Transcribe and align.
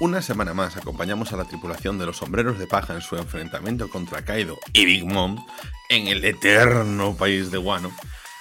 Una 0.00 0.22
semana 0.22 0.54
más 0.54 0.76
acompañamos 0.76 1.32
a 1.32 1.36
la 1.36 1.44
tripulación 1.44 1.98
de 1.98 2.06
los 2.06 2.18
sombreros 2.18 2.56
de 2.60 2.68
paja 2.68 2.94
en 2.94 3.00
su 3.00 3.16
enfrentamiento 3.16 3.90
contra 3.90 4.24
Kaido 4.24 4.56
y 4.72 4.84
Big 4.84 5.04
Mom 5.04 5.44
en 5.88 6.06
el 6.06 6.24
eterno 6.24 7.16
país 7.16 7.50
de 7.50 7.58
Wano 7.58 7.90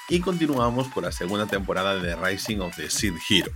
y 0.07 0.19
continuamos 0.19 0.87
por 0.89 1.01
la 1.03 1.11
segunda 1.11 1.47
temporada 1.47 1.95
de 1.95 2.13
The 2.13 2.15
Rising 2.15 2.59
of 2.59 2.75
the 2.75 2.91
Seed 2.91 3.15
Hero. 3.27 3.51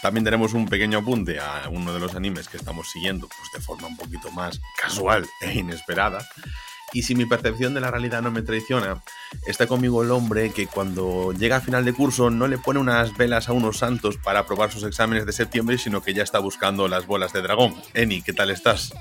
También 0.00 0.24
tenemos 0.24 0.54
un 0.54 0.66
pequeño 0.66 0.96
apunte 0.96 1.38
a 1.38 1.68
uno 1.70 1.92
de 1.92 2.00
los 2.00 2.14
animes 2.14 2.48
que 2.48 2.56
estamos 2.56 2.90
siguiendo 2.90 3.28
pues 3.28 3.50
de 3.52 3.60
forma 3.60 3.88
un 3.88 3.98
poquito 3.98 4.30
más 4.30 4.58
casual 4.80 5.28
e 5.42 5.58
inesperada. 5.58 6.26
Y 6.96 7.02
si 7.02 7.14
mi 7.14 7.26
percepción 7.26 7.74
de 7.74 7.82
la 7.82 7.90
realidad 7.90 8.22
no 8.22 8.30
me 8.30 8.40
traiciona, 8.40 9.02
está 9.46 9.66
conmigo 9.66 10.02
el 10.02 10.10
hombre 10.10 10.48
que 10.48 10.66
cuando 10.66 11.34
llega 11.34 11.56
a 11.56 11.60
final 11.60 11.84
de 11.84 11.92
curso 11.92 12.30
no 12.30 12.48
le 12.48 12.56
pone 12.56 12.80
unas 12.80 13.14
velas 13.18 13.50
a 13.50 13.52
unos 13.52 13.76
santos 13.76 14.16
para 14.16 14.38
aprobar 14.38 14.72
sus 14.72 14.82
exámenes 14.82 15.26
de 15.26 15.32
septiembre, 15.32 15.76
sino 15.76 16.02
que 16.02 16.14
ya 16.14 16.22
está 16.22 16.38
buscando 16.38 16.88
las 16.88 17.06
bolas 17.06 17.34
de 17.34 17.42
dragón. 17.42 17.74
Eni, 17.92 18.22
¿qué 18.22 18.32
tal 18.32 18.48
estás? 18.48 18.94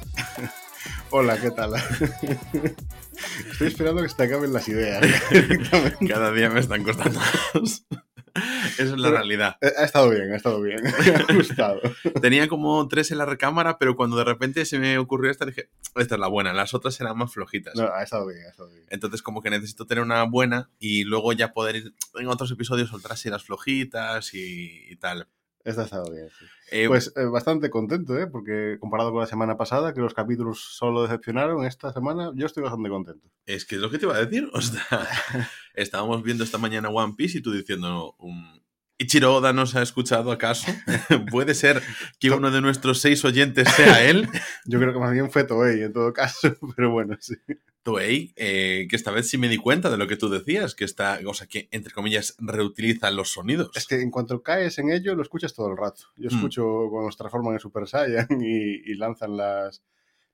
Hola, 1.10 1.38
¿qué 1.38 1.52
tal? 1.52 1.72
Estoy 3.50 3.68
esperando 3.68 4.02
que 4.02 4.10
se 4.10 4.16
te 4.16 4.24
acaben 4.24 4.52
las 4.52 4.68
ideas. 4.68 5.02
Cada 6.06 6.34
día 6.34 6.50
me 6.50 6.60
están 6.60 6.84
costando 6.84 7.18
más. 7.18 7.86
Esa 8.78 8.84
es 8.84 8.98
la 8.98 9.10
realidad. 9.10 9.56
Eh, 9.62 9.72
Ha 9.78 9.84
estado 9.86 10.10
bien, 10.10 10.32
ha 10.32 10.36
estado 10.36 10.62
bien. 10.62 10.82
Me 10.84 11.34
ha 11.34 11.36
gustado. 11.36 11.82
Tenía 12.22 12.48
como 12.48 12.88
tres 12.88 13.12
en 13.12 13.18
la 13.18 13.26
recámara, 13.26 13.78
pero 13.78 13.96
cuando 13.96 14.18
de 14.18 14.24
repente 14.26 14.66
se 14.66 14.78
me 14.80 14.98
ocurrió 14.98 15.32
esta, 15.32 15.46
dije, 15.46 15.70
esta 15.96 16.16
es 16.16 16.20
la 16.22 16.28
buena, 16.28 16.54
las 16.54 16.74
otras 16.74 17.00
eran 17.00 17.18
más 17.18 17.32
flojitas. 17.34 17.76
No, 17.76 17.84
ha 17.94 18.04
estado 18.04 18.28
bien, 18.28 18.42
ha 18.46 18.50
estado 18.50 18.70
bien. 18.70 18.86
Entonces 18.90 19.22
como 19.22 19.42
que 19.42 19.50
necesito 19.50 19.86
tener 19.88 20.04
una 20.04 20.24
buena 20.24 20.70
y 20.80 21.04
luego 21.06 21.32
ya 21.34 21.54
poder 21.54 21.78
ir 21.78 21.94
en 22.16 22.28
otros 22.28 22.52
episodios 22.52 22.90
soltar 22.90 23.14
así 23.14 23.30
las 23.30 23.44
flojitas 23.44 24.34
y, 24.34 24.86
y 24.90 24.96
tal. 24.98 25.28
Esta 25.66 25.82
ha 25.82 25.86
estado 25.86 26.12
bien, 26.12 26.30
sí. 26.30 26.46
Eh, 26.72 26.88
Pues 26.88 27.12
eh, 27.16 27.26
bastante 27.26 27.72
contento, 27.72 28.18
¿eh? 28.18 28.28
Porque 28.28 28.78
comparado 28.80 29.12
con 29.12 29.20
la 29.20 29.26
semana 29.26 29.58
pasada, 29.58 29.96
que 29.96 30.00
los 30.00 30.14
capítulos 30.14 30.60
solo 30.60 31.02
decepcionaron, 31.02 31.66
esta 31.66 31.92
semana 31.92 32.32
yo 32.36 32.46
estoy 32.46 32.62
bastante 32.62 32.88
contento. 32.90 33.28
Es 33.48 33.66
que 33.66 33.76
es 33.76 33.82
lo 33.82 33.90
que 33.90 33.98
te 33.98 34.06
iba 34.06 34.16
a 34.16 34.24
decir. 34.24 34.48
O 34.54 34.62
sea, 34.62 34.80
estábamos 35.74 36.22
viendo 36.22 36.44
esta 36.44 36.60
mañana 36.60 36.90
One 36.90 37.16
Piece 37.18 37.40
y 37.40 37.42
tú 37.42 37.52
diciendo, 37.52 38.14
um, 38.20 38.60
¿Ichiro 38.98 39.36
Oda 39.36 39.52
nos 39.52 39.76
ha 39.76 39.82
escuchado 39.82 40.32
acaso? 40.32 40.72
¿Puede 41.32 41.54
ser 41.54 41.82
que 42.20 42.32
uno 42.32 42.50
de 42.52 42.62
nuestros 42.62 43.00
seis 43.02 43.26
oyentes 43.26 43.68
sea 43.76 44.04
él? 44.10 44.28
Yo 44.66 44.80
creo 44.80 44.94
que 44.94 45.00
más 45.00 45.12
bien 45.12 45.30
fue 45.30 45.44
Toei 45.44 45.82
en 45.84 45.92
todo 45.94 46.14
caso, 46.14 46.56
pero 46.76 46.92
bueno, 46.92 47.18
sí. 47.20 47.36
Toei, 47.84 48.34
eh, 48.36 48.88
que 48.90 48.96
esta 48.96 49.12
vez 49.12 49.28
sí 49.28 49.38
me 49.38 49.50
di 49.50 49.58
cuenta 49.58 49.90
de 49.90 49.98
lo 49.98 50.08
que 50.08 50.16
tú 50.18 50.30
decías, 50.30 50.74
que 50.76 50.86
está, 50.86 51.20
o 51.28 51.34
sea, 51.34 51.46
que 51.46 51.68
entre 51.72 51.94
comillas 51.94 52.36
reutiliza 52.40 53.12
los 53.12 53.32
sonidos. 53.34 53.70
Es 53.76 53.86
que 53.86 54.02
en 54.02 54.10
cuanto 54.12 54.42
caes 54.42 54.80
en 54.80 54.90
ello, 54.90 55.14
lo 55.14 55.22
escuchas 55.22 55.54
todo 55.54 55.70
el 55.70 55.78
rato. 55.78 56.04
Yo 56.16 56.30
Mm. 56.32 56.36
escucho 56.36 56.88
cuando 56.90 57.12
se 57.12 57.18
transforman 57.18 57.54
en 57.54 57.60
Super 57.60 57.88
Saiyan 57.88 58.28
y, 58.42 58.92
y 58.92 58.96
lanzan 58.96 59.36
las, 59.38 59.84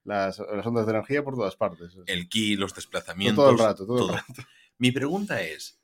las, 0.06 0.39
las 0.39 0.66
ondas 0.66 0.86
de 0.86 0.92
energía 0.94 1.23
por 1.23 1.36
todas 1.36 1.56
partes. 1.56 1.98
El 2.06 2.30
ki, 2.30 2.56
los 2.58 2.73
desplazamientos. 2.76 3.44
todo 3.44 3.52
el 3.52 3.58
rato, 3.59 3.86
todo, 3.88 3.98
todo. 3.98 4.09
el 4.12 4.16
rato. 4.20 4.44
Mi 4.78 4.92
pregunta 4.92 5.42
es, 5.42 5.80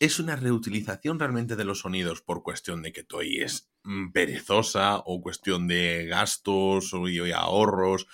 ¿es 0.00 0.18
una 0.18 0.36
reutilización 0.36 1.18
realmente 1.18 1.56
de 1.56 1.64
los 1.64 1.80
sonidos 1.80 2.22
por 2.22 2.42
cuestión 2.42 2.82
de 2.82 2.92
que 2.92 3.04
Toei 3.04 3.40
es 3.40 3.70
mm, 3.84 4.12
perezosa 4.12 4.98
o 4.98 5.20
cuestión 5.20 5.68
de 5.68 6.06
gastos 6.06 6.94
o 6.94 7.08
y 7.08 7.32
ahorros? 7.32 8.06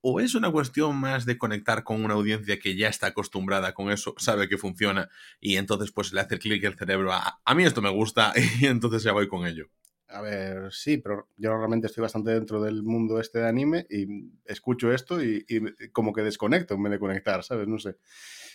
¿O 0.00 0.20
es 0.20 0.34
una 0.34 0.52
cuestión 0.52 0.96
más 0.96 1.26
de 1.26 1.36
conectar 1.36 1.82
con 1.82 2.04
una 2.04 2.14
audiencia 2.14 2.58
que 2.60 2.76
ya 2.76 2.88
está 2.88 3.08
acostumbrada 3.08 3.74
con 3.74 3.90
eso, 3.90 4.14
sabe 4.18 4.48
que 4.48 4.58
funciona 4.58 5.08
y 5.40 5.56
entonces 5.56 5.90
pues 5.92 6.12
le 6.12 6.20
hace 6.20 6.38
clic 6.38 6.62
el 6.64 6.78
cerebro 6.78 7.12
a, 7.12 7.40
a 7.44 7.54
mí 7.54 7.64
esto 7.64 7.82
me 7.82 7.90
gusta 7.90 8.32
y 8.60 8.66
entonces 8.66 9.02
ya 9.02 9.12
voy 9.12 9.28
con 9.28 9.46
ello? 9.46 9.66
A 10.08 10.20
ver, 10.20 10.72
sí, 10.72 10.98
pero 10.98 11.28
yo 11.36 11.56
realmente 11.56 11.88
estoy 11.88 12.02
bastante 12.02 12.30
dentro 12.30 12.62
del 12.62 12.84
mundo 12.84 13.18
este 13.18 13.40
de 13.40 13.48
anime 13.48 13.86
y 13.90 14.06
escucho 14.44 14.92
esto 14.92 15.22
y, 15.22 15.44
y 15.48 15.88
como 15.90 16.12
que 16.12 16.22
desconecto 16.22 16.74
en 16.74 16.84
vez 16.84 16.92
de 16.92 16.98
conectar, 17.00 17.42
¿sabes? 17.42 17.66
No 17.66 17.78
sé. 17.78 17.96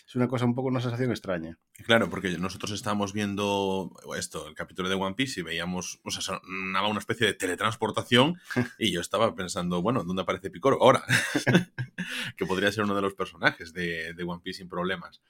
Es 0.06 0.16
una 0.16 0.28
cosa 0.28 0.44
un 0.44 0.54
poco, 0.54 0.68
una 0.68 0.80
sensación 0.80 1.10
extraña. 1.10 1.58
Claro, 1.86 2.10
porque 2.10 2.36
nosotros 2.36 2.72
estábamos 2.72 3.12
viendo 3.14 3.90
esto, 4.18 4.46
el 4.46 4.54
capítulo 4.54 4.88
de 4.90 4.94
One 4.96 5.14
Piece 5.14 5.40
y 5.40 5.42
veíamos, 5.42 6.00
o 6.04 6.10
sea, 6.10 6.20
sonaba 6.20 6.88
una 6.88 6.98
especie 6.98 7.26
de 7.26 7.34
teletransportación 7.34 8.34
y 8.78 8.92
yo 8.92 9.00
estaba 9.00 9.34
pensando, 9.34 9.80
bueno, 9.80 10.04
¿dónde 10.04 10.22
aparece 10.22 10.50
Picoro? 10.50 10.78
Ahora, 10.82 11.02
que 12.36 12.46
podría 12.46 12.70
ser 12.72 12.84
uno 12.84 12.94
de 12.94 13.02
los 13.02 13.14
personajes 13.14 13.72
de, 13.72 14.12
de 14.14 14.24
One 14.24 14.40
Piece 14.42 14.58
sin 14.58 14.68
problemas. 14.68 15.22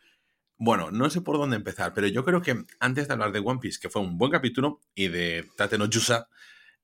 Bueno, 0.58 0.90
no 0.90 1.08
sé 1.10 1.20
por 1.22 1.38
dónde 1.38 1.56
empezar, 1.56 1.92
pero 1.94 2.06
yo 2.06 2.24
creo 2.24 2.40
que 2.42 2.64
antes 2.80 3.08
de 3.08 3.12
hablar 3.12 3.32
de 3.32 3.40
One 3.40 3.58
Piece, 3.60 3.78
que 3.80 3.88
fue 3.90 4.02
un 4.02 4.16
buen 4.18 4.30
capítulo, 4.30 4.80
y 4.94 5.08
de 5.08 5.48
Tate 5.56 5.76
no 5.78 5.86
Yusa, 5.86 6.28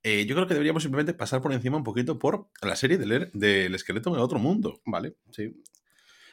eh, 0.03 0.26
yo 0.26 0.34
creo 0.34 0.47
que 0.47 0.55
deberíamos 0.55 0.82
simplemente 0.82 1.15
pasar 1.15 1.43
por 1.43 1.53
encima 1.53 1.76
un 1.76 1.84
poquito 1.84 2.19
por 2.19 2.49
la 2.62 2.76
serie 2.76 2.99
del, 2.99 3.12
er- 3.12 3.31
del 3.32 3.75
esqueleto 3.75 4.10
en 4.10 4.16
el 4.16 4.22
otro 4.22 4.38
mundo. 4.38 4.81
Vale, 4.84 5.16
sí. 5.32 5.60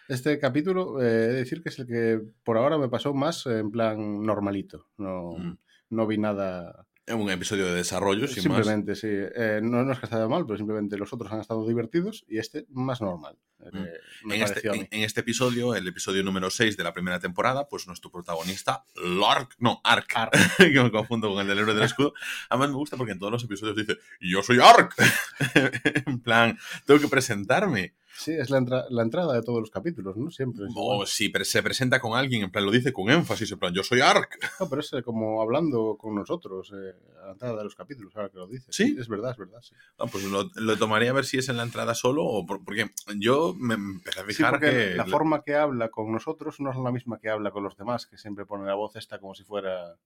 Este 0.07 0.37
capítulo, 0.39 1.01
eh, 1.01 1.05
he 1.05 1.27
de 1.27 1.33
decir 1.33 1.61
que 1.63 1.69
es 1.69 1.79
el 1.79 1.87
que 1.87 2.21
por 2.43 2.57
ahora 2.57 2.77
me 2.77 2.89
pasó 2.89 3.13
más 3.13 3.45
en 3.47 3.71
plan 3.71 4.21
normalito. 4.23 4.87
No, 4.97 5.33
Mm. 5.37 5.57
no 5.89 6.07
vi 6.07 6.17
nada. 6.17 6.85
Un 7.07 7.29
episodio 7.29 7.65
de 7.67 7.75
desarrollo, 7.75 8.27
sin 8.27 8.47
más. 8.49 8.57
simplemente, 8.65 8.95
sí. 8.95 9.07
Eh, 9.09 9.59
no, 9.61 9.83
no 9.83 9.93
es 9.93 9.99
que 9.99 10.05
estado 10.07 10.27
mal, 10.27 10.43
pero 10.47 10.57
simplemente 10.57 10.97
los 10.97 11.13
otros 11.13 11.31
han 11.31 11.39
estado 11.39 11.67
divertidos 11.67 12.25
y 12.27 12.39
este 12.39 12.65
más 12.71 12.99
normal. 13.01 13.37
eh, 13.73 13.93
me 14.23 14.35
en, 14.35 14.41
este, 14.43 14.67
en- 14.67 14.87
en 14.91 15.01
este 15.03 15.21
episodio, 15.21 15.73
el 15.75 15.87
episodio 15.87 16.23
número 16.23 16.49
6 16.51 16.77
de 16.77 16.83
la 16.83 16.93
primera 16.93 17.19
temporada, 17.19 17.67
pues 17.67 17.87
nuestro 17.87 18.11
protagonista, 18.11 18.83
Lark, 18.95 19.55
no, 19.59 19.81
Ark, 19.83 20.07
Ark. 20.15 20.31
que 20.57 20.83
me 20.83 20.91
confundo 20.91 21.29
con 21.29 21.41
el 21.41 21.47
del 21.47 21.59
héroe 21.59 21.73
del 21.73 21.83
escudo. 21.83 22.13
Además 22.49 22.69
me 22.69 22.75
gusta 22.75 22.95
porque 22.97 23.13
en 23.13 23.19
todos 23.19 23.31
los 23.31 23.43
episodios 23.43 23.75
dice, 23.75 23.97
yo 24.19 24.41
soy 24.43 24.59
Ark. 24.59 24.93
en 26.07 26.19
plan, 26.21 26.57
tengo 26.85 26.99
que 26.99 27.07
presentarme. 27.07 27.93
Sí, 28.17 28.31
es 28.31 28.49
la, 28.49 28.59
entra- 28.59 28.85
la 28.89 29.01
entrada 29.03 29.33
de 29.33 29.41
todos 29.41 29.59
los 29.59 29.69
capítulos, 29.69 30.15
¿no? 30.15 30.31
Siempre. 30.31 30.65
es 30.65 30.71
igual. 30.71 31.01
O 31.01 31.05
si 31.05 31.31
se 31.43 31.61
presenta 31.61 31.99
con 31.99 32.17
alguien, 32.17 32.43
en 32.43 32.49
plan, 32.51 32.65
lo 32.65 32.71
dice 32.71 32.93
con 32.93 33.09
énfasis, 33.09 33.51
en 33.51 33.59
plan, 33.59 33.73
yo 33.73 33.83
soy 33.83 33.99
Ark. 33.99 34.39
No, 34.59 34.69
pero 34.69 34.79
es 34.79 34.93
eh, 34.93 35.03
como 35.03 35.41
hablando 35.41 35.97
con 35.99 36.15
nosotros 36.15 36.71
eh, 36.73 36.93
a 37.21 37.25
la 37.25 37.31
entrada 37.33 37.57
de 37.57 37.63
los 37.65 37.75
capítulos, 37.75 38.15
ahora 38.15 38.29
que 38.29 38.37
lo 38.37 38.47
dices. 38.47 38.73
¿Sí? 38.73 38.95
Es 38.97 39.09
verdad, 39.09 39.31
es 39.31 39.37
verdad. 39.37 39.59
Sí, 39.61 39.75
pues 40.11 40.23
lo, 40.23 40.49
lo 40.55 40.77
tomaría 40.77 41.09
a 41.09 41.13
ver 41.13 41.25
si 41.25 41.37
es 41.39 41.49
en 41.49 41.57
la 41.57 41.63
entrada 41.63 41.93
solo 41.93 42.23
o 42.23 42.45
por- 42.45 42.63
porque 42.63 42.89
yo 43.17 43.53
me 43.59 43.73
empecé 43.73 44.19
a 44.21 44.23
Sí, 44.23 44.33
fijar 44.33 44.51
porque 44.53 44.69
que... 44.71 44.95
la 44.95 45.05
forma 45.05 45.41
que 45.43 45.55
habla 45.55 45.89
con 45.89 46.11
nosotros 46.11 46.59
no 46.61 46.71
es 46.71 46.77
la 46.77 46.91
misma 46.93 47.19
que 47.19 47.29
habla 47.29 47.51
con 47.51 47.63
los 47.63 47.75
demás, 47.75 48.05
que 48.05 48.17
siempre 48.17 48.45
pone 48.45 48.65
la 48.65 48.75
voz 48.75 48.95
esta 48.95 49.19
como 49.19 49.35
si 49.35 49.43
fuera 49.43 49.97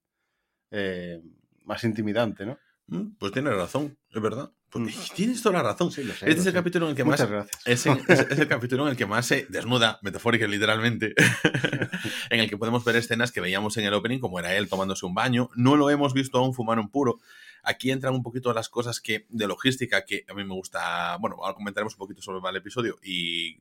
eh, 0.71 1.21
más 1.65 1.83
intimidante, 1.83 2.45
¿no? 2.45 2.57
Mm, 2.89 3.15
Pues 3.19 3.31
tienes 3.31 3.53
razón, 3.55 3.97
es 4.09 4.21
verdad. 4.21 4.51
Pues, 4.69 4.95
Mm. 4.95 5.15
Tienes 5.15 5.41
toda 5.41 5.57
la 5.57 5.63
razón. 5.71 5.91
Sí, 5.91 6.03
lo 6.03 6.13
sé. 6.13 6.29
Este 6.29 6.41
es 6.41 6.45
el 6.47 6.53
capítulo 6.53 6.85
en 6.85 6.91
el 6.91 6.95
que 6.95 7.03
más. 7.03 7.19
Es, 7.65 7.85
es- 7.87 8.19
es 8.19 8.39
el 8.39 8.47
capítulo 8.47 8.83
en 8.85 8.91
el 8.91 8.97
que 8.97 9.05
más 9.05 9.25
se 9.25 9.45
desnuda, 9.49 9.99
metafórica 10.03 10.47
literalmente, 10.47 11.13
en 12.29 12.39
el 12.39 12.49
que 12.49 12.57
podemos 12.57 12.83
ver 12.85 12.95
escenas 12.95 13.31
que 13.31 13.41
veíamos 13.41 13.77
en 13.77 13.85
el 13.85 13.93
opening, 13.93 14.19
como 14.19 14.39
era 14.39 14.55
él 14.55 14.69
tomándose 14.69 15.05
un 15.05 15.13
baño. 15.13 15.49
No 15.55 15.75
lo 15.75 15.89
hemos 15.89 16.13
visto 16.13 16.37
aún 16.37 16.53
fumar 16.53 16.79
un 16.79 16.89
puro. 16.89 17.19
Aquí 17.63 17.91
entran 17.91 18.13
un 18.13 18.23
poquito 18.23 18.53
las 18.53 18.69
cosas 18.69 19.01
que 19.01 19.25
de 19.29 19.47
logística 19.47 20.05
que 20.05 20.23
a 20.29 20.33
mí 20.33 20.43
me 20.43 20.53
gusta. 20.53 21.17
Bueno, 21.17 21.37
ahora 21.41 21.55
comentaremos 21.55 21.93
un 21.93 21.99
poquito 21.99 22.21
sobre 22.21 22.47
el 22.47 22.55
episodio 22.55 22.97
y 23.03 23.57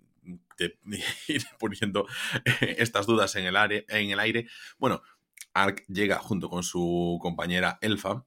te, 0.57 0.79
ir 1.29 1.43
poniendo 1.59 2.07
estas 2.61 3.07
dudas 3.07 3.35
en 3.37 3.47
el, 3.47 3.57
aire, 3.57 3.87
en 3.89 4.11
el 4.11 4.21
aire. 4.21 4.47
Bueno, 4.79 5.03
Ark 5.55 5.85
llega 5.89 6.19
junto 6.19 6.49
con 6.49 6.63
su 6.63 7.19
compañera 7.21 7.79
Elfa 7.81 8.25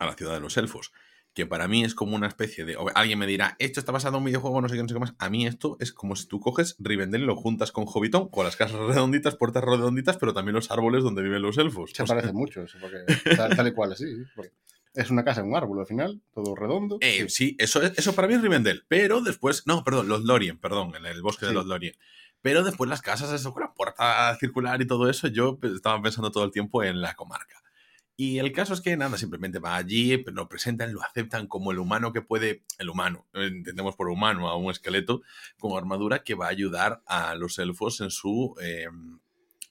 a 0.00 0.06
la 0.06 0.14
ciudad 0.14 0.34
de 0.34 0.40
los 0.40 0.56
elfos 0.56 0.90
que 1.32 1.46
para 1.46 1.68
mí 1.68 1.84
es 1.84 1.94
como 1.94 2.16
una 2.16 2.26
especie 2.26 2.64
de... 2.64 2.76
Alguien 2.96 3.16
me 3.16 3.24
dirá, 3.28 3.54
esto 3.60 3.78
está 3.78 3.92
basado 3.92 4.16
en 4.16 4.22
un 4.22 4.24
videojuego, 4.24 4.60
no 4.60 4.68
sé 4.68 4.74
qué, 4.74 4.82
no 4.82 4.88
sé 4.88 4.94
qué 4.94 4.98
más. 5.00 5.14
A 5.20 5.30
mí 5.30 5.46
esto 5.46 5.76
es 5.78 5.92
como 5.92 6.16
si 6.16 6.26
tú 6.26 6.40
coges 6.40 6.74
Rivendell 6.80 7.22
y 7.22 7.24
lo 7.24 7.36
juntas 7.36 7.70
con 7.70 7.84
Hobbiton, 7.86 8.30
con 8.30 8.44
las 8.44 8.56
casas 8.56 8.80
redonditas, 8.80 9.36
puertas 9.36 9.62
redonditas, 9.62 10.16
pero 10.16 10.34
también 10.34 10.56
los 10.56 10.72
árboles 10.72 11.04
donde 11.04 11.22
viven 11.22 11.40
los 11.40 11.56
elfos. 11.56 11.92
Se 11.94 12.02
O 12.02 12.06
sea, 12.08 12.16
parece 12.16 12.32
mucho, 12.32 12.62
eso, 12.64 12.78
porque 12.80 12.96
tal, 13.36 13.54
tal 13.54 13.68
y 13.68 13.72
cual 13.72 13.92
así. 13.92 14.06
es 14.94 15.10
una 15.10 15.22
casa 15.22 15.40
en 15.42 15.46
un 15.46 15.54
árbol 15.54 15.78
al 15.78 15.86
final, 15.86 16.20
todo 16.34 16.56
redondo. 16.56 16.98
eh, 17.00 17.26
sí. 17.28 17.54
eso, 17.60 17.80
es- 17.80 17.96
eso 17.96 18.12
para 18.16 18.26
mí 18.26 18.34
es 18.34 18.42
Rivendell. 18.42 18.84
Pero 18.88 19.20
después... 19.20 19.68
No, 19.68 19.84
perdón, 19.84 20.08
los 20.08 20.24
Lorien, 20.24 20.58
perdón, 20.58 20.96
en 20.96 21.06
el 21.06 21.22
bosque 21.22 21.46
de 21.46 21.52
los 21.52 21.64
Lorien. 21.66 21.94
Pero 22.42 22.64
después 22.64 22.90
las 22.90 23.02
casas, 23.02 23.30
eso 23.32 23.52
con 23.52 23.62
la 23.62 23.72
puerta 23.72 24.36
circular 24.40 24.82
y 24.82 24.86
todo 24.88 25.08
eso, 25.08 25.28
yo 25.28 25.58
pues, 25.60 25.74
estaba 25.74 26.02
pensando 26.02 26.32
todo 26.32 26.42
el 26.42 26.50
tiempo 26.50 26.82
en 26.82 27.00
la 27.00 27.14
comarca. 27.14 27.62
Y 28.22 28.38
el 28.38 28.52
caso 28.52 28.74
es 28.74 28.82
que 28.82 28.94
nada, 28.98 29.16
simplemente 29.16 29.60
va 29.60 29.76
allí, 29.76 30.22
lo 30.26 30.46
presentan, 30.46 30.92
lo 30.92 31.00
aceptan 31.00 31.46
como 31.46 31.72
el 31.72 31.78
humano 31.78 32.12
que 32.12 32.20
puede, 32.20 32.64
el 32.78 32.90
humano, 32.90 33.26
eh, 33.32 33.46
entendemos 33.46 33.96
por 33.96 34.10
humano 34.10 34.50
a 34.50 34.58
un 34.58 34.70
esqueleto 34.70 35.22
con 35.58 35.74
armadura 35.74 36.22
que 36.22 36.34
va 36.34 36.44
a 36.44 36.50
ayudar 36.50 37.02
a 37.06 37.34
los 37.34 37.58
elfos 37.58 38.02
en 38.02 38.10
su 38.10 38.54
eh, 38.60 38.88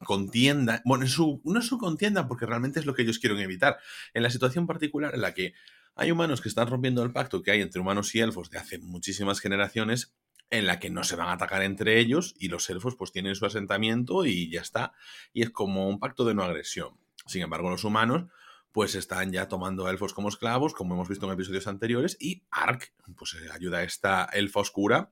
contienda, 0.04 0.82
bueno, 0.84 1.04
en 1.04 1.12
su, 1.12 1.44
no 1.46 1.58
en 1.58 1.62
su 1.62 1.78
contienda 1.78 2.28
porque 2.28 2.48
realmente 2.48 2.80
es 2.80 2.88
lo 2.88 2.96
que 2.96 3.04
ellos 3.04 3.20
quieren 3.20 3.38
evitar, 3.38 3.78
en 4.16 4.24
la 4.24 4.32
situación 4.32 4.66
particular 4.66 5.14
en 5.14 5.22
la 5.22 5.36
que 5.36 5.54
hay 5.94 6.10
humanos 6.10 6.42
que 6.42 6.50
están 6.50 6.70
rompiendo 6.70 7.04
el 7.04 7.12
pacto 7.12 7.44
que 7.44 7.52
hay 7.52 7.62
entre 7.62 7.82
humanos 7.82 8.16
y 8.16 8.20
elfos 8.22 8.50
de 8.50 8.58
hace 8.58 8.80
muchísimas 8.80 9.42
generaciones 9.42 10.16
en 10.50 10.66
la 10.66 10.80
que 10.80 10.90
no 10.90 11.04
se 11.04 11.16
van 11.16 11.28
a 11.28 11.34
atacar 11.34 11.62
entre 11.62 12.00
ellos 12.00 12.34
y 12.40 12.48
los 12.48 12.68
elfos 12.72 12.96
pues 12.96 13.12
tienen 13.12 13.36
su 13.36 13.46
asentamiento 13.46 14.26
y 14.26 14.50
ya 14.50 14.62
está. 14.62 14.94
Y 15.34 15.44
es 15.44 15.52
como 15.52 15.88
un 15.88 16.00
pacto 16.00 16.26
de 16.26 16.34
no 16.34 16.42
agresión. 16.42 16.98
Sin 17.28 17.44
embargo, 17.44 17.70
los 17.70 17.84
humanos 17.84 18.26
pues 18.72 18.96
están 18.96 19.32
ya 19.32 19.48
tomando 19.48 19.86
a 19.86 19.92
elfos 19.92 20.14
como 20.14 20.30
esclavos, 20.30 20.74
como 20.74 20.94
hemos 20.94 21.10
visto 21.10 21.26
en 21.26 21.34
episodios 21.34 21.68
anteriores, 21.68 22.18
y 22.20 22.44
Ark 22.52 22.94
pues 23.16 23.36
eh, 23.36 23.50
ayuda 23.52 23.80
a 23.80 23.84
esta 23.84 24.26
elfa 24.26 24.60
oscura 24.60 25.12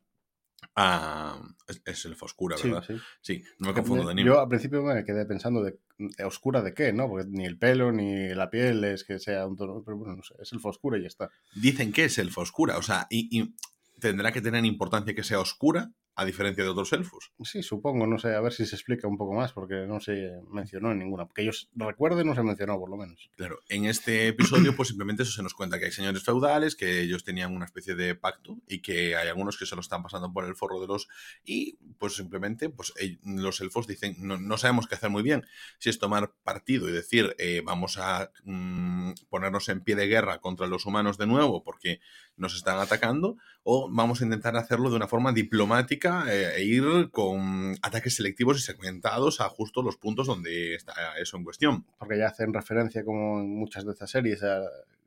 a... 0.76 1.42
Es, 1.68 1.82
es 1.86 2.06
elfa 2.06 2.26
oscura, 2.26 2.56
¿verdad? 2.64 2.84
Sí, 2.86 2.94
sí. 2.98 3.02
Sí, 3.22 3.44
no 3.60 3.68
me 3.68 3.74
confundo 3.74 4.06
de 4.06 4.12
anime. 4.12 4.30
Yo 4.30 4.40
al 4.40 4.48
principio 4.48 4.82
me 4.84 5.04
quedé 5.04 5.26
pensando 5.26 5.64
de, 5.64 5.80
de 5.98 6.24
oscura 6.24 6.62
de 6.62 6.74
qué, 6.74 6.94
¿no? 6.94 7.08
Porque 7.08 7.28
ni 7.30 7.46
el 7.46 7.58
pelo 7.58 7.92
ni 7.92 8.30
la 8.30 8.50
piel 8.50 8.84
es 8.84 9.04
que 9.04 9.20
sea 9.20 9.46
un 9.46 9.56
tono, 9.56 9.84
pero 9.84 9.98
bueno, 9.98 10.16
no 10.16 10.24
sé, 10.24 10.36
es 10.40 10.52
elfa 10.54 10.70
oscura 10.70 10.98
y 10.98 11.02
ya 11.02 11.08
está. 11.08 11.30
Dicen 11.56 11.92
que 11.92 12.06
es 12.06 12.18
elfa 12.18 12.42
oscura, 12.42 12.78
o 12.78 12.82
sea, 12.82 13.08
y, 13.10 13.40
y 13.40 13.56
tendrá 14.00 14.32
que 14.32 14.42
tener 14.42 14.66
importancia 14.66 15.16
que 15.16 15.24
sea 15.24 15.40
oscura, 15.40 15.92
a 16.18 16.26
diferencia 16.26 16.64
de 16.64 16.72
otros 16.72 16.92
elfos. 16.94 17.32
Sí, 17.44 17.62
supongo, 17.62 18.08
no 18.08 18.18
sé, 18.18 18.34
a 18.34 18.42
ver 18.42 18.52
si 18.52 18.66
se 18.66 18.76
explica 18.76 19.08
un 19.08 19.20
poco 19.20 19.36
más, 19.36 19.54
porque 19.54 19.86
no 19.88 20.00
se 20.00 20.32
mencionó 20.50 20.92
en 20.92 20.98
ninguna. 20.98 21.28
Que 21.34 21.44
ellos 21.44 21.70
recuerden, 21.76 22.26
no 22.26 22.34
se 22.34 22.42
mencionó, 22.42 22.80
por 22.80 22.90
lo 22.90 22.98
menos. 22.98 23.30
Claro, 23.36 23.60
en 23.70 23.86
este 23.86 24.30
episodio, 24.30 24.76
pues 24.76 24.90
simplemente 24.90 25.22
eso 25.22 25.32
se 25.32 25.44
nos 25.44 25.54
cuenta 25.54 25.78
que 25.78 25.86
hay 25.86 25.92
señores 25.92 26.24
feudales, 26.24 26.76
que 26.76 27.02
ellos 27.02 27.24
tenían 27.24 27.56
una 27.56 27.66
especie 27.66 27.94
de 27.94 28.16
pacto 28.16 28.58
y 28.68 28.82
que 28.82 29.16
hay 29.16 29.28
algunos 29.28 29.60
que 29.60 29.68
se 29.68 29.76
lo 29.76 29.82
están 29.82 30.02
pasando 30.02 30.34
por 30.34 30.46
el 30.46 30.56
forro 30.56 30.82
de 30.82 30.88
los. 30.88 31.08
Y 31.46 31.78
pues 32.00 32.16
simplemente, 32.16 32.70
pues 32.72 32.94
los 33.24 33.62
elfos 33.62 33.86
dicen, 33.86 34.16
no, 34.18 34.40
no 34.40 34.58
sabemos 34.58 34.88
qué 34.88 34.96
hacer 34.96 35.12
muy 35.12 35.22
bien. 35.22 35.46
Si 35.78 35.92
es 35.92 36.00
tomar 36.00 36.34
partido 36.44 36.90
y 36.90 36.94
decir, 36.94 37.36
eh, 37.38 37.62
vamos 37.64 38.00
a 38.00 38.32
mm, 38.44 39.12
ponernos 39.30 39.70
en 39.70 39.82
pie 39.82 39.96
de 39.96 40.08
guerra 40.08 40.40
contra 40.40 40.66
los 40.66 40.88
humanos 40.88 41.20
de 41.20 41.28
nuevo 41.28 41.64
porque 41.64 42.00
nos 42.38 42.56
están 42.56 42.80
atacando, 42.80 43.38
o 43.62 43.88
vamos 43.92 44.22
a 44.22 44.24
intentar 44.24 44.56
hacerlo 44.56 44.90
de 44.90 44.96
una 44.96 45.08
forma 45.08 45.32
diplomática 45.32 46.07
eh, 46.30 46.56
e 46.58 46.64
ir 46.64 47.10
con 47.12 47.76
ataques 47.82 48.16
selectivos 48.16 48.58
y 48.60 48.62
segmentados 48.62 49.42
a 49.42 49.50
justo 49.50 49.82
los 49.82 49.98
puntos 49.98 50.28
donde 50.28 50.76
está 50.76 50.94
eso 51.20 51.38
en 51.38 51.44
cuestión. 51.44 51.86
Porque 52.00 52.18
ya 52.18 52.28
hacen 52.28 52.54
referencia, 52.54 53.04
como 53.04 53.40
en 53.40 53.50
muchas 53.58 53.86
de 53.86 53.92
estas 53.94 54.12
series, 54.12 54.44
a 54.44 54.62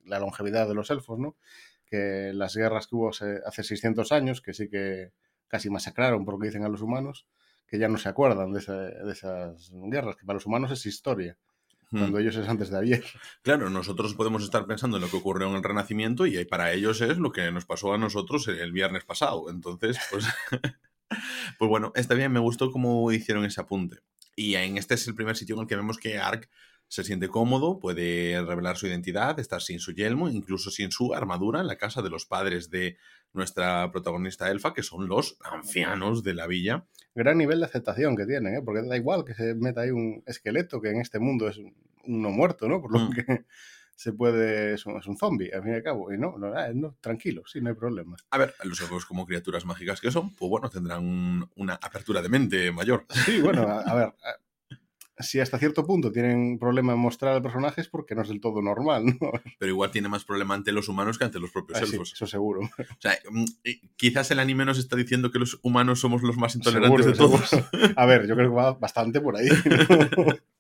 la 0.05 0.19
longevidad 0.19 0.67
de 0.69 0.75
los 0.75 0.91
elfos, 0.91 1.19
¿no? 1.19 1.37
Que 1.87 2.33
las 2.35 2.55
guerras 2.57 2.87
que 2.87 2.97
hubo 2.97 3.11
hace 3.11 3.63
600 3.63 4.13
años, 4.13 4.41
que 4.41 4.55
sí 4.55 4.69
que 4.69 5.13
casi 5.49 5.71
masacraron 5.71 6.25
por 6.25 6.35
lo 6.35 6.41
que 6.41 6.47
dicen 6.47 6.65
a 6.65 6.69
los 6.69 6.81
humanos, 6.83 7.27
que 7.67 7.79
ya 7.79 7.89
no 7.89 7.99
se 7.99 8.09
acuerdan 8.09 8.53
de, 8.53 8.61
esa- 8.61 8.75
de 8.79 9.13
esas 9.13 9.71
guerras, 9.73 10.17
que 10.17 10.25
para 10.27 10.37
los 10.37 10.47
humanos 10.47 10.71
es 10.73 10.87
historia, 10.87 11.37
Hmm. 11.93 11.99
cuando 11.99 12.19
ellos 12.21 12.37
es 12.37 12.49
antes 12.49 12.71
de 12.71 12.79
ayer. 12.79 13.05
Claro, 13.43 13.69
nosotros 13.69 14.15
podemos 14.15 14.45
estar 14.45 14.65
pensando 14.65 14.97
en 14.99 15.03
lo 15.03 15.11
que 15.11 15.17
ocurrió 15.17 15.49
en 15.49 15.57
el 15.57 15.63
Renacimiento 15.65 16.25
y 16.25 16.45
para 16.45 16.71
ellos 16.73 17.01
es 17.01 17.19
lo 17.19 17.33
que 17.33 17.51
nos 17.51 17.67
pasó 17.67 17.93
a 17.93 17.99
nosotros 17.99 18.47
el 18.47 18.71
viernes 18.71 19.05
pasado. 19.05 19.51
Entonces, 19.51 19.99
pues, 20.09 20.25
pues 21.59 21.69
bueno, 21.69 21.93
está 21.95 22.15
bien, 22.15 22.33
me 22.33 22.41
gustó 22.41 22.71
cómo 22.71 23.11
hicieron 23.13 23.45
ese 23.45 23.61
apunte. 23.61 23.99
Y 24.37 24.55
en 24.55 24.79
este 24.79 24.95
es 24.95 25.07
el 25.09 25.15
primer 25.15 25.37
sitio 25.37 25.55
en 25.57 25.63
el 25.63 25.67
que 25.67 25.77
vemos 25.77 25.99
que 25.99 26.19
Ark 26.19 26.49
se 26.89 27.05
siente 27.05 27.29
cómodo, 27.29 27.79
puede 27.79 28.43
revelar 28.45 28.77
su 28.77 28.87
identidad, 28.89 29.39
estar 29.39 29.63
sin 29.63 29.79
su 29.79 29.93
yelmo, 29.93 30.29
incluso 30.29 30.71
sin 30.73 30.91
su 30.91 31.15
armadura 31.15 31.61
en 31.61 31.69
la 31.69 31.77
casa 31.77 32.03
de 32.03 32.11
los 32.11 32.27
padres 32.27 32.69
de 32.69 32.97
nuestra 33.33 33.93
protagonista 33.93 34.51
elfa, 34.51 34.75
que 34.75 34.83
son 34.83 35.07
los 35.07 35.37
ancianos 35.45 36.25
de 36.25 36.35
la 36.35 36.49
villa. 36.49 36.87
Gran 37.15 37.39
nivel 37.39 37.61
de 37.61 37.67
aceptación 37.67 38.17
que 38.17 38.27
tienen, 38.27 38.57
¿eh? 38.57 38.63
Porque 38.65 38.83
da 38.83 38.97
igual 38.97 39.25
que 39.25 39.35
se 39.35 39.55
meta 39.55 39.83
ahí 39.83 39.91
un 39.91 40.25
esqueleto, 40.27 40.81
que 40.81 40.91
en 40.91 41.01
este 41.01 41.21
mundo 41.21 41.49
es 41.49 41.59
un 41.59 41.75
no 42.07 42.31
muerto, 42.31 42.69
¿no? 42.69 42.81
Por 42.81 42.93
lo 42.93 42.99
Mm. 43.01 43.13
que 43.13 43.45
se 44.01 44.15
puede... 44.15 44.73
Es 44.73 44.87
un, 44.87 44.97
es 44.99 45.07
un 45.07 45.19
zombie, 45.19 45.51
al 45.53 45.63
fin 45.63 45.73
y 45.73 45.75
al 45.75 45.83
cabo. 45.83 46.11
Y 46.11 46.17
no, 46.17 46.39
no, 46.39 46.55
ah, 46.57 46.69
no, 46.75 46.97
tranquilo, 47.03 47.43
sí, 47.45 47.61
no 47.61 47.69
hay 47.69 47.75
problema. 47.75 48.17
A 48.31 48.39
ver, 48.39 48.55
los 48.65 48.81
elfos 48.81 49.05
como 49.05 49.27
criaturas 49.27 49.67
mágicas 49.67 50.01
que 50.01 50.11
son, 50.11 50.35
pues 50.35 50.49
bueno, 50.49 50.71
tendrán 50.71 51.05
un- 51.05 51.51
una 51.57 51.75
apertura 51.75 52.23
de 52.23 52.31
mente 52.31 52.73
mayor. 52.73 53.05
Sí, 53.27 53.43
bueno, 53.43 53.63
a, 53.69 53.81
a 53.83 53.95
ver, 53.95 54.15
si 55.23 55.41
hasta 55.41 55.59
cierto 55.59 55.87
punto 55.87 56.13
tienen 56.13 56.59
problema 56.59 56.93
en 56.93 56.99
mostrar 56.99 57.35
al 57.35 57.43
personaje 57.43 57.81
es 57.81 57.89
porque 57.89 58.15
no 58.15 58.23
es 58.23 58.29
del 58.29 58.41
todo 58.41 58.63
normal, 58.63 59.05
¿no? 59.21 59.33
pero 59.59 59.71
igual 59.71 59.91
tiene 59.91 60.09
más 60.09 60.25
problema 60.25 60.55
ante 60.55 60.73
los 60.73 60.89
humanos 60.89 61.19
que 61.19 61.25
ante 61.25 61.39
los 61.39 61.51
propios 61.51 61.81
Ah, 61.81 61.87
sí, 61.87 61.97
eso 62.01 62.27
seguro. 62.27 62.61
O 62.61 63.01
sea, 63.01 63.19
mm, 63.31 63.45
eh, 63.65 63.81
quizás 63.97 64.31
el 64.31 64.39
anime 64.39 64.65
nos 64.65 64.79
está 64.79 64.97
diciendo 64.97 65.31
que 65.31 65.39
los 65.39 65.59
humanos 65.63 66.01
somos 66.01 66.23
los 66.23 66.37
más 66.37 66.55
intolerantes 66.55 67.07
Seguro, 67.07 67.13
de 67.13 67.17
todos. 67.17 67.49
seguro. 67.49 67.95
A 67.97 68.07
ver, 68.07 68.27
yo 68.27 68.35
creo 68.35 68.51
que 68.51 68.55
va 68.55 68.73
bastante 68.75 69.21
por 69.21 69.37
ahí. 69.37 69.49
¿no? 69.49 70.35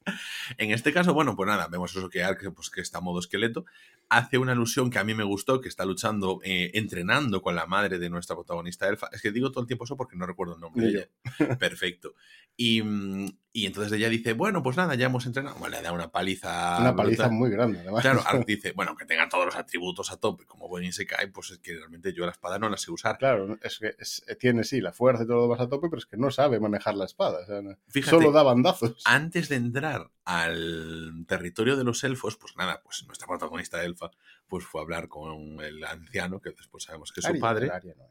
En 0.58 0.70
este 0.70 0.92
caso, 0.92 1.14
bueno, 1.14 1.36
pues 1.36 1.46
nada, 1.46 1.68
vemos 1.68 1.94
eso 1.94 2.08
que 2.08 2.22
Ark, 2.22 2.52
pues 2.54 2.70
que 2.70 2.80
está 2.80 2.98
a 2.98 3.00
modo 3.00 3.20
esqueleto, 3.20 3.64
hace 4.08 4.38
una 4.38 4.52
alusión 4.52 4.90
que 4.90 4.98
a 4.98 5.04
mí 5.04 5.14
me 5.14 5.24
gustó, 5.24 5.60
que 5.60 5.68
está 5.68 5.84
luchando, 5.84 6.40
eh, 6.42 6.70
entrenando 6.74 7.42
con 7.42 7.54
la 7.54 7.66
madre 7.66 7.98
de 7.98 8.10
nuestra 8.10 8.34
protagonista 8.34 8.88
elfa. 8.88 9.08
Es 9.12 9.22
que 9.22 9.30
digo 9.30 9.50
todo 9.50 9.62
el 9.62 9.66
tiempo 9.66 9.84
eso 9.84 9.96
porque 9.96 10.16
no 10.16 10.26
recuerdo 10.26 10.54
el 10.54 10.60
nombre 10.60 10.86
de 10.86 10.90
ella. 10.90 11.56
Perfecto. 11.58 12.14
Y, 12.56 12.82
mm, 12.82 13.28
y 13.52 13.67
entonces 13.67 13.93
ella 13.93 14.08
dice, 14.08 14.32
bueno, 14.32 14.62
pues 14.62 14.76
nada, 14.76 14.94
ya 14.94 15.06
hemos 15.06 15.26
entrenado. 15.26 15.56
Bueno, 15.58 15.76
le 15.76 15.82
da 15.82 15.91
una 15.93 16.12
paliza. 16.12 16.79
Una 16.81 16.94
paliza 16.94 17.25
brutal. 17.25 17.38
muy 17.38 17.50
grande, 17.50 17.81
además. 17.81 18.02
Claro, 18.02 18.23
dice, 18.47 18.73
bueno, 18.73 18.97
que 18.97 19.05
tenga 19.06 19.29
todos 19.29 19.47
los 19.47 19.56
atributos 19.56 20.12
a 20.12 20.19
tope, 20.19 20.44
como 20.47 20.69
buen 20.69 20.85
Isekai, 20.85 21.32
pues 21.32 21.50
es 21.50 21.58
que 21.58 21.75
realmente 21.75 22.12
yo 22.12 22.25
la 22.26 22.32
espada 22.32 22.58
no 22.61 22.69
la 22.69 22.76
sé 22.76 22.93
usar. 22.93 23.19
Claro, 23.19 23.58
es 23.62 23.79
que 23.81 23.94
es- 23.99 24.25
tiene 24.38 24.62
sí 24.62 24.81
la 24.81 24.93
fuerza 24.93 25.25
y 25.25 25.26
todo 25.26 25.37
lo 25.37 25.43
demás 25.43 25.61
a 25.61 25.69
tope, 25.69 25.88
pero 25.91 25.99
es 25.99 26.06
que 26.06 26.17
no 26.17 26.31
sabe 26.31 26.61
manejar 26.61 26.94
la 26.94 27.06
espada. 27.06 27.41
o 27.43 27.47
sea, 27.47 27.61
no- 27.61 27.76
Fíjate, 27.88 28.17
solo 28.17 28.31
da 28.31 28.43
bandazos. 28.44 29.02
antes 29.05 29.49
de 29.49 29.56
entrar 29.56 30.11
al 30.25 31.25
territorio 31.26 31.76
de 31.76 31.85
los 31.85 32.05
elfos, 32.05 32.37
pues 32.37 32.56
nada, 32.56 32.81
pues 32.85 33.05
nuestra 33.06 33.26
protagonista 33.26 33.82
elfa 33.82 34.11
pues 34.47 34.64
fue 34.64 34.81
a 34.81 34.85
hablar 34.85 35.08
con 35.08 35.61
el 35.61 35.85
anciano, 35.85 36.41
que 36.41 36.50
después 36.50 36.85
sabemos 36.85 37.12
que 37.12 37.20
es 37.20 37.26
su 37.26 37.38
padre, 37.38 37.67
no. 37.69 38.05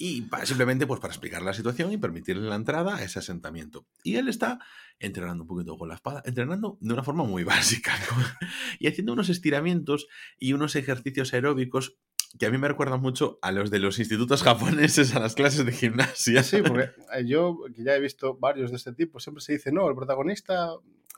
Y 0.00 0.28
simplemente 0.44 0.86
pues 0.86 1.00
para 1.00 1.12
explicar 1.12 1.42
la 1.42 1.52
situación 1.52 1.90
y 1.90 1.96
permitirle 1.96 2.48
la 2.48 2.54
entrada 2.54 2.96
a 2.96 3.02
ese 3.02 3.18
asentamiento. 3.18 3.84
Y 4.04 4.14
él 4.14 4.28
está 4.28 4.60
entrenando 5.00 5.42
un 5.42 5.48
poquito 5.48 5.76
con 5.76 5.88
la 5.88 5.96
espada, 5.96 6.22
entrenando 6.24 6.78
de 6.80 6.94
una 6.94 7.02
forma 7.02 7.24
muy 7.24 7.42
básica 7.44 7.92
y 8.78 8.86
haciendo 8.86 9.12
unos 9.12 9.28
estiramientos 9.28 10.06
y 10.38 10.52
unos 10.52 10.76
ejercicios 10.76 11.34
aeróbicos 11.34 11.98
que 12.38 12.46
a 12.46 12.50
mí 12.50 12.58
me 12.58 12.68
recuerdan 12.68 13.00
mucho 13.00 13.38
a 13.42 13.50
los 13.50 13.70
de 13.70 13.80
los 13.80 13.98
institutos 13.98 14.42
japoneses, 14.42 15.16
a 15.16 15.20
las 15.20 15.34
clases 15.34 15.66
de 15.66 15.72
gimnasia. 15.72 16.42
Sí, 16.44 16.62
porque 16.62 16.90
eh, 17.14 17.24
yo, 17.26 17.58
que 17.74 17.82
ya 17.82 17.96
he 17.96 18.00
visto 18.00 18.36
varios 18.36 18.70
de 18.70 18.76
este 18.76 18.92
tipo, 18.92 19.18
siempre 19.18 19.42
se 19.42 19.54
dice, 19.54 19.72
no, 19.72 19.88
el 19.88 19.96
protagonista 19.96 20.74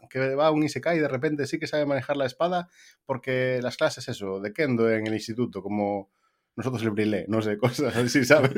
que 0.09 0.35
va 0.35 0.47
a 0.47 0.51
un 0.53 0.63
Isekai 0.63 0.97
y 0.97 1.01
de 1.01 1.09
repente 1.09 1.47
sí 1.47 1.59
que 1.59 1.67
sabe 1.67 1.85
manejar 1.85 2.17
la 2.17 2.25
espada 2.25 2.69
porque 3.05 3.61
las 3.61 3.77
clases, 3.77 4.09
eso, 4.09 4.41
de 4.41 4.55
Kendo 4.55 4.91
en 4.91 5.07
el 5.07 5.13
instituto, 5.13 5.63
como 5.63 6.11
nosotros 6.57 6.83
el 6.83 6.91
brilé, 6.91 7.25
no 7.29 7.41
sé, 7.43 7.57
cosas 7.59 7.97
así, 7.97 8.25
¿sabes? 8.25 8.53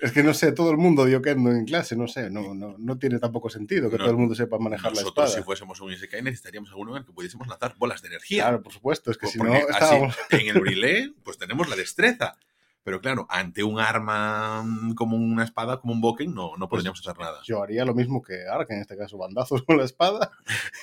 es 0.00 0.12
que 0.12 0.22
no 0.22 0.32
sé, 0.34 0.52
todo 0.52 0.70
el 0.70 0.76
mundo 0.76 1.04
dio 1.04 1.20
Kendo 1.22 1.50
en 1.50 1.64
clase, 1.64 1.96
no 1.96 2.06
sé, 2.08 2.30
no, 2.30 2.54
no, 2.54 2.76
no 2.78 2.98
tiene 2.98 3.18
tampoco 3.18 3.50
sentido 3.50 3.90
que 3.90 3.96
No, 3.98 4.04
todo 4.04 4.12
el 4.12 4.18
mundo 4.18 4.34
sepa 4.34 4.58
manejar 4.58 4.92
la 4.92 5.00
Nosotros, 5.02 5.26
espada. 5.26 5.40
si 5.40 5.44
fuésemos 5.44 5.80
un 5.80 5.92
Isekai, 5.92 6.22
necesitaríamos 6.22 6.70
alguno 6.70 6.92
en 6.92 6.98
el 6.98 7.04
que 7.06 7.12
pudiésemos 7.12 7.46
lanzar 7.48 7.74
bolas 7.78 8.02
de 8.02 8.08
energía. 8.08 8.44
Claro, 8.44 8.62
por 8.62 8.72
supuesto, 8.72 9.10
es 9.10 9.16
que 9.18 9.22
Pues 9.22 9.32
si 9.32 9.38
no 9.38 9.52
así, 9.52 9.64
estábamos... 9.70 10.16
en 10.30 10.48
el 10.48 10.60
brilé, 10.60 11.12
pues 11.24 11.36
tenemos 11.38 11.68
la 11.68 11.76
destreza. 11.76 12.38
Pero 12.86 13.00
claro, 13.00 13.26
ante 13.30 13.64
un 13.64 13.80
arma 13.80 14.62
mm, 14.62 14.94
como 14.94 15.16
una 15.16 15.42
espada, 15.42 15.80
como 15.80 15.92
un 15.92 16.00
boken, 16.00 16.32
no, 16.32 16.52
no 16.56 16.68
Pues 16.68 16.78
podríamos 16.78 17.00
hacer 17.00 17.18
nada. 17.18 17.40
Yo 17.42 17.60
haría 17.60 17.84
lo 17.84 17.96
mismo 17.96 18.22
que 18.22 18.46
Ark, 18.46 18.70
en 18.70 18.80
este 18.80 18.96
caso, 18.96 19.18
bandazos 19.18 19.62
con 19.66 19.76
la 19.76 19.82
espada 19.82 20.30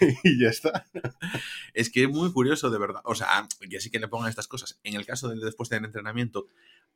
y 0.02 0.38
ya 0.38 0.50
está. 0.50 0.86
Es 1.74 1.90
que 1.90 2.04
es 2.04 2.10
muy 2.10 2.34
curioso, 2.34 2.70
de 2.70 2.78
verdad. 2.78 3.02
O 3.06 3.16
sea, 3.16 3.48
que 3.70 3.80
sí 3.80 3.90
que 3.90 4.00
le 4.00 4.10
pongan 4.10 4.28
estas 4.28 4.50
cosas. 4.50 4.82
En 4.84 4.96
el 4.96 5.06
caso 5.06 5.30
de 5.30 5.38
después 5.38 5.70
del 5.70 5.86
entrenamiento, 5.86 6.48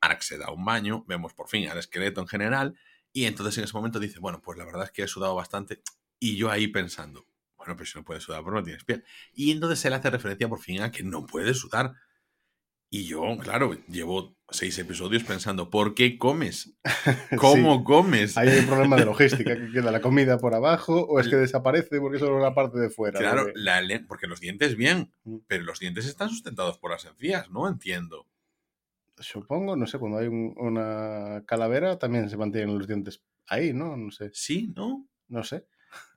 Ark 0.02 0.22
se 0.24 0.38
da 0.38 0.52
un 0.52 0.66
baño, 0.66 1.06
vemos 1.08 1.34
por 1.34 1.48
fin 1.48 1.70
al 1.70 1.78
esqueleto 1.78 2.20
en 2.20 2.28
general, 2.28 2.78
y 3.14 3.28
entonces 3.28 3.58
en 3.60 3.64
ese 3.64 3.74
momento 3.74 4.02
dice, 4.02 4.20
bueno, 4.20 4.42
pues 4.42 4.58
la 4.58 4.66
verdad 4.66 4.84
es 4.84 4.92
que 4.92 5.04
he 5.04 5.08
sudado 5.08 5.36
bastante. 5.36 5.82
Y 6.20 6.36
yo 6.36 6.52
ahí 6.52 6.68
pensando, 6.68 7.26
bueno, 7.56 7.78
pero 7.78 7.86
si 7.86 7.98
no 7.98 8.04
puedes 8.04 8.24
sudar, 8.24 8.44
porque 8.44 8.60
no 8.60 8.66
tienes 8.66 8.84
piel. 8.84 9.06
Y 9.32 9.52
entonces 9.52 9.86
él 9.86 9.94
hace 9.94 10.10
referencia 10.10 10.50
por 10.50 10.60
fin 10.60 10.82
a 10.82 10.92
que 10.92 11.04
no 11.04 11.26
puede 11.26 11.54
sudar. 11.54 11.94
Y 12.89 13.03
yo, 13.06 13.38
claro, 13.39 13.74
llevo 13.89 14.38
seis 14.50 14.79
episodios 14.79 15.24
pensando, 15.25 15.70
¿por 15.70 15.94
qué 15.94 16.17
comes? 16.17 16.74
¿Cómo 17.38 17.79
Sí. 17.79 17.84
comes? 17.84 18.38
Ahí 18.38 18.48
hay 18.48 18.60
un 18.60 18.67
problema 18.67 18.96
de 18.96 19.03
logística, 19.06 19.56
que 19.58 19.72
queda 19.74 19.91
la 19.91 20.00
comida 20.01 20.38
por 20.38 20.56
abajo 20.56 21.01
o 21.01 21.20
es 21.20 21.27
que 21.27 21.36
desaparece 21.36 22.00
porque 22.00 22.17
solo 22.20 22.39
la 22.39 22.53
parte 22.56 22.79
de 22.79 22.89
fuera. 22.89 23.20
Claro, 23.20 23.48
la 23.56 23.82
porque 24.08 24.27
los 24.27 24.39
dientes 24.39 24.75
bien, 24.77 25.12
Mm. 25.25 25.39
pero 25.48 25.63
los 25.65 25.79
dientes 25.79 26.06
están 26.06 26.29
sustentados 26.29 26.77
por 26.77 26.91
las 26.91 27.03
encías, 27.03 27.50
no 27.51 27.67
entiendo. 27.67 28.25
Supongo, 29.20 29.75
no 29.75 29.86
sé, 29.88 29.98
cuando 30.00 30.20
hay 30.20 30.27
un- 30.27 30.53
una 30.58 31.44
calavera 31.46 31.98
también 32.00 32.29
se 32.29 32.38
mantienen 32.38 32.77
los 32.77 32.88
dientes 32.88 33.22
ahí, 33.48 33.74
¿no? 33.74 33.98
No 33.98 34.12
sé, 34.12 34.29
Sí, 34.34 34.72
¿no? 34.75 35.08
no 35.27 35.44
sé. 35.44 35.65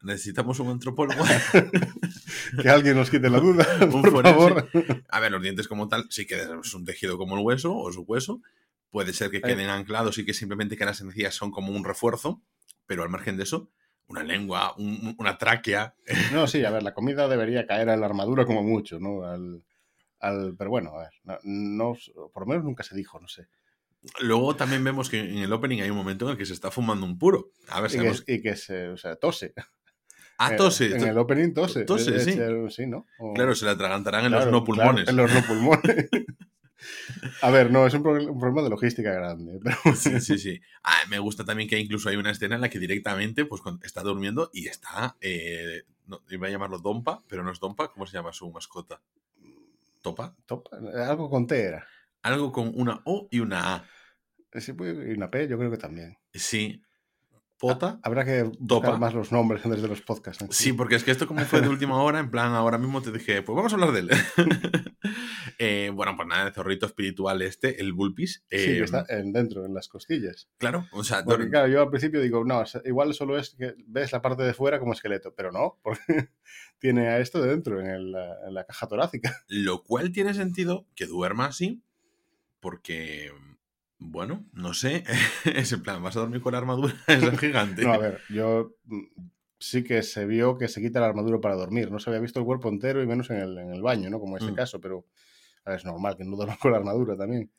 Necesitamos 0.02 0.58
un 0.60 0.68
antropólogo. 0.68 1.22
Que 2.62 2.68
alguien 2.68 2.96
nos 2.96 3.10
quite 3.10 3.30
la 3.30 3.38
duda, 3.38 3.66
Un 3.82 3.90
por 4.02 4.10
forense. 4.10 4.34
favor. 4.38 4.68
A 5.08 5.20
ver, 5.20 5.30
los 5.32 5.42
dientes 5.42 5.68
como 5.68 5.88
tal, 5.88 6.06
sí 6.10 6.26
que 6.26 6.36
es 6.36 6.74
un 6.74 6.84
tejido 6.84 7.16
como 7.18 7.36
el 7.38 7.44
hueso 7.44 7.76
o 7.76 7.92
su 7.92 8.02
hueso. 8.02 8.40
Puede 8.90 9.12
ser 9.12 9.30
que 9.30 9.40
queden 9.40 9.68
anclados 9.70 10.18
y 10.18 10.24
que 10.24 10.34
simplemente 10.34 10.76
que 10.76 10.84
las 10.84 11.00
encías 11.00 11.34
son 11.34 11.50
como 11.52 11.72
un 11.72 11.84
refuerzo, 11.84 12.42
pero 12.86 13.02
al 13.04 13.08
margen 13.08 13.36
de 13.36 13.44
eso, 13.44 13.70
una 14.08 14.24
lengua, 14.24 14.74
un- 14.78 15.14
una 15.18 15.38
tráquea. 15.38 15.94
No, 16.32 16.46
sí, 16.48 16.64
a 16.64 16.70
ver, 16.70 16.82
la 16.82 16.92
comida 16.94 17.28
debería 17.28 17.66
caer 17.66 17.88
a 17.90 17.96
la 17.96 18.06
armadura 18.06 18.44
como 18.46 18.62
mucho, 18.64 18.98
¿no? 18.98 19.24
Al, 19.24 19.62
al- 20.18 20.54
pero 20.58 20.70
bueno, 20.70 20.92
a 20.96 21.02
ver, 21.04 21.12
no, 21.24 21.38
no- 21.44 21.96
por 22.32 22.42
lo 22.42 22.46
menos 22.46 22.64
nunca 22.64 22.82
se 22.82 22.96
dijo, 22.96 23.20
no 23.20 23.28
sé. 23.28 23.46
Luego 24.20 24.56
también 24.56 24.82
vemos 24.82 25.10
que 25.10 25.20
en 25.20 25.38
el 25.38 25.52
opening 25.52 25.82
hay 25.82 25.90
un 25.90 25.96
momento 25.96 26.24
en 26.26 26.32
el 26.32 26.36
que 26.38 26.46
se 26.46 26.54
está 26.54 26.70
fumando 26.70 27.04
un 27.04 27.18
puro. 27.18 27.50
A 27.68 27.80
ver, 27.80 27.90
Y 27.94 27.98
que, 27.98 28.34
y 28.34 28.40
que 28.42 28.56
se, 28.56 28.88
o 28.88 28.96
sea, 28.96 29.16
tose. 29.16 29.52
Ah, 30.38 30.54
Eh, 30.54 30.56
tose. 30.56 30.96
En 30.96 31.02
el 31.04 31.18
opening 31.18 31.52
tose. 31.52 31.84
Tose, 31.84 32.18
sí. 32.20 32.38
sí, 32.70 32.86
¿no? 32.86 33.06
O- 33.18 33.34
Claro, 33.34 33.54
se 33.54 33.66
le 33.66 33.72
atragantarán 33.72 34.24
en 34.24 34.32
los 34.32 34.46
no 34.46 34.64
claro, 34.64 34.64
pulmones. 34.64 35.08
en 35.08 35.16
los 35.16 35.32
no 35.32 35.42
pulmones. 35.42 36.08
A 37.42 37.50
ver, 37.50 37.70
no, 37.70 37.86
es 37.86 37.92
un, 37.92 38.02
pro- 38.02 38.14
un 38.32 38.38
problema 38.40 38.62
de 38.62 38.70
logística 38.70 39.12
grande. 39.12 39.60
Pero... 39.62 39.76
Sí, 39.94 40.18
sí, 40.20 40.38
sí. 40.38 40.60
Ah, 40.82 40.96
me 41.10 41.18
gusta 41.18 41.44
también 41.44 41.68
que 41.68 41.78
incluso 41.78 42.08
hay 42.08 42.16
una 42.16 42.30
escena 42.30 42.54
en 42.54 42.62
la 42.62 42.70
que 42.70 42.78
directamente 42.78 43.44
pues, 43.44 43.60
está 43.82 44.00
durmiendo 44.02 44.48
y 44.54 44.66
está. 44.68 45.16
eh, 45.20 45.82
no, 46.06 46.22
iba 46.30 46.46
a 46.46 46.50
llamarlo 46.50 46.78
Dompa, 46.78 47.22
pero 47.28 47.42
no 47.44 47.52
es 47.52 47.60
Dompa. 47.60 47.92
¿Cómo 47.92 48.06
se 48.06 48.14
llama 48.14 48.32
su 48.32 48.50
mascota? 48.50 49.02
¿Topa? 50.00 50.34
Topa, 50.46 50.78
Algo 51.06 51.28
con 51.28 51.46
T 51.46 51.60
era. 51.60 51.86
Algo 52.22 52.52
con 52.52 52.72
una 52.74 53.00
O 53.04 53.28
y 53.30 53.40
una 53.40 53.74
A. 53.76 53.84
Sí, 54.60 54.72
pues, 54.72 54.94
y 54.94 55.12
una 55.12 55.30
P, 55.30 55.48
yo 55.48 55.58
creo 55.58 55.70
que 55.70 55.78
también. 55.78 56.16
Sí. 56.34 56.82
¿Pota? 57.58 58.00
Habrá 58.02 58.24
que 58.24 58.42
buscar 58.44 58.66
Topa. 58.66 58.98
más 58.98 59.12
los 59.14 59.32
nombres 59.32 59.62
antes 59.66 59.82
de 59.82 59.88
los 59.88 60.00
podcasts. 60.00 60.42
en 60.42 60.50
Sí, 60.50 60.72
porque 60.72 60.94
es 60.96 61.04
que 61.04 61.10
esto 61.10 61.26
como 61.26 61.40
fue 61.44 61.60
de 61.60 61.68
última 61.68 62.02
hora, 62.02 62.18
en 62.18 62.30
plan, 62.30 62.52
ahora 62.52 62.78
mismo 62.78 63.02
te 63.02 63.12
dije, 63.12 63.42
pues 63.42 63.54
vamos 63.54 63.72
a 63.72 63.76
hablar 63.76 63.92
de 63.92 64.00
él. 64.00 64.10
Eh, 65.62 65.90
bueno, 65.92 66.16
pues 66.16 66.26
nada, 66.26 66.46
el 66.46 66.54
zorrito 66.54 66.86
espiritual 66.86 67.42
este, 67.42 67.82
el 67.82 67.92
Bulpis. 67.92 68.44
Sí, 68.50 68.56
que 68.56 68.78
eh, 68.78 68.82
está 68.84 69.04
en- 69.10 69.30
dentro, 69.32 69.66
en 69.66 69.74
las 69.74 69.88
costillas. 69.88 70.48
Claro, 70.56 70.86
o 70.92 71.04
sea, 71.04 71.22
Porque 71.22 71.50
claro, 71.50 71.68
yo 71.68 71.82
al 71.82 71.90
principio 71.90 72.18
digo, 72.22 72.44
no, 72.46 72.64
igual 72.86 73.12
solo 73.12 73.36
es 73.38 73.54
que 73.58 73.74
ves 73.86 74.10
la 74.12 74.22
parte 74.22 74.42
de 74.42 74.54
fuera 74.54 74.78
como 74.78 74.94
esqueleto, 74.94 75.34
pero 75.34 75.52
no, 75.52 75.78
porque 75.82 76.30
tiene 76.78 77.08
a 77.08 77.18
esto 77.18 77.42
de 77.42 77.50
dentro, 77.50 77.78
en, 77.78 77.88
el- 77.88 78.14
en 78.46 78.54
la 78.54 78.64
caja 78.64 78.86
torácica. 78.88 79.36
lo 79.48 79.82
cual 79.82 80.12
tiene 80.12 80.32
sentido 80.32 80.86
que 80.94 81.04
duerma 81.06 81.46
así, 81.46 81.82
porque, 82.60 83.30
bueno, 83.98 84.46
no 84.52 84.74
sé, 84.74 85.04
es 85.44 85.72
en 85.72 85.82
plan, 85.82 86.02
vas 86.02 86.16
a 86.16 86.20
dormir 86.20 86.40
con 86.40 86.52
la 86.52 86.58
armadura 86.58 86.94
esa 87.08 87.36
gigante. 87.36 87.82
No, 87.82 87.92
a 87.94 87.98
ver, 87.98 88.20
yo 88.28 88.76
mm, 88.84 89.02
sí 89.58 89.82
que 89.84 90.02
se 90.02 90.26
vio 90.26 90.56
que 90.56 90.68
se 90.68 90.80
quita 90.80 91.00
la 91.00 91.06
armadura 91.06 91.40
para 91.40 91.56
dormir. 91.56 91.90
No 91.90 91.98
se 91.98 92.10
había 92.10 92.20
visto 92.20 92.38
el 92.38 92.46
cuerpo 92.46 92.68
entero 92.68 93.02
y 93.02 93.06
menos 93.06 93.30
en 93.30 93.38
el, 93.38 93.58
en 93.58 93.72
el 93.72 93.82
baño, 93.82 94.08
¿no? 94.10 94.20
Como 94.20 94.36
en 94.36 94.42
este 94.42 94.52
Mm. 94.52 94.56
caso, 94.56 94.80
pero 94.80 95.06
a 95.64 95.70
ver, 95.70 95.78
es 95.80 95.84
normal 95.84 96.16
que 96.16 96.24
no 96.24 96.36
duerma 96.36 96.56
con 96.58 96.72
la 96.72 96.78
armadura 96.78 97.16
también. 97.16 97.50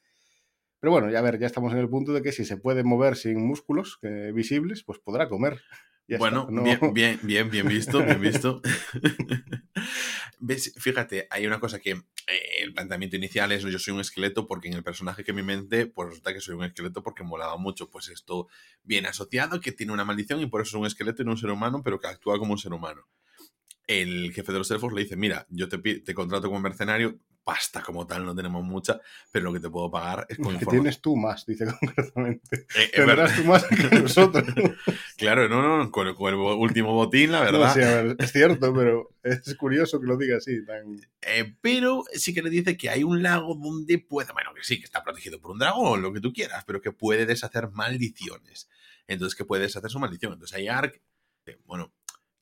Pero 0.80 0.92
bueno, 0.94 1.12
ya 1.12 1.20
a 1.20 1.22
ver, 1.22 1.38
ya 1.38 1.46
estamos 1.46 1.72
en 1.74 1.80
el 1.80 1.90
punto 1.90 2.12
de 2.12 2.24
que 2.24 2.32
si 2.32 2.44
se 2.44 2.58
puede 2.58 2.84
mover 2.84 3.16
sin 3.16 3.46
músculos 3.46 4.00
eh, 4.02 4.32
visibles, 4.34 4.84
pues 4.84 4.98
podrá 4.98 5.30
comer. 5.30 5.62
Ya 6.08 6.18
Bueno, 6.18 6.42
está, 6.42 6.52
no- 6.52 6.64
bien, 6.64 6.80
bien, 6.94 7.20
bien, 7.24 7.50
bien 7.50 7.68
visto, 7.68 8.04
bien 8.04 8.22
visto. 8.22 8.62
¿Ves? 10.40 10.74
Fíjate, 10.78 11.28
hay 11.30 11.46
una 11.46 11.60
cosa 11.60 11.80
que 11.80 11.92
eh, 11.92 12.02
el 12.64 12.74
planteamiento 12.74 13.16
inicial 13.16 13.52
es 13.52 13.64
yo 13.64 13.80
soy 13.80 13.94
un 13.94 14.02
esqueleto 14.02 14.48
porque 14.48 14.68
en 14.68 14.74
el 14.74 14.84
personaje 14.84 15.24
que 15.24 15.34
mi 15.34 15.44
mente, 15.44 15.86
pues 15.88 16.10
resulta 16.10 16.34
que 16.34 16.42
soy 16.42 16.56
un 16.56 16.64
esqueleto 16.64 17.04
porque 17.04 17.24
molaba 17.24 17.58
mucho. 17.58 17.90
Pues 17.90 18.10
esto 18.10 18.48
viene 18.84 19.08
asociado, 19.08 19.60
que 19.62 19.72
tiene 19.72 19.94
una 19.94 20.06
maldición 20.06 20.42
y 20.42 20.48
por 20.48 20.62
eso 20.62 20.78
es 20.78 20.82
un 20.82 20.88
esqueleto 20.88 21.22
y 21.22 21.26
no 21.26 21.32
un 21.32 21.38
ser 21.38 21.52
humano, 21.52 21.82
pero 21.84 22.00
que 22.00 22.08
actúa 22.08 22.40
como 22.40 22.54
un 22.54 22.58
ser 22.58 22.74
humano. 22.74 23.08
El 23.88 24.32
jefe 24.34 24.52
de 24.52 24.58
los 24.60 24.72
elfos 24.72 24.94
le 24.94 25.02
dice, 25.04 25.16
mira, 25.18 25.46
yo 25.50 25.68
te, 25.70 25.78
te 25.78 26.14
contrato 26.14 26.48
como 26.48 26.60
mercenario, 26.60 27.20
pasta 27.52 27.82
como 27.82 28.08
tal, 28.08 28.26
no 28.26 28.34
tenemos 28.34 28.64
mucha, 28.64 29.02
pero 29.30 29.44
lo 29.44 29.54
que 29.54 29.60
te 29.60 29.70
puedo 29.70 29.92
pagar 29.92 30.26
es 30.30 30.38
con 30.38 30.58
que 30.58 30.66
tienes 30.66 31.02
tú 31.02 31.18
más, 31.18 31.46
dice 31.46 31.66
concretamente. 31.80 32.66
Eh. 32.76 32.92
Tendrás 32.96 33.36
tú 33.36 33.44
más 33.44 33.66
que 33.66 33.76
nosotros. 34.02 34.46
Claro, 35.18 35.50
no, 35.50 35.62
no, 35.62 35.92
con, 35.92 36.16
con 36.16 36.34
el 36.34 36.40
último 36.40 36.94
botín, 36.94 37.34
la 37.34 37.40
No, 37.40 37.60
verdad. 37.60 37.74
sí, 37.74 37.82
a 37.82 38.04
ver, 38.04 38.16
es 38.20 38.32
cierto, 38.32 38.74
pero 38.74 39.10
es 39.22 39.54
curioso 39.56 40.00
que 40.00 40.08
lo 40.08 40.16
diga 40.16 40.38
así. 40.38 40.66
Tan... 40.66 40.96
Eh, 41.24 41.54
pero 41.60 42.06
sí 42.14 42.34
que 42.34 42.42
le 42.42 42.50
dice 42.50 42.78
que 42.78 42.90
hay 42.90 43.04
un 43.04 43.22
lago 43.22 43.54
donde 43.56 44.00
puede, 44.00 44.32
bueno, 44.32 44.54
que 44.54 44.64
sí, 44.64 44.80
que 44.80 44.86
está 44.86 45.04
protegido 45.04 45.42
por 45.42 45.52
un 45.52 45.60
dragón, 45.60 46.02
lo 46.02 46.14
que 46.14 46.22
tú 46.22 46.32
quieras, 46.32 46.64
pero 46.66 46.80
que 46.82 46.94
puede 46.94 47.26
deshacer 47.26 47.70
maldiciones. 47.72 48.70
Entonces, 49.08 49.36
que 49.36 49.44
puede 49.44 49.64
deshacer 49.64 49.92
su 49.92 50.00
maldición. 50.00 50.32
Entonces, 50.32 50.56
hay 50.56 50.70
Ark, 50.70 51.02
eh, 51.48 51.60
bueno, 51.66 51.92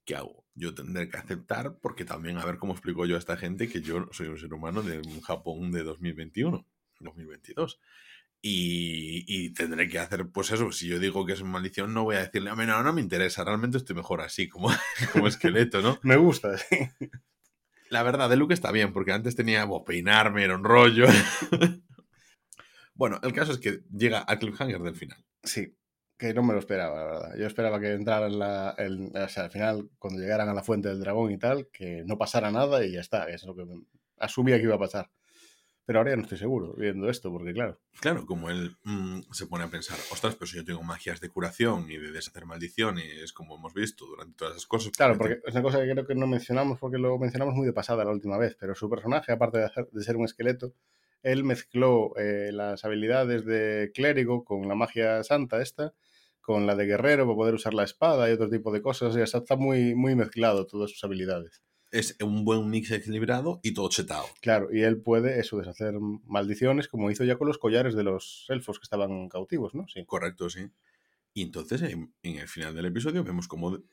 ¿qué 0.09 0.15
hago? 0.15 0.43
Yo 0.55 0.73
tendré 0.73 1.07
que 1.07 1.17
aceptar, 1.17 1.77
porque 1.79 2.03
también, 2.03 2.37
a 2.37 2.45
ver 2.45 2.57
cómo 2.57 2.73
explico 2.73 3.05
yo 3.05 3.15
a 3.15 3.19
esta 3.19 3.37
gente 3.37 3.69
que 3.69 3.81
yo 3.81 4.09
soy 4.11 4.27
un 4.27 4.39
ser 4.39 4.51
humano 4.51 4.81
de 4.81 4.97
un 4.97 5.21
Japón 5.21 5.71
de 5.71 5.83
2021, 5.83 6.65
2022. 6.99 7.79
Y, 8.41 9.23
y 9.27 9.53
tendré 9.53 9.87
que 9.87 9.99
hacer, 9.99 10.27
pues 10.31 10.49
eso, 10.49 10.71
si 10.71 10.87
yo 10.87 10.97
digo 10.97 11.27
que 11.27 11.33
es 11.33 11.43
maldición, 11.43 11.93
no 11.93 12.05
voy 12.05 12.15
a 12.15 12.23
decirle, 12.23 12.49
a 12.49 12.55
mí 12.55 12.65
no, 12.65 12.81
no 12.81 12.91
me 12.91 13.01
interesa, 13.01 13.43
realmente 13.43 13.77
estoy 13.77 13.95
mejor 13.95 14.21
así, 14.21 14.49
como, 14.49 14.71
como 15.13 15.27
esqueleto, 15.27 15.83
¿no? 15.83 15.99
Me 16.01 16.17
gusta, 16.17 16.57
sí. 16.57 16.77
La 17.91 18.01
verdad, 18.01 18.31
de 18.31 18.37
Luke 18.37 18.55
está 18.55 18.71
bien, 18.71 18.91
porque 18.91 19.11
antes 19.11 19.35
tenía 19.35 19.63
bueno, 19.65 19.85
peinarme, 19.85 20.43
era 20.43 20.55
un 20.55 20.63
rollo. 20.63 21.05
bueno, 22.95 23.19
el 23.21 23.33
caso 23.33 23.51
es 23.51 23.59
que 23.59 23.83
llega 23.95 24.21
al 24.21 24.39
cliffhanger 24.39 24.81
del 24.81 24.95
final. 24.95 25.23
Sí, 25.43 25.77
que 26.19 26.33
no 26.35 26.43
me 26.43 26.53
lo 26.53 26.59
esperaba, 26.59 26.95
la 26.97 27.05
verdad. 27.05 27.35
Yo 27.37 27.47
esperaba 27.47 27.79
que 27.79 27.93
entraran 27.93 28.37
la, 28.37 28.75
el- 28.77 29.11
o 29.15 29.29
sea, 29.29 29.45
al 29.45 29.51
final, 29.51 29.89
cuando 29.97 30.19
llegaran 30.21 30.49
a 30.49 30.53
la 30.53 30.63
fuente 30.63 30.89
del 30.89 30.99
dragón 30.99 31.31
y 31.31 31.39
tal, 31.39 31.67
que 31.71 32.03
no 32.05 32.17
pasara 32.19 32.51
nada 32.51 32.85
y 32.85 32.91
ya 32.93 32.99
está. 33.01 33.29
Es 33.29 33.43
lo 33.45 33.55
que 33.55 33.65
asumía 34.17 34.57
que 34.57 34.63
iba 34.63 34.75
a 34.75 34.79
pasar. 34.79 35.09
Pero 35.85 35.99
ahora 35.99 36.11
ya 36.11 36.17
no 36.17 36.21
estoy 36.23 36.37
seguro 36.37 36.73
viendo 36.75 37.09
esto, 37.09 37.31
porque 37.31 37.51
claro. 37.51 37.79
Claro, 37.99 38.27
como 38.27 38.51
él 38.51 38.77
mm, 38.83 39.21
se 39.31 39.47
pone 39.47 39.63
a 39.63 39.69
pensar, 39.69 39.97
ostras, 40.11 40.35
pero 40.35 40.45
si 40.45 40.57
yo 40.57 40.63
tengo 40.63 40.83
magias 40.83 41.19
de 41.19 41.29
curación 41.29 41.89
y 41.89 41.97
de 41.97 42.11
deshacer 42.11 42.45
maldiciones, 42.45 43.33
como 43.33 43.55
hemos 43.55 43.73
visto 43.73 44.05
durante 44.05 44.35
todas 44.35 44.53
esas 44.57 44.67
cosas. 44.67 44.91
Claro, 44.95 45.17
porque 45.17 45.39
es 45.43 45.53
una 45.53 45.63
cosa 45.63 45.79
que 45.83 45.89
creo 45.91 46.05
que 46.05 46.13
no 46.13 46.27
mencionamos, 46.27 46.77
porque 46.79 46.99
lo 46.99 47.17
mencionamos 47.17 47.55
muy 47.55 47.65
de 47.65 47.73
pasada 47.73 48.05
la 48.05 48.11
última 48.11 48.37
vez, 48.37 48.55
pero 48.59 48.75
su 48.75 48.87
personaje, 48.87 49.31
aparte 49.31 49.57
de, 49.57 49.65
hacer- 49.65 49.89
de 49.91 50.03
ser 50.03 50.15
un 50.17 50.25
esqueleto, 50.25 50.73
él 51.23 51.43
mezcló 51.43 52.15
eh, 52.17 52.51
las 52.53 52.85
habilidades 52.85 53.43
de 53.45 53.91
clérigo 53.93 54.43
con 54.45 54.67
la 54.67 54.75
magia 54.75 55.23
santa 55.23 55.59
esta, 55.61 55.93
con 56.49 56.65
la 56.65 56.75
de 56.75 56.87
guerrero 56.87 57.25
para 57.27 57.35
poder 57.35 57.53
usar 57.53 57.75
la 57.75 57.83
espada 57.83 58.27
y 58.27 58.33
otro 58.33 58.49
tipo 58.49 58.71
de 58.71 58.81
cosas. 58.81 59.15
y 59.15 59.21
está, 59.21 59.37
está 59.37 59.55
muy, 59.55 59.93
muy 59.93 60.15
mezclado 60.15 60.65
todas 60.65 60.89
sus 60.89 61.03
habilidades. 61.03 61.61
Es 61.91 62.17
un 62.23 62.43
buen 62.43 62.71
mix 62.71 62.89
equilibrado 62.89 63.59
y 63.61 63.75
todo 63.75 63.87
chetado. 63.89 64.25
Claro, 64.41 64.69
y 64.73 64.81
él 64.81 64.99
puede 64.99 65.39
eso, 65.39 65.59
deshacer 65.59 65.93
maldiciones, 66.25 66.87
como 66.87 67.11
hizo 67.11 67.23
ya 67.23 67.37
con 67.37 67.47
los 67.47 67.59
collares 67.59 67.93
de 67.93 68.01
los 68.01 68.47
elfos 68.49 68.79
que 68.79 68.85
estaban 68.85 69.29
cautivos, 69.29 69.75
¿no? 69.75 69.87
Sí. 69.89 70.03
Correcto, 70.07 70.49
sí. 70.49 70.71
Y 71.35 71.43
entonces, 71.43 71.83
en, 71.83 72.15
en 72.23 72.39
el 72.39 72.47
final 72.47 72.73
del 72.73 72.87
episodio, 72.87 73.23
vemos 73.23 73.47
como 73.47 73.83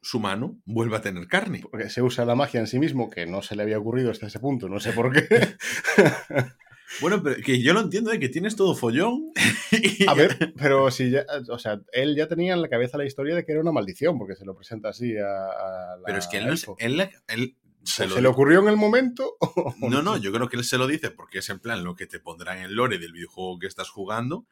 su 0.00 0.20
mano 0.20 0.62
vuelve 0.66 0.98
a 0.98 1.00
tener 1.00 1.26
carne. 1.26 1.62
Porque 1.68 1.90
se 1.90 2.00
usa 2.00 2.24
la 2.24 2.36
magia 2.36 2.60
en 2.60 2.68
sí 2.68 2.78
mismo, 2.78 3.10
que 3.10 3.26
no 3.26 3.42
se 3.42 3.56
le 3.56 3.64
había 3.64 3.80
ocurrido 3.80 4.12
hasta 4.12 4.28
ese 4.28 4.38
punto, 4.38 4.68
no 4.68 4.78
sé 4.78 4.92
por 4.92 5.12
qué. 5.12 5.26
Bueno, 7.00 7.22
pero 7.22 7.36
que 7.42 7.60
yo 7.62 7.72
lo 7.74 7.80
entiendo 7.80 8.10
de 8.10 8.18
que 8.18 8.28
tienes 8.28 8.56
todo 8.56 8.74
follón. 8.74 9.32
y- 9.72 10.06
A 10.08 10.14
ver, 10.14 10.54
pero 10.56 10.90
si 10.90 11.10
ya, 11.10 11.24
o 11.50 11.58
sea, 11.58 11.80
él 11.92 12.16
ya 12.16 12.28
tenía 12.28 12.54
en 12.54 12.62
la 12.62 12.68
cabeza 12.68 12.96
la 12.98 13.04
historia 13.04 13.34
de 13.34 13.44
que 13.44 13.52
era 13.52 13.60
una 13.60 13.72
maldición, 13.72 14.18
porque 14.18 14.34
se 14.36 14.44
lo 14.44 14.54
presenta 14.56 14.88
así 14.90 15.16
a, 15.16 15.26
a 15.26 15.96
la 15.98 16.02
Pero 16.06 16.18
es 16.18 16.26
que 16.26 16.38
él, 16.38 16.46
no 16.46 16.52
es- 16.54 16.60
elfo. 16.62 16.76
él, 16.78 17.08
él 17.28 17.56
se 17.84 18.04
¿O 18.04 18.06
lo 18.08 18.14
se 18.16 18.22
le 18.22 18.28
ocurrió 18.28 18.60
en 18.60 18.68
el 18.68 18.76
momento? 18.76 19.36
No, 19.80 20.02
no, 20.02 20.16
yo 20.16 20.32
creo 20.32 20.48
que 20.48 20.56
él 20.56 20.64
se 20.64 20.78
lo 20.78 20.86
dice 20.86 21.10
porque 21.10 21.38
es 21.38 21.48
en 21.50 21.58
plan 21.58 21.84
lo 21.84 21.94
que 21.96 22.06
te 22.06 22.18
pondrá 22.20 22.56
en 22.56 22.64
el 22.64 22.74
lore 22.74 22.98
del 22.98 23.12
videojuego 23.12 23.58
que 23.58 23.66
estás 23.66 23.88
jugando. 23.90 24.46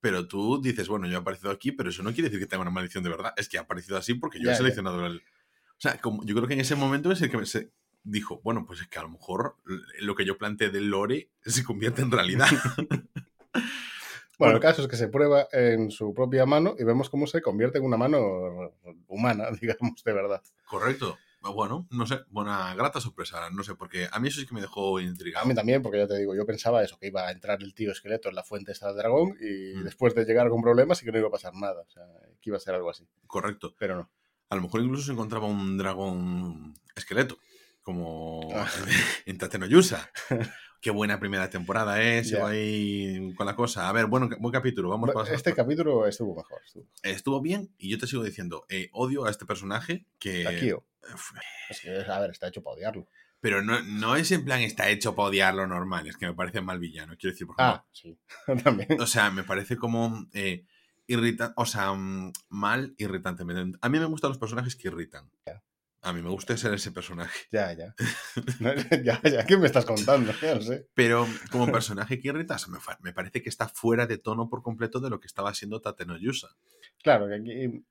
Pero 0.00 0.28
tú 0.28 0.60
dices, 0.62 0.86
bueno, 0.88 1.06
yo 1.08 1.14
he 1.14 1.20
aparecido 1.20 1.50
aquí, 1.50 1.72
pero 1.72 1.90
eso 1.90 2.02
no 2.04 2.12
quiere 2.12 2.28
decir 2.28 2.38
que 2.38 2.46
tenga 2.46 2.62
una 2.62 2.70
maldición 2.70 3.02
de 3.02 3.10
verdad. 3.10 3.34
Es 3.36 3.48
que 3.48 3.58
ha 3.58 3.62
aparecido 3.62 3.96
así 3.98 4.14
porque 4.14 4.38
yo 4.38 4.44
Ya, 4.44 4.50
he 4.50 4.54
ya. 4.54 4.58
seleccionado 4.58 5.04
el. 5.06 5.16
O 5.18 5.80
sea, 5.80 6.00
como, 6.00 6.24
yo 6.24 6.34
creo 6.36 6.46
que 6.46 6.54
en 6.54 6.60
ese 6.60 6.76
momento 6.76 7.10
es 7.10 7.20
el 7.20 7.30
que 7.30 7.46
se 7.46 7.70
dijo, 8.10 8.40
bueno, 8.42 8.64
pues 8.66 8.80
es 8.80 8.88
que 8.88 8.98
a 8.98 9.02
lo 9.02 9.10
mejor 9.10 9.56
lo 10.00 10.14
que 10.14 10.24
yo 10.24 10.38
planteé 10.38 10.70
del 10.70 10.88
lore 10.90 11.30
se 11.44 11.64
convierte 11.64 12.02
en 12.02 12.10
realidad. 12.10 12.48
Bueno, 14.38 14.54
el 14.54 14.60
caso 14.60 14.82
es 14.82 14.86
que 14.88 14.94
se 14.96 15.08
prueba 15.08 15.48
en 15.50 15.90
su 15.90 16.14
propia 16.14 16.46
mano 16.46 16.76
y 16.78 16.84
vemos 16.84 17.10
cómo 17.10 17.26
se 17.26 17.42
convierte 17.42 17.78
en 17.78 17.84
una 17.84 17.96
mano 17.96 18.72
humana, 19.08 19.48
digamos, 19.60 20.04
de 20.04 20.12
verdad. 20.12 20.40
Correcto. 20.64 21.18
Bueno, 21.40 21.88
no 21.90 22.06
sé, 22.06 22.20
buena 22.30 22.72
grata 22.76 23.00
sorpresa, 23.00 23.50
no 23.50 23.64
sé, 23.64 23.74
porque 23.74 24.06
a 24.12 24.20
mí 24.20 24.28
eso 24.28 24.40
sí 24.40 24.46
que 24.46 24.54
me 24.54 24.60
dejó 24.60 24.98
A 24.98 25.02
intrigado. 25.02 25.44
mí 25.46 25.54
también, 25.56 25.82
porque 25.82 25.98
ya 25.98 26.06
te 26.06 26.16
digo, 26.18 26.36
yo 26.36 26.46
pensaba 26.46 26.84
eso, 26.84 26.98
que 27.00 27.08
iba 27.08 27.26
a 27.26 27.32
entrar 27.32 27.60
el 27.62 27.74
tío 27.74 27.90
esqueleto 27.90 28.28
en 28.28 28.36
la 28.36 28.44
fuente 28.44 28.70
esta 28.70 28.86
del 28.88 28.96
dragón 28.98 29.36
y 29.40 29.74
Mm. 29.76 29.82
después 29.84 30.14
de 30.14 30.24
llegar 30.24 30.48
con 30.50 30.62
problemas 30.62 31.02
y 31.02 31.04
que 31.04 31.10
no 31.12 31.18
iba 31.18 31.28
a 31.28 31.32
pasar 31.32 31.54
nada. 31.54 31.80
O 31.80 31.90
sea, 31.90 32.04
que 32.40 32.50
iba 32.50 32.58
a 32.58 32.60
ser 32.60 32.74
algo 32.76 32.90
así. 32.90 33.08
Correcto. 33.26 33.74
Pero 33.76 33.96
no. 33.96 34.10
A 34.50 34.56
lo 34.56 34.62
mejor 34.62 34.82
incluso 34.82 35.04
se 35.06 35.12
encontraba 35.12 35.46
un 35.46 35.76
dragón 35.78 36.74
esqueleto, 36.94 37.38
como 37.88 38.40
Ah. 38.54 38.68
en 39.24 39.38
Tatenoyusa. 39.38 40.10
Qué 40.82 40.90
buena 40.90 41.18
primera 41.18 41.48
temporada, 41.48 42.02
¿eh? 42.02 42.22
Se 42.22 42.38
va 42.38 42.50
ahí 42.50 43.32
con 43.34 43.46
la 43.46 43.56
cosa. 43.56 43.88
A 43.88 43.92
ver, 43.92 44.06
bueno, 44.06 44.28
buen 44.38 44.52
capítulo. 44.52 44.90
Vamos 44.90 45.08
a 45.16 45.32
Este 45.32 45.54
capítulo 45.54 46.06
estuvo 46.06 46.36
mejor. 46.36 46.60
Estuvo. 46.64 46.86
Estuvo 47.02 47.40
bien 47.40 47.74
y 47.78 47.88
yo 47.90 47.96
te 47.98 48.06
sigo 48.06 48.22
diciendo, 48.22 48.66
eh, 48.68 48.90
odio 48.92 49.24
a 49.24 49.30
este 49.30 49.46
personaje 49.46 50.04
que... 50.18 50.44
Takio. 50.44 50.84
Es 51.70 51.80
que, 51.80 51.90
a 51.90 52.20
ver, 52.20 52.30
está 52.30 52.48
hecho 52.48 52.62
para 52.62 52.76
odiarlo. 52.76 53.08
Pero 53.40 53.62
no, 53.62 53.80
no 53.82 54.16
es 54.16 54.30
en 54.32 54.44
plan 54.44 54.60
está 54.60 54.90
hecho 54.90 55.16
para 55.16 55.28
odiarlo 55.30 55.66
normal, 55.66 56.06
es 56.06 56.16
que 56.18 56.26
me 56.26 56.34
parece 56.34 56.60
mal 56.60 56.78
villano. 56.78 57.16
Quiero 57.18 57.32
decir, 57.32 57.46
porque 57.46 57.62
Ah, 57.62 57.84
sí. 57.90 58.18
También. 58.64 59.00
O 59.00 59.06
sea, 59.06 59.30
me 59.30 59.44
parece 59.44 59.78
como 59.78 60.26
eh, 60.34 60.66
irritante, 61.06 61.54
o 61.56 61.64
sea, 61.64 61.94
mm, 61.94 62.32
mal 62.50 62.94
irritante. 62.98 63.44
A 63.80 63.88
mí 63.88 63.98
me 63.98 64.04
gustan 64.04 64.28
los 64.28 64.38
personajes 64.38 64.76
que 64.76 64.88
irritan. 64.88 65.28
A 66.02 66.12
mí 66.12 66.22
me 66.22 66.30
gusta 66.30 66.56
ser 66.56 66.74
ese 66.74 66.92
personaje. 66.92 67.46
Ya, 67.50 67.72
ya. 67.72 67.94
No, 68.60 68.72
ya, 69.04 69.20
ya. 69.22 69.46
¿Qué 69.46 69.56
me 69.56 69.66
estás 69.66 69.84
contando? 69.84 70.32
Ya 70.42 70.54
lo 70.54 70.62
sé. 70.62 70.86
Pero 70.94 71.26
como 71.50 71.70
personaje 71.70 72.20
que 72.20 72.28
irrita, 72.28 72.54
o 72.54 72.58
sea, 72.58 72.72
me, 73.00 73.12
parece 73.12 73.42
que 73.42 73.48
está 73.48 73.68
fuera 73.68 74.06
de 74.06 74.18
tono 74.18 74.48
por 74.48 74.62
completo 74.62 75.00
de 75.00 75.10
lo 75.10 75.20
que 75.20 75.26
estaba 75.26 75.52
siendo 75.54 75.80
Tateno 75.80 76.16
Yusa. 76.16 76.48
Claro, 77.02 77.28
que 77.28 77.34
aquí 77.34 77.84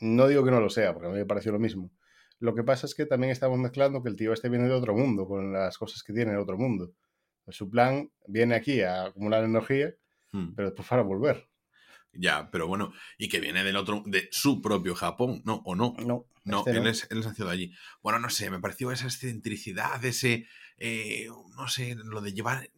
no 0.00 0.26
digo 0.28 0.44
que 0.44 0.50
no 0.50 0.60
lo 0.60 0.70
sea, 0.70 0.92
porque 0.92 1.08
a 1.08 1.10
mí 1.10 1.18
me 1.18 1.26
pareció 1.26 1.52
lo 1.52 1.58
mismo. 1.58 1.90
Lo 2.38 2.54
que 2.54 2.64
pasa 2.64 2.86
es 2.86 2.94
que 2.94 3.06
también 3.06 3.30
estamos 3.30 3.58
mezclando 3.58 4.02
que 4.02 4.08
el 4.08 4.16
tío 4.16 4.32
este 4.32 4.48
viene 4.48 4.66
de 4.66 4.74
otro 4.74 4.96
mundo, 4.96 5.26
con 5.26 5.52
las 5.52 5.78
cosas 5.78 6.02
que 6.02 6.12
tiene 6.12 6.32
en 6.32 6.38
otro 6.38 6.56
mundo. 6.58 6.92
Pues 7.44 7.56
su 7.56 7.68
plan 7.70 8.10
viene 8.26 8.54
aquí 8.54 8.80
a 8.82 9.04
acumular 9.04 9.44
energía, 9.44 9.94
Hmm. 10.32 10.54
pero 10.54 10.68
después 10.68 10.88
para 10.88 11.02
volver. 11.02 11.48
Ya, 12.14 12.50
pero 12.50 12.66
bueno, 12.66 12.92
y 13.16 13.28
que 13.28 13.40
viene 13.40 13.64
del 13.64 13.76
otro, 13.76 14.02
de 14.06 14.28
su 14.30 14.60
propio 14.60 14.94
Japón, 14.94 15.42
¿no? 15.44 15.62
¿O 15.64 15.74
no? 15.74 15.94
No, 16.04 16.26
No, 16.44 16.58
este 16.60 16.72
él. 16.72 16.86
Es, 16.86 17.06
él 17.10 17.18
es 17.18 17.26
nacido 17.26 17.48
allí. 17.48 17.72
Bueno, 18.02 18.18
no 18.18 18.30
sé, 18.30 18.50
me 18.50 18.60
pareció 18.60 18.90
esa 18.90 19.06
excentricidad, 19.06 20.04
ese, 20.04 20.46
eh, 20.78 21.28
no 21.56 21.68
sé, 21.68 21.94
lo 21.94 22.20
de 22.20 22.32
llevar 22.32 22.68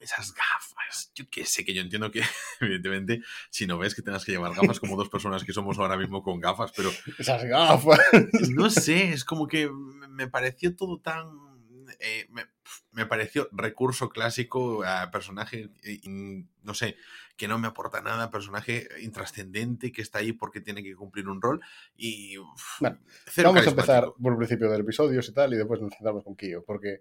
esas 0.00 0.32
gafas. 0.32 1.12
Yo 1.14 1.26
qué 1.30 1.44
sé, 1.44 1.64
que 1.64 1.74
yo 1.74 1.82
entiendo 1.82 2.10
que, 2.10 2.22
evidentemente, 2.60 3.22
si 3.50 3.66
no 3.66 3.78
ves 3.78 3.94
que 3.94 4.02
tengas 4.02 4.24
que 4.24 4.32
llevar 4.32 4.54
gafas 4.54 4.80
como 4.80 4.96
dos 4.96 5.08
personas 5.08 5.44
que 5.44 5.52
somos 5.52 5.78
ahora 5.78 5.96
mismo 5.96 6.22
con 6.22 6.40
gafas, 6.40 6.72
pero 6.74 6.90
Esas 7.18 7.44
gafas. 7.44 8.00
no 8.50 8.70
sé, 8.70 9.12
es 9.12 9.24
como 9.24 9.46
que 9.46 9.70
me 10.08 10.28
pareció 10.28 10.74
todo 10.74 10.98
tan... 10.98 11.49
eh, 11.98 12.26
me, 12.30 12.46
me 12.92 13.06
pareció 13.06 13.48
recurso 13.52 14.10
clásico 14.10 14.84
a 14.84 15.10
personaje, 15.10 15.70
eh, 15.82 16.00
no 16.62 16.74
sé, 16.74 16.96
que 17.36 17.48
no 17.48 17.58
me 17.58 17.68
aporta 17.68 18.00
nada, 18.00 18.30
personaje 18.30 18.88
intrascendente 19.00 19.92
que 19.92 20.02
está 20.02 20.18
ahí 20.18 20.32
porque 20.32 20.60
tiene 20.60 20.82
que 20.82 20.94
cumplir 20.94 21.28
un 21.28 21.40
rol 21.40 21.60
y... 21.96 22.36
Vamos 23.42 23.66
a 23.66 23.70
empezar 23.70 24.12
por 24.20 24.32
el 24.32 24.38
principio 24.38 24.70
del 24.70 24.82
episodio 24.82 25.20
y 25.20 25.32
tal, 25.32 25.54
y 25.54 25.56
después 25.56 25.80
nos 25.80 25.92
centramos 25.92 26.24
con 26.24 26.36
Kyo, 26.36 26.64
porque 26.64 27.00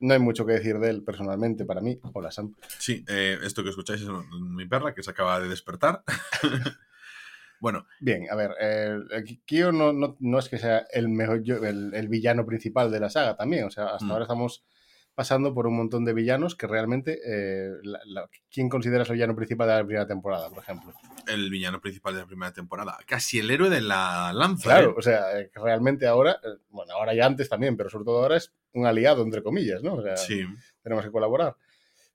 no 0.00 0.14
hay 0.14 0.20
mucho 0.20 0.46
que 0.46 0.52
decir 0.52 0.78
de 0.78 0.90
él 0.90 1.02
personalmente 1.02 1.64
para 1.64 1.80
mí. 1.80 1.98
Hola, 2.12 2.30
Sam. 2.30 2.54
Sí, 2.78 3.04
eh, 3.08 3.38
esto 3.42 3.62
que 3.62 3.70
escucháis 3.70 4.02
es 4.02 4.08
mi 4.40 4.66
perra 4.66 4.94
que 4.94 5.02
se 5.02 5.10
acaba 5.10 5.40
de 5.40 5.48
despertar. 5.48 6.04
bueno, 7.60 7.86
Bien, 8.00 8.26
a 8.30 8.34
ver, 8.34 8.52
eh, 8.60 8.98
Kyo 9.46 9.72
no, 9.72 9.92
no, 9.92 10.16
no 10.20 10.38
es 10.38 10.48
que 10.48 10.58
sea 10.58 10.86
el, 10.92 11.08
mejor, 11.08 11.42
el, 11.46 11.92
el 11.94 12.08
villano 12.08 12.44
principal 12.46 12.90
de 12.90 13.00
la 13.00 13.10
saga 13.10 13.36
también, 13.36 13.64
o 13.64 13.70
sea, 13.70 13.88
hasta 13.88 14.04
Mm. 14.06 14.10
ahora 14.12 14.24
estamos 14.24 14.64
pasando 15.14 15.52
por 15.52 15.66
un 15.66 15.76
montón 15.76 16.04
de 16.04 16.12
villanos 16.14 16.54
que 16.54 16.68
realmente... 16.68 17.18
eh, 17.26 17.72
la- 17.82 17.98
la- 18.06 18.28
¿Quién 18.50 18.68
consideras 18.68 19.08
el 19.08 19.14
villano 19.14 19.34
principal 19.34 19.66
de 19.66 19.74
la 19.74 19.84
primera 19.84 20.06
temporada, 20.06 20.48
por 20.48 20.58
ejemplo? 20.62 20.92
el 21.26 21.50
villano 21.50 21.78
principal 21.80 22.14
de 22.14 22.20
la 22.20 22.26
primera 22.26 22.52
temporada, 22.52 22.96
casi 23.06 23.38
el 23.40 23.50
héroe 23.50 23.68
de 23.68 23.80
la 23.82 24.32
lanza. 24.32 24.62
Claro, 24.62 24.90
¿eh? 24.90 24.94
o 24.96 25.02
sea, 25.02 25.38
eh, 25.40 25.50
realmente 25.54 26.06
ahora, 26.06 26.38
eh, 26.42 26.56
bueno, 26.70 26.94
ahora 26.94 27.12
y 27.14 27.20
antes 27.20 27.48
también, 27.50 27.76
pero 27.76 27.90
sobre 27.90 28.04
todo 28.06 28.22
ahora 28.22 28.36
es 28.36 28.50
un 28.72 28.86
aliado, 28.86 29.22
entre 29.24 29.42
comillas, 29.42 29.82
¿no? 29.82 29.94
O 29.96 30.02
sea, 30.02 30.16
Sí, 30.16 30.42
tenemos 30.82 31.04
que 31.04 31.10
colaborar. 31.10 31.54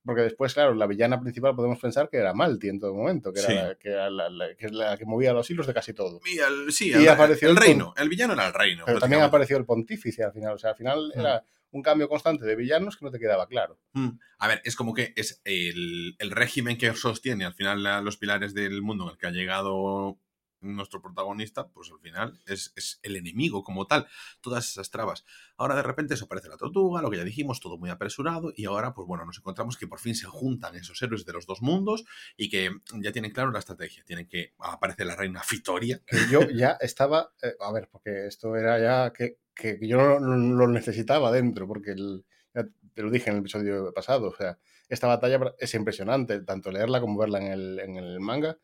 Porque 0.05 0.21
después, 0.23 0.53
claro, 0.53 0.73
la 0.73 0.85
villana 0.87 1.19
principal 1.21 1.55
podemos 1.55 1.79
pensar 1.79 2.09
que 2.09 2.17
era 2.17 2.33
Malti 2.33 2.67
en 2.69 2.79
todo 2.79 2.93
momento, 2.93 3.31
que, 3.31 3.39
era, 3.39 3.47
Sí. 3.49 3.55
la, 3.55 3.75
que, 3.75 3.89
era 3.89 4.09
la, 4.09 4.29
la- 4.29 4.53
que 4.55 4.65
es 4.65 4.71
la 4.73 4.97
que 4.97 5.05
movía 5.05 5.31
los 5.33 5.49
hilos 5.49 5.65
de 5.67 5.73
casi 5.73 5.93
todo. 5.93 6.19
y 6.25 6.39
el, 6.39 6.71
sí, 6.73 6.89
Y 6.89 6.93
el, 6.93 7.07
apareció 7.09 7.47
el 7.49 7.55
el 7.57 7.61
reino. 7.63 7.93
El 7.97 8.09
villano 8.09 8.33
era 8.33 8.47
el 8.47 8.53
reino. 8.53 8.83
Pero 8.85 8.99
también 8.99 9.21
apareció 9.21 9.55
el 9.57 9.65
pontífice 9.65 10.23
al 10.23 10.33
final. 10.33 10.53
O 10.53 10.57
sea, 10.57 10.71
al 10.71 10.75
final 10.75 11.11
Mm. 11.15 11.19
era 11.19 11.45
un 11.71 11.81
cambio 11.81 12.07
constante 12.07 12.45
de 12.45 12.55
villanos 12.55 12.97
que 12.97 13.05
no 13.05 13.11
te 13.11 13.17
quedaba 13.19 13.47
claro. 13.47 13.79
Mm. 13.93 14.09
A 14.39 14.47
ver, 14.47 14.61
es 14.65 14.75
como 14.75 14.93
que 14.93 15.13
es 15.15 15.41
el, 15.45 16.15
el 16.19 16.31
régimen 16.31 16.77
que 16.77 16.93
sostiene 16.93 17.45
al 17.45 17.53
final 17.55 18.03
los 18.03 18.17
pilares 18.17 18.53
del 18.53 18.81
mundo 18.81 19.05
en 19.05 19.11
el 19.11 19.17
que 19.17 19.25
ha 19.27 19.31
llegado 19.31 20.19
nuestro 20.63 21.01
protagonista, 21.01 21.67
pues 21.67 21.91
al 21.91 21.99
final 21.99 22.39
es, 22.47 22.73
es 22.75 22.99
el 23.03 23.15
enemigo 23.15 23.63
como 23.63 23.85
tal, 23.85 24.07
todas 24.41 24.67
esas 24.69 24.89
trabas. 24.89 25.25
Ahora 25.57 25.75
de 25.75 25.83
repente 25.83 26.17
se 26.17 26.25
aparece 26.25 26.49
la 26.49 26.57
tortuga, 26.57 27.01
lo 27.01 27.11
que 27.11 27.17
ya 27.17 27.23
dijimos, 27.23 27.59
todo 27.59 27.77
muy 27.77 27.89
apresurado, 27.89 28.51
y 28.55 28.65
ahora 28.65 28.93
pues 28.93 29.07
bueno, 29.07 29.25
nos 29.25 29.37
encontramos 29.37 29.77
que 29.77 29.87
por 29.87 29.99
fin 29.99 30.15
se 30.15 30.25
juntan 30.27 30.75
esos 30.75 31.01
héroes 31.01 31.25
de 31.25 31.33
los 31.33 31.45
dos 31.45 31.61
mundos 31.61 32.03
y 32.37 32.49
que 32.49 32.71
ya 32.95 33.11
tienen 33.11 33.31
claro 33.31 33.51
la 33.51 33.59
estrategia, 33.59 34.03
tienen 34.03 34.27
que 34.27 34.53
aparece 34.57 35.05
la 35.05 35.15
reina 35.15 35.41
Fitoria, 35.43 36.01
Que 36.05 36.17
yo 36.31 36.49
ya 36.49 36.77
estaba. 36.81 37.33
eh, 37.41 37.53
a 37.59 37.71
ver, 37.71 37.89
porque 37.91 38.27
esto 38.27 38.55
era 38.55 38.79
ya 38.79 39.11
que, 39.13 39.37
que 39.55 39.77
yo 39.81 40.19
no 40.19 40.35
lo 40.37 40.67
necesitaba 40.67 41.31
dentro, 41.31 41.67
porque 41.67 41.91
el- 41.91 42.25
ya 42.55 42.65
te 42.93 43.01
lo 43.01 43.09
dije 43.09 43.29
en 43.29 43.37
el 43.37 43.41
episodio 43.41 43.91
pasado. 43.93 44.27
O 44.29 44.35
sea, 44.35 44.59
esta 44.87 45.07
batalla 45.07 45.39
es 45.57 45.73
impresionante, 45.73 46.39
tanto 46.41 46.71
leerla 46.71 47.01
como 47.01 47.17
verla 47.17 47.39
en 47.39 47.51
el, 47.51 47.79
en 47.79 47.95
el 47.97 48.19
manga. 48.19 48.57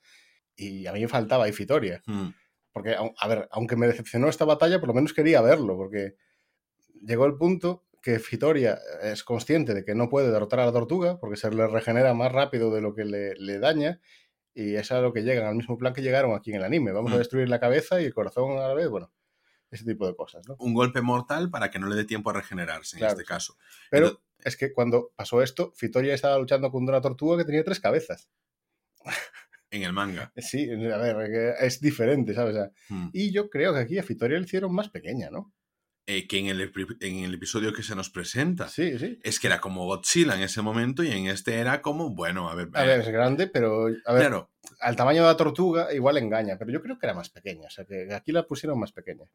Y 0.62 0.86
a 0.88 0.94
mí 0.94 1.02
me 1.02 1.08
faltaba 1.08 1.46
ahí 1.46 1.54
Fitoria. 1.54 2.02
Mm, 2.06 2.30
Porque, 2.72 2.96
a 2.96 3.28
ver, 3.28 3.48
aunque 3.52 3.76
me 3.76 3.88
decepcionó 3.88 4.28
esta 4.30 4.46
batalla, 4.46 4.80
por 4.80 4.88
lo 4.90 4.94
menos 4.94 5.14
quería 5.14 5.42
verlo, 5.42 5.76
porque 5.76 6.16
llegó 7.02 7.26
el 7.26 7.36
punto 7.36 7.86
que 8.02 8.20
Fitoria 8.20 8.78
es 9.02 9.24
consciente 9.24 9.74
de 9.74 9.84
que 9.84 9.96
no 9.96 10.08
puede 10.10 10.32
derrotar 10.32 10.60
a 10.60 10.66
la 10.66 10.72
tortuga, 10.72 11.18
porque 11.20 11.36
se 11.36 11.50
le 11.52 11.68
regenera 11.68 12.14
más 12.14 12.32
rápido 12.32 12.74
de 12.74 12.82
lo 12.82 12.94
que 12.94 13.06
le, 13.06 13.36
le 13.36 13.60
daña, 13.60 14.00
y 14.54 14.76
es 14.76 14.92
a 14.92 15.02
lo 15.02 15.12
que 15.14 15.24
llegan, 15.24 15.48
al 15.48 15.56
mismo 15.56 15.78
plan 15.78 15.94
que 15.94 16.02
llegaron 16.02 16.34
aquí 16.36 16.52
en 16.52 16.58
el 16.58 16.64
anime. 16.64 16.92
Vamos 16.92 17.12
a 17.12 17.16
Mm. 17.16 17.20
destruir 17.20 17.50
la 17.50 17.60
cabeza 17.60 18.00
y 18.02 18.06
el 18.06 18.14
corazón 18.14 18.58
a 18.58 18.68
la 18.68 18.74
vez, 18.74 18.88
bueno, 18.90 19.12
ese 19.72 19.86
tipo 19.86 20.06
de 20.08 20.16
cosas, 20.16 20.48
¿no? 20.48 20.56
un 20.60 20.74
golpe 20.74 21.02
mortal 21.02 21.50
para 21.50 21.70
que 21.72 21.80
no 21.80 21.88
le 21.88 21.96
dé 21.96 22.06
tiempo 22.06 22.30
a 22.30 22.34
regenerarse 22.34 22.98
en 23.00 23.06
este 23.06 23.24
caso. 23.26 23.56
Pero 23.90 24.08
Entonces- 24.08 24.26
es 24.46 24.58
que 24.58 24.72
cuando 24.74 25.12
pasó 25.16 25.42
esto, 25.42 25.74
Fitoria 25.76 26.14
estaba 26.14 26.38
luchando 26.38 26.72
contra 26.72 26.96
una 26.96 27.02
tortuga 27.02 27.38
que 27.38 27.46
tenía 27.46 27.64
tres 27.64 27.80
cabezas. 27.80 28.30
En 29.72 29.84
el 29.84 29.94
manga. 29.94 30.32
Sí, 30.38 30.70
a 30.72 30.98
ver, 30.98 31.56
es 31.62 31.80
diferente, 31.80 32.34
¿sabes? 32.34 32.56
O 32.56 32.58
sea, 32.60 32.72
Mm. 32.90 33.10
y 33.14 33.32
yo 33.32 33.50
creo 33.50 33.74
que 33.74 33.80
aquí 33.80 33.98
a 34.00 34.04
Fitoria 34.04 34.38
le 34.40 34.46
hicieron 34.46 34.74
más 34.74 34.90
pequeña, 34.90 35.30
¿no? 35.30 35.54
Eh, 36.08 36.28
que 36.28 36.40
en 36.40 36.48
el, 36.48 36.72
en 37.02 37.18
el 37.24 37.36
episodio 37.36 37.72
que 37.72 37.84
se 37.84 37.96
nos 37.96 38.10
presenta 38.10 38.68
Sí, 38.68 38.98
sí. 38.98 39.20
es 39.22 39.40
que 39.40 39.46
era 39.46 39.60
como 39.62 39.86
Godzilla 39.86 40.34
en 40.34 40.42
ese 40.42 40.64
momento 40.64 41.04
y 41.04 41.12
en 41.12 41.28
este 41.28 41.60
era 41.60 41.84
como, 41.84 42.10
bueno, 42.16 42.50
a 42.50 42.56
ver, 42.56 42.70
A 42.74 42.84
eh, 42.84 42.88
ver, 42.88 43.02
es 43.02 43.10
grande, 43.10 43.46
pero 43.46 43.86
a 44.06 44.14
ver, 44.14 44.22
claro, 44.24 44.50
al 44.80 44.96
tamaño 44.96 45.22
de 45.22 45.28
la 45.28 45.38
tortuga 45.38 45.94
igual 45.94 46.18
engaña, 46.18 46.58
pero 46.58 46.72
yo 46.72 46.82
creo 46.82 46.98
que 46.98 47.06
era 47.06 47.14
más 47.14 47.30
pequeña, 47.30 47.68
o 47.68 47.70
sea 47.70 47.86
que 47.86 48.12
aquí 48.12 48.32
la 48.32 48.42
pusieron 48.48 48.80
más 48.80 48.92
pequeña. 48.92 49.26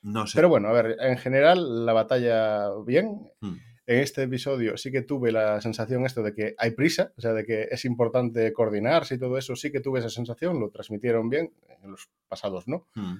no 0.00 0.26
sé. 0.26 0.36
Pero 0.36 0.48
bueno, 0.48 0.68
a 0.68 0.72
ver, 0.72 0.96
en 0.98 1.18
general 1.18 1.84
la 1.84 1.92
batalla 1.92 2.70
bien. 2.86 3.20
Mm. 3.40 3.56
En 3.86 3.98
este 3.98 4.22
episodio 4.22 4.76
sí 4.78 4.90
que 4.90 5.02
tuve 5.02 5.30
la 5.30 5.60
sensación 5.60 6.06
esto 6.06 6.22
de 6.22 6.32
que 6.32 6.54
hay 6.56 6.70
prisa, 6.70 7.12
o 7.16 7.20
sea, 7.20 7.32
de 7.34 7.44
que 7.44 7.68
es 7.70 7.84
importante 7.84 8.52
coordinarse 8.52 9.16
y 9.16 9.18
todo 9.18 9.36
eso, 9.36 9.56
sí 9.56 9.70
que 9.70 9.80
tuve 9.80 9.98
esa 9.98 10.08
sensación, 10.08 10.58
lo 10.58 10.70
transmitieron 10.70 11.28
bien, 11.28 11.52
en 11.82 11.90
los 11.90 12.08
pasados 12.28 12.66
no. 12.66 12.86
Mm. 12.94 13.16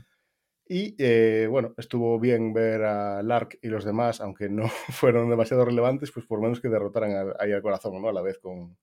Y 0.66 0.94
eh, 0.98 1.46
bueno, 1.50 1.74
estuvo 1.76 2.18
bien 2.18 2.54
ver 2.54 2.84
a 2.84 3.22
Lark 3.22 3.58
y 3.60 3.68
los 3.68 3.84
demás, 3.84 4.22
aunque 4.22 4.48
no 4.48 4.68
fueron 4.88 5.28
demasiado 5.28 5.64
relevantes, 5.66 6.10
pues 6.10 6.24
por 6.24 6.40
menos 6.40 6.60
que 6.60 6.68
derrotaran 6.70 7.34
ahí 7.38 7.52
al 7.52 7.60
corazón, 7.62 8.00
¿no? 8.00 8.08
A 8.08 8.12
la 8.14 8.22
vez 8.22 8.38
con, 8.38 8.78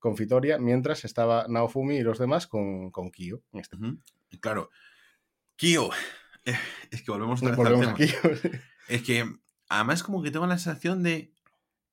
con 0.00 0.16
Fitoria, 0.16 0.58
mientras 0.58 1.04
estaba 1.04 1.46
Naofumi 1.48 1.98
y 1.98 2.02
los 2.02 2.18
demás 2.18 2.48
con, 2.48 2.90
con 2.90 3.12
Kyo. 3.12 3.40
En 3.52 3.60
este. 3.60 3.76
Claro. 4.40 4.70
Kyo. 5.54 5.90
eh, 6.44 6.56
es 6.90 7.02
que 7.02 7.12
volvemos, 7.12 7.40
otra 7.40 7.54
vez 7.54 7.58
al 7.60 7.72
Volvemos 7.74 7.96
tema. 7.96 8.18
a 8.28 8.40
Kyo. 8.40 8.50
Es 8.88 9.02
que 9.02 9.24
además 9.74 10.02
como 10.02 10.22
que 10.22 10.30
tengo 10.30 10.46
la 10.46 10.58
sensación 10.58 11.02
de 11.02 11.32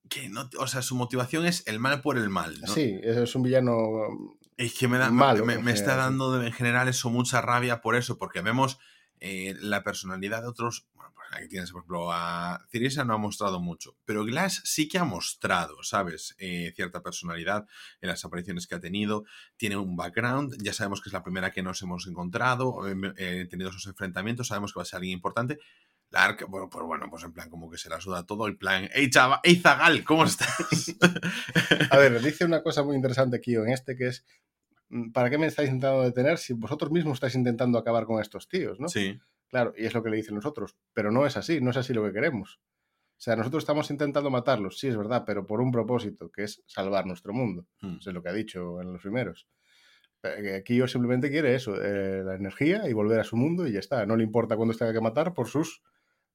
que 0.09 0.29
no, 0.29 0.49
o 0.57 0.67
sea, 0.67 0.81
su 0.81 0.95
motivación 0.95 1.45
es 1.45 1.65
el 1.67 1.79
mal 1.79 2.01
por 2.01 2.17
el 2.17 2.29
mal, 2.29 2.59
¿no? 2.61 2.67
Sí, 2.73 2.99
es 3.03 3.35
un 3.35 3.43
villano 3.43 3.71
Es 4.57 4.73
que 4.73 4.87
me, 4.87 4.97
da, 4.97 5.11
Malo, 5.11 5.45
me, 5.45 5.71
está 5.71 5.95
dando 5.95 6.31
de- 6.37 6.47
en 6.47 6.53
general 6.53 6.87
eso 6.87 7.09
mucha 7.09 7.41
rabia 7.41 7.81
por 7.81 7.95
eso, 7.95 8.17
porque 8.17 8.41
vemos 8.41 8.79
eh, 9.19 9.55
la 9.59 9.83
personalidad 9.83 10.41
de 10.41 10.47
otros. 10.47 10.87
Bueno, 10.95 11.11
pues 11.13 11.27
aquí 11.33 11.47
tienes, 11.49 11.71
por 11.71 11.81
ejemplo, 11.81 12.11
a 12.11 12.65
Cirisa 12.71 13.03
no 13.03 13.13
ha 13.13 13.17
mostrado 13.17 13.59
mucho, 13.59 13.95
pero 14.05 14.23
Glass 14.25 14.61
sí 14.65 14.87
que 14.87 14.97
ha 14.97 15.03
mostrado, 15.03 15.83
¿sabes? 15.83 16.35
Eh, 16.39 16.71
cierta 16.75 17.03
personalidad 17.03 17.67
en 18.01 18.09
las 18.09 18.25
apariciones 18.25 18.65
que 18.65 18.75
ha 18.75 18.79
tenido. 18.79 19.25
Tiene 19.57 19.77
un 19.77 19.95
background, 19.95 20.55
ya 20.63 20.73
sabemos 20.73 21.01
que 21.01 21.09
es 21.09 21.13
la 21.13 21.21
primera 21.23 21.51
que 21.51 21.61
nos 21.61 21.81
hemos 21.81 22.07
encontrado, 22.07 22.87
eh, 22.87 22.95
eh, 23.17 23.47
tenido 23.49 23.69
esos 23.69 23.85
enfrentamientos, 23.87 24.47
sabemos 24.47 24.73
que 24.73 24.79
va 24.79 24.83
a 24.83 24.85
ser 24.85 24.97
alguien 24.97 25.13
importante. 25.13 25.59
La 26.11 26.25
arca, 26.25 26.45
bueno, 26.45 26.69
pues 26.69 26.85
bueno, 26.85 27.07
pues 27.09 27.23
en 27.23 27.33
plan 27.33 27.49
como 27.49 27.69
que 27.69 27.77
se 27.77 27.89
la 27.89 28.01
suda 28.01 28.25
todo, 28.25 28.47
el 28.47 28.57
plan, 28.57 28.89
¡Ey, 28.93 29.09
chaval! 29.09 29.39
¡Ey, 29.43 29.57
Zagal! 29.57 30.03
¿Cómo 30.03 30.23
estás? 30.23 30.95
A 31.91 31.97
ver, 31.97 32.19
dice 32.21 32.45
una 32.45 32.63
cosa 32.63 32.83
muy 32.83 32.95
interesante 32.95 33.39
Kyo 33.39 33.63
en 33.63 33.73
este 33.73 33.95
que 33.95 34.07
es 34.07 34.25
mm, 34.89 35.11
¿para 35.11 35.29
qué 35.29 35.37
me 35.37 35.45
estáis 35.45 35.69
intentando 35.69 36.03
detener 36.03 36.39
si 36.39 36.53
vosotros 36.53 36.91
mismos 36.91 37.17
estáis 37.17 37.35
intentando 37.35 37.77
acabar 37.77 38.05
con 38.05 38.21
estos 38.21 38.47
tíos, 38.47 38.79
¿no? 38.79 38.87
sí. 38.87 39.19
Claro, 39.49 39.73
y 39.75 39.85
es 39.85 39.93
lo 39.95 40.03
que 40.03 40.11
le 40.11 40.17
dicen 40.17 40.35
nosotros, 40.35 40.77
pero 40.93 41.11
no 41.11 41.25
es 41.25 41.35
así, 41.35 41.59
no 41.59 41.71
es 41.71 41.77
así 41.77 41.91
lo 41.91 42.03
que 42.03 42.13
queremos. 42.13 42.59
O 43.19 43.21
sea, 43.21 43.35
nosotros 43.35 43.63
estamos 43.63 43.89
intentando 43.89 44.29
matarlos, 44.29 44.79
sí 44.79 44.87
es 44.87 44.95
verdad, 44.95 45.23
pero 45.25 45.45
por 45.45 45.59
un 45.59 45.71
propósito, 45.71 46.31
que 46.31 46.43
es 46.43 46.63
salvar 46.67 47.05
nuestro 47.05 47.33
mundo. 47.33 47.65
Mm. 47.81 47.97
Eso 47.97 48.11
es 48.11 48.13
lo 48.13 48.21
que 48.21 48.29
ha 48.29 48.33
dicho 48.33 48.79
en 48.79 48.93
los 48.93 49.01
primeros. 49.01 49.47
Eh, 50.23 50.63
Kyo 50.63 50.87
simplemente 50.87 51.29
quiere 51.29 51.55
eso, 51.55 51.81
eh, 51.81 52.23
la 52.23 52.35
energía 52.35 52.87
y 52.87 52.93
volver 52.93 53.19
a 53.19 53.23
su 53.23 53.35
mundo 53.37 53.67
y 53.67 53.73
ya 53.73 53.79
está. 53.79 54.05
No 54.05 54.15
le 54.15 54.23
importa 54.23 54.55
cuándo 54.55 54.73
tenga 54.75 54.93
que 54.93 55.01
matar 55.01 55.33
por 55.33 55.47
sus 55.47 55.81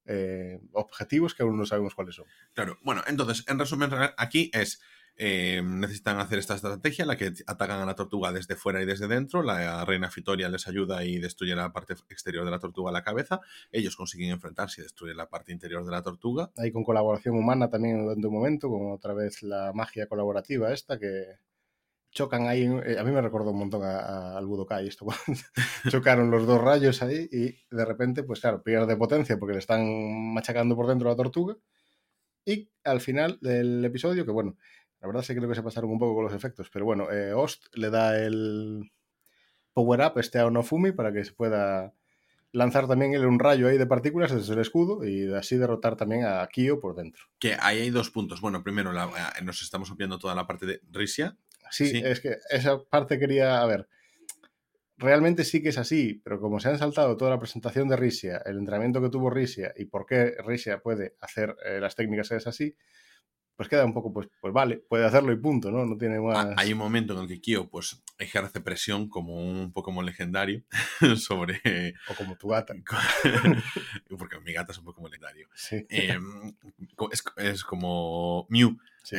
eh, 0.05 0.59
objetivos 0.73 1.33
que 1.33 1.43
aún 1.43 1.57
no 1.57 1.65
sabemos 1.65 1.95
cuáles 1.95 2.15
son. 2.15 2.25
Claro, 2.53 2.77
bueno, 2.83 3.01
entonces, 3.07 3.43
en 3.47 3.59
resumen, 3.59 3.89
aquí 4.17 4.51
es, 4.53 4.81
eh, 5.17 5.61
necesitan 5.63 6.19
hacer 6.19 6.39
esta 6.39 6.55
estrategia 6.55 7.05
la 7.05 7.15
que 7.15 7.31
atacan 7.47 7.81
a 7.81 7.85
la 7.85 7.95
tortuga 7.95 8.31
desde 8.31 8.55
fuera 8.55 8.81
y 8.81 8.85
desde 8.85 9.07
dentro, 9.07 9.43
la 9.43 9.85
reina 9.85 10.11
Fitoria 10.11 10.49
les 10.49 10.67
ayuda 10.67 11.05
y 11.05 11.19
destruye 11.19 11.55
la 11.55 11.71
parte 11.71 11.93
exterior 12.09 12.43
de 12.43 12.51
la 12.51 12.59
tortuga 12.59 12.89
a 12.89 12.93
la 12.93 13.03
cabeza, 13.03 13.39
ellos 13.71 13.95
consiguen 13.95 14.31
enfrentarse 14.31 14.81
y 14.81 14.83
destruir 14.83 15.15
la 15.15 15.29
parte 15.29 15.53
interior 15.53 15.85
de 15.85 15.91
la 15.91 16.01
tortuga, 16.01 16.51
Ahí 16.57 16.71
con 16.71 16.83
colaboración 16.83 17.35
humana 17.37 17.69
también 17.69 18.03
durante 18.03 18.27
un 18.27 18.33
momento, 18.33 18.69
con 18.69 18.91
otra 18.91 19.13
vez 19.13 19.41
la 19.41 19.71
magia 19.73 20.07
colaborativa 20.07 20.73
esta 20.73 20.99
que, 20.99 21.37
chocan 22.15 22.47
ahí. 22.47 22.63
eh, 22.85 22.97
A 22.97 23.03
mí 23.03 23.11
me 23.11 23.21
recordó 23.21 23.51
un 23.51 23.59
montón 23.59 23.83
al 23.83 24.45
Budokai 24.47 24.87
esto. 24.87 25.05
chocaron 25.91 26.31
los 26.31 26.47
dos 26.47 26.59
rayos 26.59 27.03
ahí 27.03 27.29
y 27.31 27.75
de 27.75 27.85
repente, 27.85 28.23
pues 28.23 28.39
claro, 28.39 28.63
pierde 28.63 28.95
potencia 28.97 29.37
porque 29.37 29.53
le 29.53 29.59
están 29.59 30.33
machacando 30.33 30.75
por 30.75 30.87
dentro 30.87 31.07
a 31.09 31.11
la 31.11 31.17
tortuga. 31.17 31.55
Y 32.45 32.69
al 32.83 33.01
final 33.01 33.37
del 33.41 33.83
episodio, 33.85 34.25
que 34.25 34.31
bueno, 34.31 34.55
la 35.01 35.07
verdad 35.07 35.23
que 35.25 35.35
creo 35.35 35.49
que 35.49 35.55
se 35.55 35.63
pasaron 35.63 35.91
un 35.91 35.99
poco 35.99 36.15
con 36.15 36.23
los 36.23 36.33
efectos, 36.33 36.69
pero 36.71 36.85
bueno, 36.85 37.11
eh, 37.11 37.33
Ost 37.33 37.65
le 37.75 37.89
da 37.91 38.17
el 38.19 38.91
power 39.73 40.01
up 40.01 40.19
este 40.19 40.39
a 40.39 40.45
Onofumi 40.47 40.91
para 40.93 41.11
que 41.11 41.23
se 41.25 41.33
pueda 41.33 41.93
lanzar 42.53 42.87
también 42.87 43.13
él 43.13 43.25
un 43.25 43.39
rayo 43.39 43.67
ahí 43.67 43.77
de 43.77 43.85
partículas 43.85 44.31
desde 44.33 44.53
el 44.53 44.59
escudo 44.59 45.03
y 45.05 45.33
así 45.33 45.57
derrotar 45.57 45.97
también 45.97 46.23
a 46.23 46.47
Kyo 46.47 46.79
por 46.79 46.95
dentro. 46.95 47.23
Que 47.39 47.57
ahí 47.59 47.81
hay 47.81 47.89
dos 47.89 48.09
puntos. 48.09 48.39
Bueno, 48.39 48.63
primero 48.63 48.93
la- 48.93 49.09
eh, 49.37 49.43
nos 49.43 49.61
estamos 49.61 49.91
obviando 49.91 50.17
toda 50.17 50.33
la 50.35 50.47
parte 50.47 50.65
de 50.65 50.79
Risia. 50.91 51.35
Sí, 51.71 51.87
Sí. 51.87 52.01
es 52.05 52.19
que 52.21 52.37
esa 52.49 52.83
parte 52.83 53.19
quería, 53.19 53.61
a 53.61 53.65
ver, 53.65 53.87
realmente 54.97 55.43
sí 55.43 55.61
que 55.61 55.69
es 55.69 55.77
así, 55.77 56.21
pero 56.23 56.39
como 56.39 56.59
se 56.59 56.69
han 56.69 56.77
saltado 56.77 57.17
toda 57.17 57.31
la 57.31 57.39
presentación 57.39 57.87
de 57.89 57.97
Risia, 57.97 58.41
el 58.45 58.57
entrenamiento 58.57 59.01
que 59.01 59.09
tuvo 59.09 59.29
Risia 59.29 59.73
y 59.75 59.85
por 59.85 60.05
qué 60.05 60.35
Risia 60.45 60.79
puede 60.79 61.15
hacer 61.19 61.55
eh, 61.65 61.79
las 61.79 61.95
técnicas 61.95 62.31
es 62.31 62.47
así, 62.47 62.75
pues 63.55 63.69
queda 63.69 63.85
un 63.85 63.93
poco, 63.93 64.11
pues, 64.11 64.27
pues 64.41 64.53
vale, 64.53 64.77
puede 64.77 65.05
hacerlo 65.05 65.31
y 65.31 65.37
punto, 65.37 65.71
¿no? 65.71 65.85
No 65.85 65.97
tiene 65.97 66.19
más... 66.19 66.53
Hay 66.57 66.73
un 66.73 66.79
momento 66.79 67.13
en 67.13 67.21
el 67.21 67.27
que 67.27 67.39
Kyo 67.39 67.69
pues, 67.69 68.03
ejerce 68.17 68.59
presión 68.59 69.07
como 69.07 69.35
un 69.35 69.71
Pokémon 69.71 70.05
legendario 70.05 70.63
sobre... 71.17 71.95
O 72.09 72.15
como 72.15 72.35
tu 72.37 72.49
gata. 72.49 72.73
Porque 74.17 74.39
mi 74.41 74.53
gata 74.53 74.71
es 74.71 74.77
un 74.79 74.85
Pokémon 74.85 75.09
legendario. 75.09 75.47
Sí, 75.55 75.85
Eh, 75.89 76.17
es, 77.11 77.23
es 77.37 77.63
como 77.63 78.45
Mew. 78.49 78.77
sí. 79.03 79.17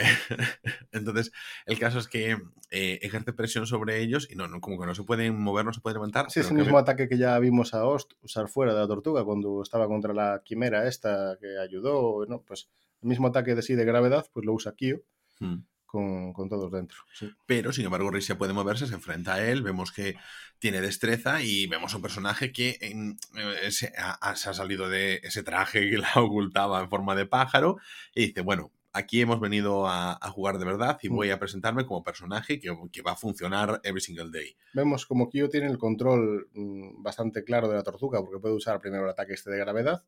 Entonces, 0.93 1.33
el 1.67 1.79
caso 1.79 1.99
es 1.99 2.09
que 2.09 2.37
eh, 2.71 2.99
ejerce 3.03 3.33
presión 3.33 3.67
sobre 3.67 4.01
ellos 4.01 4.29
y 4.31 4.35
no, 4.35 4.49
no, 4.49 4.61
como 4.61 4.79
que 4.79 4.87
no 4.87 4.95
se 4.95 5.05
pueden 5.05 5.41
mover, 5.41 5.65
no 5.65 5.73
se 5.73 5.81
pueden 5.81 5.97
levantar. 5.97 6.31
Sí, 6.31 6.41
es 6.41 6.51
el 6.51 6.57
que 6.57 6.63
mismo 6.63 6.79
ataque 6.79 7.09
que 7.09 7.17
ya 7.17 7.39
vimos 7.39 7.73
a 7.75 7.85
Ost 7.87 8.13
usar 8.23 8.49
fuera 8.49 8.75
de 8.75 8.81
la 8.81 8.87
tortuga 8.89 9.25
cuando 9.25 9.63
estaba 9.63 9.87
contra 9.87 10.13
la 10.13 10.43
quimera 10.45 10.87
esta 10.89 11.39
que 11.41 11.59
ayudó, 11.59 12.27
¿no? 12.27 12.43
Pues 12.43 12.69
mismo 13.07 13.29
ataque 13.29 13.55
de 13.55 13.63
sí 13.63 13.75
de 13.75 13.85
gravedad, 13.85 14.27
pues 14.33 14.45
lo 14.47 14.53
usa 14.53 14.75
Kyo 14.75 14.99
Mm. 15.41 15.57
con, 15.85 16.33
con 16.33 16.49
todos 16.49 16.71
dentro. 16.73 16.99
Sí. 17.15 17.31
Pero, 17.47 17.73
sin 17.73 17.85
embargo, 17.85 18.11
Risia 18.11 18.37
puede 18.39 18.53
moverse, 18.53 18.87
se 18.87 18.95
enfrenta 18.95 19.35
a 19.35 19.47
él, 19.47 19.63
vemos 19.63 19.93
que 19.93 20.17
tiene 20.59 20.81
destreza 20.81 21.43
y 21.43 21.67
vemos 21.67 21.95
un 21.95 22.03
personaje 22.03 22.53
que 22.53 22.79
en- 22.81 23.19
eh, 23.37 23.71
se, 23.71 23.93
ha, 23.99 24.13
ha- 24.13 24.35
se 24.37 24.49
ha 24.51 24.55
salido 24.55 24.89
de 24.89 25.21
ese 25.23 25.43
traje 25.43 25.91
que 25.91 25.99
la 25.99 26.11
ocultaba 26.17 26.81
en 26.81 26.89
forma 26.91 27.15
de 27.15 27.27
pájaro 27.27 27.77
y 28.15 28.27
dice, 28.29 28.41
bueno, 28.41 28.73
aquí 28.95 29.21
hemos 29.21 29.39
venido 29.41 29.87
a, 29.87 30.15
a 30.19 30.31
jugar 30.31 30.57
de 30.59 30.65
verdad 30.65 30.99
y 31.03 31.11
Mm. 31.11 31.15
voy 31.15 31.31
a 31.31 31.39
presentarme 31.39 31.85
como 31.85 32.03
personaje 32.03 32.59
que, 32.59 32.75
que 32.91 33.03
va 33.03 33.13
a 33.13 33.17
funcionar 33.17 33.79
every 33.85 34.01
single 34.01 34.31
day. 34.33 34.57
Vemos 34.73 35.05
como 35.05 35.29
Kyo 35.29 35.51
tiene 35.51 35.67
el 35.67 35.77
control 35.77 36.49
mm, 36.55 37.03
bastante 37.03 37.45
claro 37.45 37.69
de 37.69 37.75
la 37.77 37.83
tortuga, 37.83 38.21
porque 38.23 38.41
puede 38.41 38.55
usar 38.55 38.81
primero 38.81 39.05
el 39.05 39.11
ataque 39.11 39.35
este 39.35 39.51
de 39.51 39.59
gravedad, 39.59 40.03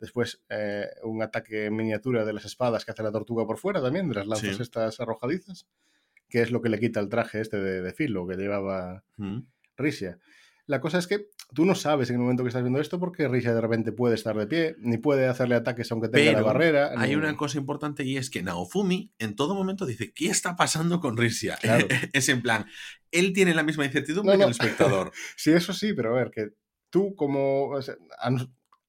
después 0.00 0.42
eh, 0.48 0.86
un 1.04 1.22
ataque 1.22 1.66
en 1.66 1.76
miniatura 1.76 2.24
de 2.24 2.32
las 2.32 2.44
espadas 2.44 2.84
que 2.84 2.90
hace 2.90 3.02
la 3.02 3.12
tortuga 3.12 3.46
por 3.46 3.58
fuera 3.58 3.80
también, 3.80 4.08
de 4.08 4.14
las 4.16 4.26
lanzas 4.26 4.56
Sí. 4.56 4.62
estas 4.62 5.00
arrojadizas, 5.00 5.66
que 6.28 6.42
es 6.42 6.50
lo 6.50 6.60
que 6.62 6.68
le 6.68 6.80
quita 6.80 7.00
el 7.00 7.08
traje 7.08 7.40
este 7.40 7.58
de, 7.60 7.82
de 7.82 7.92
filo 7.92 8.26
que 8.26 8.36
llevaba 8.36 9.04
Mm. 9.16 9.40
Risia. 9.76 10.18
La 10.66 10.80
cosa 10.80 10.98
es 10.98 11.08
que 11.08 11.26
tú 11.54 11.64
no 11.64 11.74
sabes 11.74 12.08
en 12.10 12.16
el 12.16 12.22
momento 12.22 12.44
que 12.44 12.48
estás 12.48 12.62
viendo 12.62 12.80
esto 12.80 13.00
porque 13.00 13.26
Risia 13.26 13.52
de 13.52 13.60
repente 13.60 13.90
puede 13.90 14.14
estar 14.14 14.36
de 14.36 14.46
pie, 14.46 14.76
ni 14.78 14.96
puede 14.96 15.26
hacerle 15.26 15.56
ataques 15.56 15.90
aunque 15.90 16.08
tenga 16.08 16.32
la 16.32 16.42
barrera. 16.42 16.92
Hay 16.96 17.10
ni- 17.10 17.16
una 17.16 17.36
cosa 17.36 17.58
importante 17.58 18.04
y 18.04 18.16
es 18.16 18.30
que 18.30 18.42
Naofumi 18.42 19.12
en 19.18 19.34
todo 19.34 19.54
momento 19.56 19.84
dice, 19.86 20.12
¿qué 20.14 20.26
está 20.28 20.54
pasando 20.54 21.00
con 21.00 21.16
Risia? 21.16 21.56
Claro. 21.60 21.86
es 22.12 22.28
en 22.28 22.42
plan, 22.42 22.66
él 23.10 23.32
tiene 23.32 23.54
la 23.54 23.64
misma 23.64 23.84
incertidumbre 23.84 24.34
No, 24.34 24.38
que 24.38 24.44
el 24.44 24.50
espectador. 24.52 25.10
Sí, 25.36 25.52
eso 25.52 25.72
sí, 25.72 25.92
pero 25.94 26.14
a 26.16 26.18
ver, 26.18 26.30
que 26.30 26.50
tú 26.90 27.14
como... 27.16 27.70
o 27.70 27.82
sea, 27.82 27.96
a 28.20 28.30
nos- 28.30 28.48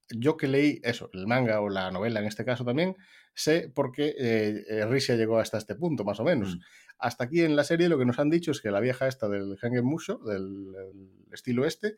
yo 0.09 0.37
que 0.37 0.47
leí 0.47 0.79
eso, 0.83 1.09
el 1.13 1.27
manga 1.27 1.59
o 1.61 1.69
la 1.69 1.89
novela 1.91 2.19
en 2.19 2.25
este 2.27 2.45
caso 2.45 2.63
también, 2.65 2.95
sé 3.33 3.69
por 3.73 3.91
qué 3.91 4.13
eh, 4.17 4.63
eh, 4.69 4.85
Risia 4.85 5.15
llegó 5.15 5.39
hasta 5.39 5.57
este 5.57 5.75
punto, 5.75 6.03
más 6.03 6.19
o 6.19 6.23
menos. 6.23 6.55
Mm. 6.55 6.59
Hasta 6.99 7.23
aquí 7.25 7.41
en 7.41 7.55
la 7.55 7.63
serie 7.63 7.89
lo 7.89 7.97
que 7.97 8.05
nos 8.05 8.19
han 8.19 8.29
dicho 8.29 8.51
es 8.51 8.61
que 8.61 8.71
la 8.71 8.79
vieja 8.79 9.07
esta 9.07 9.27
del 9.27 9.57
Hengen 9.61 9.85
Musho, 9.85 10.19
del, 10.19 10.71
del 10.71 11.09
estilo 11.31 11.65
este, 11.65 11.97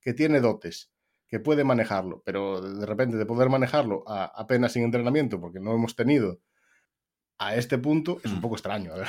que 0.00 0.12
tiene 0.14 0.40
dotes, 0.40 0.90
que 1.28 1.40
puede 1.40 1.64
manejarlo, 1.64 2.22
pero 2.26 2.60
de 2.60 2.84
repente 2.84 3.16
de 3.16 3.24
poder 3.26 3.48
manejarlo 3.48 4.02
a- 4.06 4.24
apenas 4.34 4.72
sin 4.72 4.82
entrenamiento, 4.84 5.40
porque 5.40 5.60
no 5.60 5.72
hemos 5.74 5.94
tenido 5.96 6.40
a 7.38 7.54
este 7.56 7.78
punto, 7.78 8.18
es 8.24 8.30
un 8.30 8.38
Mm. 8.38 8.42
poco 8.42 8.54
extraño. 8.56 8.92
A 8.92 8.96
ver. 8.98 9.08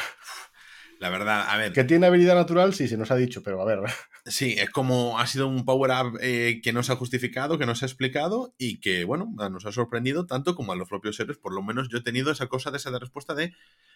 La 1.03 1.09
verdad, 1.09 1.45
a 1.49 1.57
ver, 1.57 1.73
Que 1.73 1.83
tiene 1.83 2.07
habilidad 2.07 2.33
natural, 2.35 2.73
sí, 2.73 2.87
se 2.87 2.95
nos 2.95 3.11
ha 3.11 3.17
dicho, 3.17 3.43
pero 3.43 3.61
a 3.61 3.65
ver. 3.65 3.79
Sí, 4.25 4.55
es 4.57 4.69
como 4.69 5.19
ha 5.19 5.27
sido 5.27 5.47
un 5.49 5.65
power-up 5.65 6.17
eh, 6.21 6.61
que 6.63 6.71
no 6.71 6.81
se 6.81 6.93
ha 6.93 6.95
justificado, 6.95 7.59
que 7.59 7.65
no 7.65 7.75
se 7.75 7.83
ha 7.83 7.87
explicado 7.89 8.55
y 8.57 8.79
que, 8.79 9.03
bueno, 9.03 9.29
nos 9.51 9.65
ha 9.65 9.73
sorprendido 9.73 10.25
tanto 10.25 10.55
como 10.55 10.71
a 10.71 10.77
los 10.77 10.87
propios 10.87 11.19
héroes. 11.19 11.37
Por 11.37 11.53
lo 11.53 11.61
menos 11.61 11.89
yo 11.89 11.97
he 11.97 12.01
tenido 12.03 12.31
esa 12.31 12.47
cosa 12.47 12.71
de 12.71 12.77
esa 12.77 12.89
de 12.89 12.99
respuesta 12.99 13.35
de, 13.35 13.53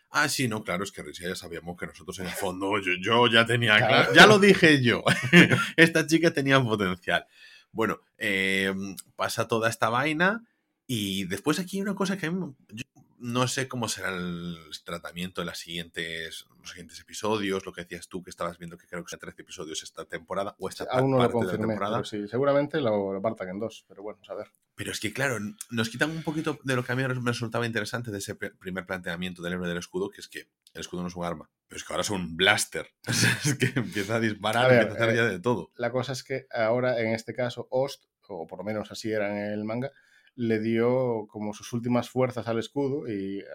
ah, 0.10 0.28
sí, 0.28 0.50
no, 0.50 0.66
claro, 0.66 0.84
es 0.84 0.92
que 0.92 1.02
ya 1.14 1.34
sabíamos 1.34 1.78
que 1.78 1.88
nosotros 1.88 2.20
en 2.20 2.26
el 2.26 2.34
fondo, 2.34 2.78
yo, 2.80 2.92
yo 3.02 3.28
ya 3.32 3.46
tenía, 3.46 3.78
Claro. 3.78 4.14
ya 4.14 4.28
lo 4.28 4.38
dije 4.40 4.84
yo, 4.84 5.02
esta 5.78 6.06
chica 6.06 6.32
tenía 6.34 6.62
potencial. 6.62 7.26
Bueno, 7.72 8.02
eh, 8.18 8.74
pasa 9.16 9.48
toda 9.48 9.70
esta 9.70 9.88
vaina 9.88 10.44
y 10.86 11.24
después 11.24 11.58
aquí 11.60 11.78
hay 11.78 11.84
una 11.84 11.96
cosa 11.96 12.18
que 12.18 12.26
a 12.26 12.32
mí 12.32 12.38
me- 12.40 12.54
yo 12.76 12.84
no 13.20 13.48
sé 13.48 13.68
cómo 13.68 13.88
será 13.88 14.10
el 14.16 14.58
tratamiento 14.84 15.42
en 15.42 15.48
las 15.48 15.58
siguientes, 15.60 16.46
los 16.60 16.70
siguientes 16.70 17.00
episodios, 17.00 17.66
lo 17.66 17.74
que 17.74 17.82
decías 17.82 18.08
tú 18.08 18.22
que 18.24 18.30
estabas 18.30 18.58
viendo 18.58 18.78
que 18.78 18.88
creo 18.88 19.04
que 19.04 19.10
son 19.10 19.20
13 19.20 19.42
episodios 19.42 19.82
esta 19.84 20.06
temporada 20.06 20.56
o 20.60 20.70
esta 20.70 20.86
Aún 20.92 21.12
no 21.12 21.18
lo 21.18 21.24
parte 21.32 21.46
de 21.48 21.52
la 21.54 21.68
temporada. 21.68 22.04
sí, 22.04 22.28
seguramente 22.28 22.80
lo, 22.80 23.14
lo 23.14 23.22
partan 23.22 23.50
en 23.50 23.60
dos, 23.60 23.86
pero 23.88 24.04
bueno, 24.04 24.20
a 24.30 24.36
ver. 24.36 24.48
Pero 24.76 24.92
es 24.92 25.00
que, 25.00 25.12
claro, 25.12 25.40
nos 25.72 25.90
quitan 25.90 26.12
un 26.12 26.22
poquito 26.22 26.60
de 26.64 26.76
lo 26.76 26.84
que 26.84 26.92
a 26.92 26.96
mí 26.96 27.02
me 27.02 27.32
resultaba 27.32 27.66
interesante 27.66 28.12
de 28.12 28.20
ese 28.20 28.38
pr- 28.38 28.56
primer 28.60 28.86
planteamiento 28.86 29.42
del 29.42 29.54
héroe 29.54 29.68
del 29.68 29.78
escudo, 29.80 30.10
que 30.12 30.22
es 30.22 30.28
que 30.28 30.50
el 30.74 30.82
escudo 30.82 31.02
no 31.02 31.08
es 31.08 31.16
un 31.16 31.26
arma, 31.26 31.50
pero 31.68 31.78
es 31.78 31.84
que 31.84 31.94
ahora 31.94 32.02
es 32.02 32.12
un 32.12 32.38
blaster. 32.38 32.88
es 33.44 33.56
que 33.56 33.72
empieza 33.80 34.18
a 34.18 34.20
disparar, 34.20 34.66
A 34.66 34.68
ver, 34.68 34.82
empieza 34.84 35.04
a 35.04 35.08
hacer 35.08 35.16
eh, 35.16 35.18
ya 35.18 35.28
de 35.28 35.40
todo. 35.40 35.72
La 35.76 35.92
cosa 35.92 36.12
es 36.14 36.24
que 36.24 36.46
ahora, 36.52 37.00
en 37.02 37.14
este 37.14 37.34
caso, 37.34 37.68
Ost, 37.72 38.04
o 38.28 38.46
por 38.46 38.60
lo 38.60 38.64
menos 38.66 38.92
así 38.92 39.12
era 39.12 39.32
en 39.32 39.54
el 39.54 39.64
manga, 39.64 39.92
le 40.38 40.60
dio 40.60 41.28
como 41.28 41.54
sus 41.54 41.74
últimas 41.74 42.10
fuerzas 42.10 42.48
al 42.48 42.58
escudo 42.60 43.08
y... 43.12 43.40
eh, 43.40 43.46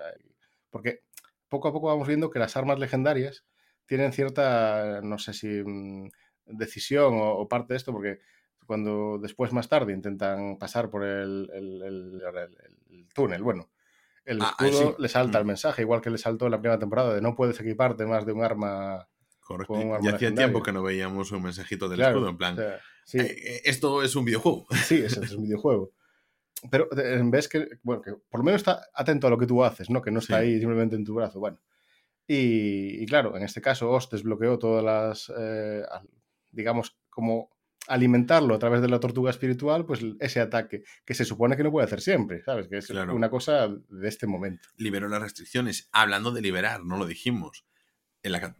Porque 0.71 1.01
poco 1.49 1.69
a 1.69 1.73
poco 1.73 1.87
vamos 1.89 2.07
viendo 2.09 2.29
que 2.31 2.39
las 2.39 2.57
armas 2.57 2.79
legendarias 2.79 3.45
tienen 3.87 4.13
cierta, 4.13 5.01
no 5.03 5.19
sé 5.19 5.33
si 5.33 5.49
mm, 5.65 6.09
decisión 6.47 7.15
o, 7.15 7.35
o 7.35 7.49
parte 7.49 7.73
de 7.75 7.77
esto, 7.79 7.93
porque 7.93 8.21
cuando 8.67 9.19
después 9.19 9.53
más 9.53 9.69
tarde 9.69 9.93
intentan 9.93 10.57
pasar 10.59 10.89
por 10.91 11.05
el, 11.05 11.51
el- 11.53 11.83
el- 11.83 12.23
el- 12.23 12.57
el 12.91 13.09
túnel, 13.15 13.43
bueno, 13.43 13.71
el 14.25 14.41
Ah, 14.41 14.55
ah, 14.59 14.67
escudo 14.67 14.91
sí. 14.97 15.03
le 15.03 15.09
salta 15.09 15.39
el 15.39 15.45
Mm. 15.45 15.49
mensaje, 15.49 15.83
igual 15.83 16.01
que 16.01 16.11
le 16.11 16.19
saltó 16.19 16.47
en 16.47 16.53
la 16.53 16.59
primera 16.61 16.79
temporada, 16.79 17.15
de 17.15 17.21
no 17.21 17.35
puedes 17.35 17.59
equiparte 17.61 18.07
más 18.07 18.25
de 18.25 18.33
un 18.33 18.43
arma 18.45 19.09
Correcto. 19.41 19.75
un 19.75 19.81
Y 19.81 19.85
arma 19.85 19.97
hacía 19.99 20.13
legendaria. 20.13 20.37
tiempo 20.37 20.63
que 20.63 20.73
no 20.73 20.83
veíamos 20.83 21.33
un 21.33 21.43
mensajito 21.43 21.89
del 21.89 21.99
Claro, 21.99 22.17
escudo, 22.19 22.31
en 22.31 22.37
plan, 22.39 22.55
o 22.55 22.57
sea, 22.57 22.81
sí. 23.05 23.19
"Eh, 23.19 23.37
eh, 23.57 23.61
esto 23.65 24.03
es 24.03 24.15
un 24.17 24.25
videojuego. 24.25 24.67
Sí, 24.87 25.03
es 25.05 25.33
un 25.33 25.43
videojuego. 25.43 25.91
Pero 26.71 26.89
eh, 26.97 27.15
en 27.19 27.31
vez 27.31 27.49
que, 27.49 27.69
bueno, 27.83 28.03
que 28.03 28.13
por 28.31 28.41
lo 28.41 28.45
menos 28.45 28.61
está 28.61 28.87
atento 28.95 29.27
a 29.27 29.31
lo 29.31 29.39
que 29.39 29.47
tú 29.47 29.65
haces, 29.65 29.91
¿no? 29.91 30.01
Que 30.03 30.11
no 30.11 30.21
está 30.21 30.39
Sí. 30.39 30.43
ahí 30.45 30.59
simplemente 30.59 30.97
en 30.97 31.05
tu 31.05 31.15
brazo. 31.15 31.41
Bueno. 31.41 31.59
Y, 32.27 33.03
y 33.03 33.07
claro, 33.07 33.37
en 33.37 33.43
este 33.43 33.61
caso, 33.61 33.91
Ost 33.91 34.13
desbloqueó 34.13 34.59
todas 34.59 34.85
las, 34.85 35.33
eh, 35.37 35.83
digamos, 36.51 36.97
como 37.11 37.51
alimentarlo 37.89 38.55
a 38.55 38.59
través 38.61 38.81
de 38.81 38.89
la 38.89 39.01
tortuga 39.01 39.31
espiritual, 39.31 39.85
pues 39.85 40.01
ese 40.21 40.41
ataque 40.41 40.85
que 41.05 41.15
se 41.15 41.25
supone 41.25 41.57
que 41.57 41.65
no 41.65 41.73
puede 41.73 41.85
hacer 41.87 42.01
siempre, 42.01 42.43
¿sabes? 42.45 42.69
Que 42.69 42.79
es 42.79 42.87
Claro. 42.87 43.15
una 43.15 43.29
cosa 43.29 43.69
de 43.69 44.09
este 44.09 44.29
momento. 44.29 44.69
Liberó 44.77 45.09
las 45.09 45.21
restricciones. 45.21 45.89
Hablando 45.93 46.31
de 46.31 46.43
liberar, 46.43 46.85
no 46.85 46.97
lo 46.97 47.07
dijimos. 47.07 47.67
En 48.25 48.33
la 48.33 48.55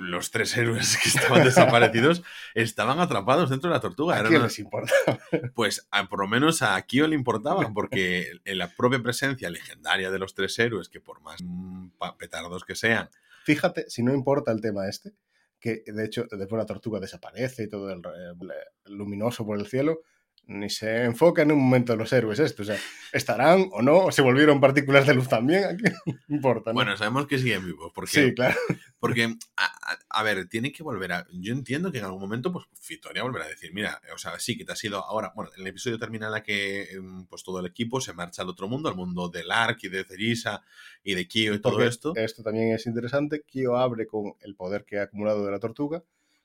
los 0.00 0.30
tres 0.30 0.56
héroes 0.56 0.96
que 0.96 1.08
estaban 1.08 1.42
desaparecidos 1.44 2.22
estaban 2.54 3.00
atrapados 3.00 3.50
dentro 3.50 3.68
de 3.70 3.74
la 3.74 3.80
tortuga. 3.80 4.16
¿A 4.16 4.22
quién 4.22 4.36
una- 4.36 4.44
les 4.44 4.58
importa? 4.58 4.92
Pues 5.54 5.88
a- 5.90 6.08
por 6.08 6.20
lo 6.20 6.28
menos 6.28 6.62
a 6.62 6.80
Kyo 6.82 7.08
le 7.08 7.16
importaba, 7.16 7.68
porque 7.74 8.32
en 8.44 8.58
la 8.58 8.68
propia 8.68 9.02
presencia 9.02 9.50
legendaria 9.50 10.10
de 10.10 10.18
los 10.18 10.34
tres 10.34 10.58
héroes, 10.58 10.88
que 10.88 11.00
por 11.00 11.20
más 11.20 11.40
mm, 11.42 11.88
petardos 12.18 12.64
que 12.64 12.74
sean, 12.76 13.10
Fíjate, 13.44 13.90
si 13.90 14.04
no 14.04 14.14
importa 14.14 14.52
el 14.52 14.60
tema 14.60 14.88
este, 14.88 15.14
que 15.58 15.82
de 15.84 16.04
hecho 16.04 16.26
después 16.30 16.58
la 16.58 16.66
tortuga 16.66 17.00
desaparece 17.00 17.64
y 17.64 17.68
todo 17.68 17.90
el, 17.92 17.98
eh, 17.98 18.52
luminoso 18.86 19.44
por 19.44 19.58
el 19.58 19.66
cielo, 19.66 20.02
ni 20.46 20.68
se 20.68 21.04
enfoca 21.04 21.42
en 21.42 21.52
un 21.52 21.60
momento 21.60 21.96
los 21.96 22.12
héroes 22.12 22.38
estos. 22.38 22.68
O 22.68 22.72
sea, 22.72 22.80
estarán 23.12 23.68
o 23.72 23.80
no, 23.82 24.06
o 24.06 24.12
se 24.12 24.22
volvieron 24.22 24.60
partículas 24.60 25.06
de 25.06 25.14
luz 25.14 25.28
también, 25.28 25.64
aquí 25.64 25.84
no 26.06 26.14
importa. 26.28 26.70
¿no? 26.70 26.74
Bueno, 26.74 26.96
sabemos 26.96 27.26
que 27.26 27.38
siguen 27.38 27.64
vivos, 27.64 27.92
porque, 27.94 28.10
sí, 28.10 28.34
claro. 28.34 28.56
porque 28.98 29.34
a, 29.56 29.98
a- 30.10 30.22
ver, 30.22 30.48
tiene 30.48 30.72
que 30.72 30.82
volver 30.82 31.12
a... 31.12 31.26
Yo 31.32 31.52
entiendo 31.52 31.90
que 31.92 31.98
en 31.98 32.04
algún 32.04 32.20
momento, 32.20 32.52
pues, 32.52 32.66
Fitoria 32.80 33.22
volverá 33.22 33.44
a 33.46 33.48
decir, 33.48 33.72
mira, 33.72 34.00
o 34.14 34.18
sea, 34.18 34.38
sí, 34.38 34.56
que 34.56 34.64
te 34.64 34.72
has 34.72 34.84
ido 34.84 35.04
ahora... 35.04 35.32
Bueno, 35.34 35.50
el 35.56 35.66
episodio 35.66 35.98
termina 35.98 36.26
en 36.26 36.32
la 36.32 36.42
que, 36.42 36.92
em, 36.92 37.26
pues, 37.26 37.42
todo 37.42 37.60
el 37.60 37.66
equipo 37.66 38.00
se 38.00 38.12
marcha 38.12 38.42
al 38.42 38.48
otro 38.48 38.68
mundo, 38.68 38.88
al 38.88 38.96
mundo 38.96 39.28
del 39.28 39.50
Ark 39.50 39.78
y 39.82 39.88
de 39.88 40.04
Cerisa 40.04 40.62
y 41.02 41.14
de 41.14 41.26
Kyo 41.28 41.54
y 41.54 41.60
todo 41.60 41.74
Porque 41.74 41.88
esto. 41.88 42.12
Esto 42.16 42.42
también 42.42 42.72
es 42.72 42.86
interesante. 42.86 43.42
Kyo 43.42 43.76
abre 43.76 44.06
con 44.06 44.34
el 44.40 44.54
poder 44.54 44.84
que 44.84 44.98
ha 44.98 45.04
acumulado 45.04 45.44
de 45.44 45.50
la 45.50 45.58
tortuga, 45.58 46.02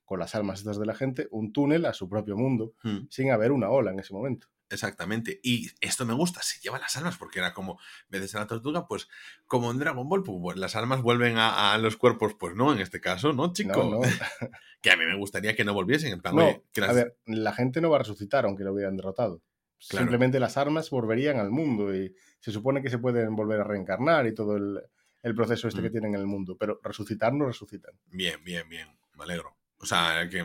con 0.08 0.20
las 0.20 0.34
almas 0.36 0.60
estas 0.60 0.80
de 0.80 0.86
la 0.86 0.96
gente, 0.96 1.28
un 1.32 1.52
túnel 1.52 1.86
a 1.86 1.92
su 1.94 2.08
propio 2.08 2.38
mundo, 2.38 2.74
Hmm. 2.82 3.08
sin 3.10 3.30
haber 3.30 3.52
una 3.52 3.70
ola 3.70 3.92
en 3.92 4.00
ese 4.00 4.14
momento. 4.14 4.48
Exactamente. 4.70 5.40
Y 5.44 5.68
esto 5.82 6.06
me 6.06 6.14
gusta, 6.14 6.42
se 6.42 6.60
lleva 6.62 6.80
las 6.80 6.96
almas, 6.98 7.18
porque 7.18 7.40
era 7.40 7.54
como, 7.54 7.74
en 8.10 8.20
vez 8.22 8.32
de 8.32 8.40
la 8.40 8.48
tortuga, 8.48 8.88
pues 8.88 9.08
como 9.46 9.70
en 9.72 9.80
Dragon 9.80 10.08
Ball, 10.10 10.24
pues 10.24 10.58
las 10.58 10.76
almas 10.78 11.02
vuelven 11.02 11.38
a, 11.38 11.74
a 11.74 11.78
los 11.78 11.98
cuerpos, 11.98 12.36
pues 12.40 12.56
no, 12.56 12.72
en 12.74 12.80
este 12.80 13.00
caso, 13.02 13.34
¿no, 13.34 13.52
chico? 13.54 13.84
No, 13.84 14.00
no. 14.00 14.02
Que 14.82 14.92
a 14.92 14.98
mí 14.98 15.06
me 15.06 15.18
gustaría 15.18 15.56
que 15.56 15.64
no 15.66 15.74
volviesen, 15.74 16.14
en 16.14 16.22
plan, 16.22 16.36
No, 16.36 16.46
oye, 16.46 16.64
que 16.72 16.82
las- 16.82 16.90
A 16.92 16.94
ver, 16.94 17.18
la 17.26 17.52
gente 17.54 17.82
no 17.82 17.90
va 17.90 17.98
a 17.98 18.00
resucitar 18.00 18.46
aunque 18.46 18.64
lo 18.64 18.74
hubieran 18.74 18.96
derrotado. 18.96 19.42
Claro. 19.90 20.06
Simplemente 20.06 20.40
las 20.40 20.56
armas 20.58 20.90
volverían 20.90 21.38
al 21.40 21.52
mundo 21.52 21.94
y 21.96 22.14
se 22.40 22.52
supone 22.52 22.82
que 22.82 22.90
se 22.90 22.98
pueden 22.98 23.36
volver 23.36 23.60
a 23.62 23.64
reencarnar 23.64 24.26
y 24.28 24.34
todo 24.34 24.56
el, 24.58 24.82
el 25.24 25.36
proceso 25.36 25.68
este 25.68 25.82
Mm. 25.82 25.84
que 25.84 25.90
tienen 25.90 26.14
en 26.16 26.22
el 26.22 26.28
mundo, 26.28 26.56
pero 26.58 26.80
resucitar 26.84 27.34
no 27.34 27.46
resucitan. 27.46 27.94
Bien, 28.08 28.44
bien, 28.44 28.68
bien, 28.70 28.88
me 29.18 29.24
alegro. 29.24 29.56
O 29.80 29.86
sea, 29.86 30.28
que 30.30 30.44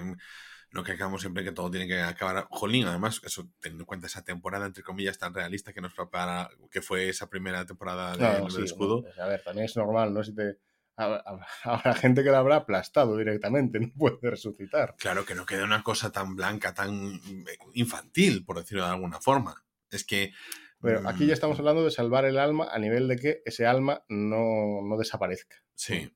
no 0.72 0.82
que 0.82 0.92
acabamos 0.92 1.20
siempre 1.20 1.44
que 1.44 1.52
todo 1.52 1.70
tiene 1.70 1.86
que 1.86 2.00
acabar. 2.00 2.46
Jolín, 2.50 2.86
además, 2.86 3.20
eso, 3.24 3.48
teniendo 3.60 3.82
en 3.82 3.86
cuenta 3.86 4.06
esa 4.06 4.24
temporada, 4.24 4.66
entre 4.66 4.82
comillas, 4.82 5.18
tan 5.18 5.34
realista 5.34 5.72
que 5.72 5.82
nos 5.82 5.92
prepara, 5.92 6.48
que 6.70 6.80
fue 6.80 7.08
esa 7.08 7.28
primera 7.28 7.64
temporada 7.66 8.16
de 8.16 8.40
Lo 8.40 8.46
del 8.46 8.64
escudo. 8.64 9.04
a 9.20 9.26
ver, 9.26 9.42
también 9.42 9.66
es 9.66 9.76
normal, 9.76 10.14
¿no? 10.14 10.24
Si 10.24 10.34
te, 10.34 10.58
habrá, 10.96 11.94
gente 11.94 12.22
que 12.22 12.30
la 12.30 12.38
habrá 12.38 12.56
aplastado 12.56 13.16
directamente, 13.16 13.80
no 13.80 13.92
puede 13.96 14.18
resucitar. 14.22 14.96
Claro 14.96 15.24
que 15.24 15.34
no 15.34 15.44
quede 15.44 15.62
una 15.62 15.82
cosa 15.82 16.10
tan 16.10 16.36
blanca, 16.36 16.72
tan 16.72 17.14
eh, 17.14 17.58
infantil, 17.74 18.44
por 18.44 18.58
decirlo 18.58 18.84
de 18.84 18.90
alguna 18.90 19.20
forma. 19.20 19.64
Es 19.90 20.04
que. 20.04 20.32
Pero 20.80 21.02
mm, 21.02 21.06
aquí 21.06 21.26
ya 21.26 21.34
estamos 21.34 21.58
hablando 21.58 21.84
de 21.84 21.90
salvar 21.90 22.24
el 22.24 22.38
alma 22.38 22.68
a 22.72 22.78
nivel 22.78 23.08
de 23.08 23.16
que 23.16 23.42
ese 23.44 23.66
alma 23.66 24.04
no, 24.08 24.80
no 24.82 24.96
desaparezca. 24.96 25.56
Sí. 25.74 26.10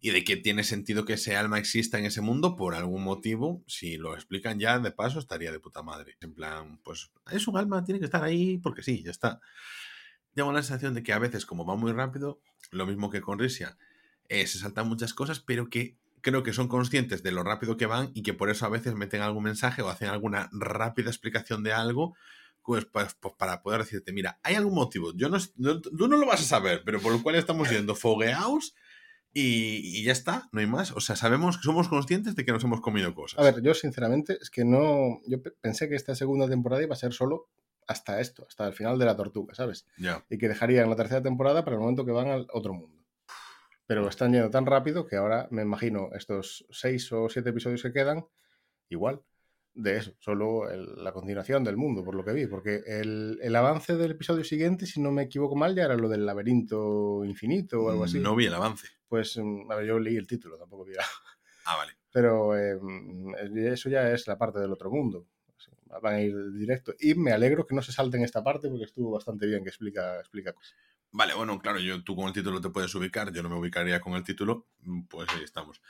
Y 0.00 0.10
de 0.10 0.22
que 0.22 0.36
tiene 0.36 0.62
sentido 0.62 1.04
que 1.04 1.14
ese 1.14 1.36
alma 1.36 1.58
exista 1.58 1.98
en 1.98 2.04
ese 2.04 2.20
mundo 2.20 2.54
por 2.54 2.74
algún 2.74 3.02
motivo. 3.02 3.64
Si 3.66 3.96
lo 3.96 4.14
explican 4.14 4.60
ya 4.60 4.78
de 4.78 4.92
paso, 4.92 5.18
estaría 5.18 5.50
de 5.50 5.58
puta 5.58 5.82
madre. 5.82 6.16
En 6.20 6.34
plan, 6.34 6.78
pues 6.84 7.10
es 7.32 7.48
un 7.48 7.56
alma, 7.56 7.84
tiene 7.84 7.98
que 7.98 8.04
estar 8.04 8.22
ahí 8.22 8.58
porque 8.58 8.82
sí, 8.82 9.02
ya 9.02 9.10
está. 9.10 9.40
Tengo 10.34 10.52
la 10.52 10.62
sensación 10.62 10.94
de 10.94 11.02
que 11.02 11.12
a 11.12 11.18
veces, 11.18 11.46
como 11.46 11.66
va 11.66 11.74
muy 11.76 11.92
rápido, 11.92 12.40
lo 12.70 12.86
mismo 12.86 13.10
que 13.10 13.20
con 13.20 13.38
Risia, 13.38 13.76
eh, 14.28 14.46
se 14.46 14.58
saltan 14.58 14.88
muchas 14.88 15.14
cosas, 15.14 15.40
pero 15.40 15.68
que 15.68 15.96
creo 16.20 16.42
que 16.42 16.52
son 16.52 16.68
conscientes 16.68 17.22
de 17.22 17.32
lo 17.32 17.42
rápido 17.42 17.76
que 17.76 17.86
van 17.86 18.10
y 18.14 18.22
que 18.22 18.34
por 18.34 18.50
eso 18.50 18.66
a 18.66 18.68
veces 18.68 18.94
meten 18.94 19.22
algún 19.22 19.44
mensaje 19.44 19.82
o 19.82 19.88
hacen 19.88 20.08
alguna 20.08 20.48
rápida 20.52 21.10
explicación 21.10 21.62
de 21.64 21.72
algo. 21.72 22.14
Pues, 22.62 22.84
pues, 22.84 23.14
pues, 23.18 23.34
para 23.38 23.62
poder 23.62 23.80
decirte, 23.80 24.12
mira, 24.12 24.38
hay 24.42 24.54
algún 24.54 24.74
motivo, 24.74 25.12
yo 25.16 25.28
no, 25.30 25.38
no- 25.56 25.80
tú 25.80 26.06
no 26.06 26.18
lo 26.18 26.26
vas 26.26 26.42
a 26.42 26.44
saber, 26.44 26.82
pero 26.84 27.00
por 27.00 27.14
el 27.14 27.22
cual 27.22 27.36
estamos 27.36 27.70
yendo 27.70 27.94
fogueados 27.94 28.74
y, 29.40 30.00
y 30.00 30.04
ya 30.04 30.12
está, 30.12 30.48
no 30.52 30.60
hay 30.60 30.66
más. 30.66 30.92
O 30.92 31.00
sea, 31.00 31.16
sabemos, 31.16 31.58
somos 31.62 31.88
conscientes 31.88 32.34
de 32.36 32.44
que 32.44 32.52
nos 32.52 32.64
hemos 32.64 32.80
comido 32.80 33.14
cosas. 33.14 33.38
A 33.38 33.42
ver, 33.42 33.62
yo 33.62 33.74
sinceramente 33.74 34.38
es 34.40 34.50
que 34.50 34.64
no. 34.64 35.20
Yo 35.26 35.42
pe- 35.42 35.52
pensé 35.60 35.88
que 35.88 35.94
esta 35.96 36.14
segunda 36.14 36.48
temporada 36.48 36.82
iba 36.82 36.94
a 36.94 36.98
ser 36.98 37.12
solo 37.12 37.48
hasta 37.86 38.20
esto, 38.20 38.44
hasta 38.48 38.66
el 38.66 38.74
final 38.74 38.98
de 38.98 39.06
la 39.06 39.16
tortuga, 39.16 39.54
¿sabes? 39.54 39.86
Ya. 39.96 40.24
Y 40.28 40.36
que 40.38 40.48
dejarían 40.48 40.90
la 40.90 40.96
tercera 40.96 41.22
temporada 41.22 41.64
para 41.64 41.76
el 41.76 41.80
momento 41.80 42.04
que 42.04 42.12
van 42.12 42.28
al 42.28 42.46
otro 42.52 42.74
mundo. 42.74 43.02
Pero 43.86 44.06
están 44.08 44.32
yendo 44.32 44.50
tan 44.50 44.66
rápido 44.66 45.06
que 45.06 45.16
ahora 45.16 45.48
me 45.50 45.62
imagino 45.62 46.10
estos 46.14 46.66
seis 46.70 47.10
o 47.12 47.28
siete 47.30 47.48
episodios 47.50 47.82
que 47.82 47.92
quedan, 47.92 48.26
igual, 48.90 49.22
de 49.80 49.96
eso, 49.96 50.12
solo 50.18 50.68
el- 50.68 51.02
la 51.04 51.12
continuación 51.12 51.62
del 51.62 51.76
mundo, 51.76 52.02
por 52.04 52.14
lo 52.16 52.24
que 52.24 52.32
vi. 52.32 52.46
Porque 52.46 52.82
el, 52.86 53.38
el 53.40 53.54
avance 53.56 53.96
del 53.96 54.10
episodio 54.10 54.42
siguiente, 54.44 54.86
si 54.86 55.00
no 55.00 55.12
me 55.12 55.22
equivoco 55.22 55.54
mal, 55.54 55.74
ya 55.74 55.84
era 55.84 55.96
lo 55.96 56.08
del 56.08 56.26
laberinto 56.26 57.24
infinito 57.24 57.82
o 57.84 57.90
algo 57.90 58.04
así. 58.04 58.18
No 58.18 58.34
vi 58.34 58.46
el 58.46 58.54
avance. 58.54 58.88
Pues, 59.06 59.36
mm, 59.36 59.70
a 59.70 59.76
ver, 59.76 59.86
yo 59.86 59.98
leí 60.00 60.16
el 60.16 60.26
título, 60.26 60.58
tampoco 60.58 60.84
vi 60.84 60.94
la- 60.94 61.04
Ah, 61.64 61.76
vale. 61.76 61.92
pero 62.10 62.56
eh, 62.58 62.78
eso 63.72 63.88
ya 63.88 64.10
es 64.12 64.26
la 64.26 64.36
parte 64.36 64.58
del 64.58 64.72
otro 64.72 64.90
mundo. 64.90 65.26
Van 66.02 66.14
a 66.14 66.20
ir 66.20 66.34
directo. 66.52 66.94
Y 66.98 67.14
me 67.14 67.32
alegro 67.32 67.66
que 67.66 67.74
no 67.74 67.82
se 67.82 67.92
salten 67.92 68.22
esta 68.22 68.42
parte 68.42 68.68
porque 68.68 68.84
estuvo 68.84 69.12
bastante 69.12 69.46
bien 69.46 69.62
que 69.62 69.70
explica, 69.70 70.18
explica 70.18 70.52
cosas. 70.52 70.76
Vale, 71.12 71.34
bueno, 71.34 71.58
claro, 71.58 71.78
yo, 71.78 72.02
tú 72.04 72.14
con 72.16 72.26
el 72.26 72.32
título 72.34 72.60
te 72.60 72.68
puedes 72.68 72.94
ubicar, 72.94 73.32
yo 73.32 73.42
no 73.42 73.48
me 73.48 73.56
ubicaría 73.56 74.00
con 74.00 74.12
el 74.14 74.24
título, 74.24 74.66
mm, 74.80 75.02
pues 75.04 75.28
ahí 75.30 75.42
estamos. 75.44 75.80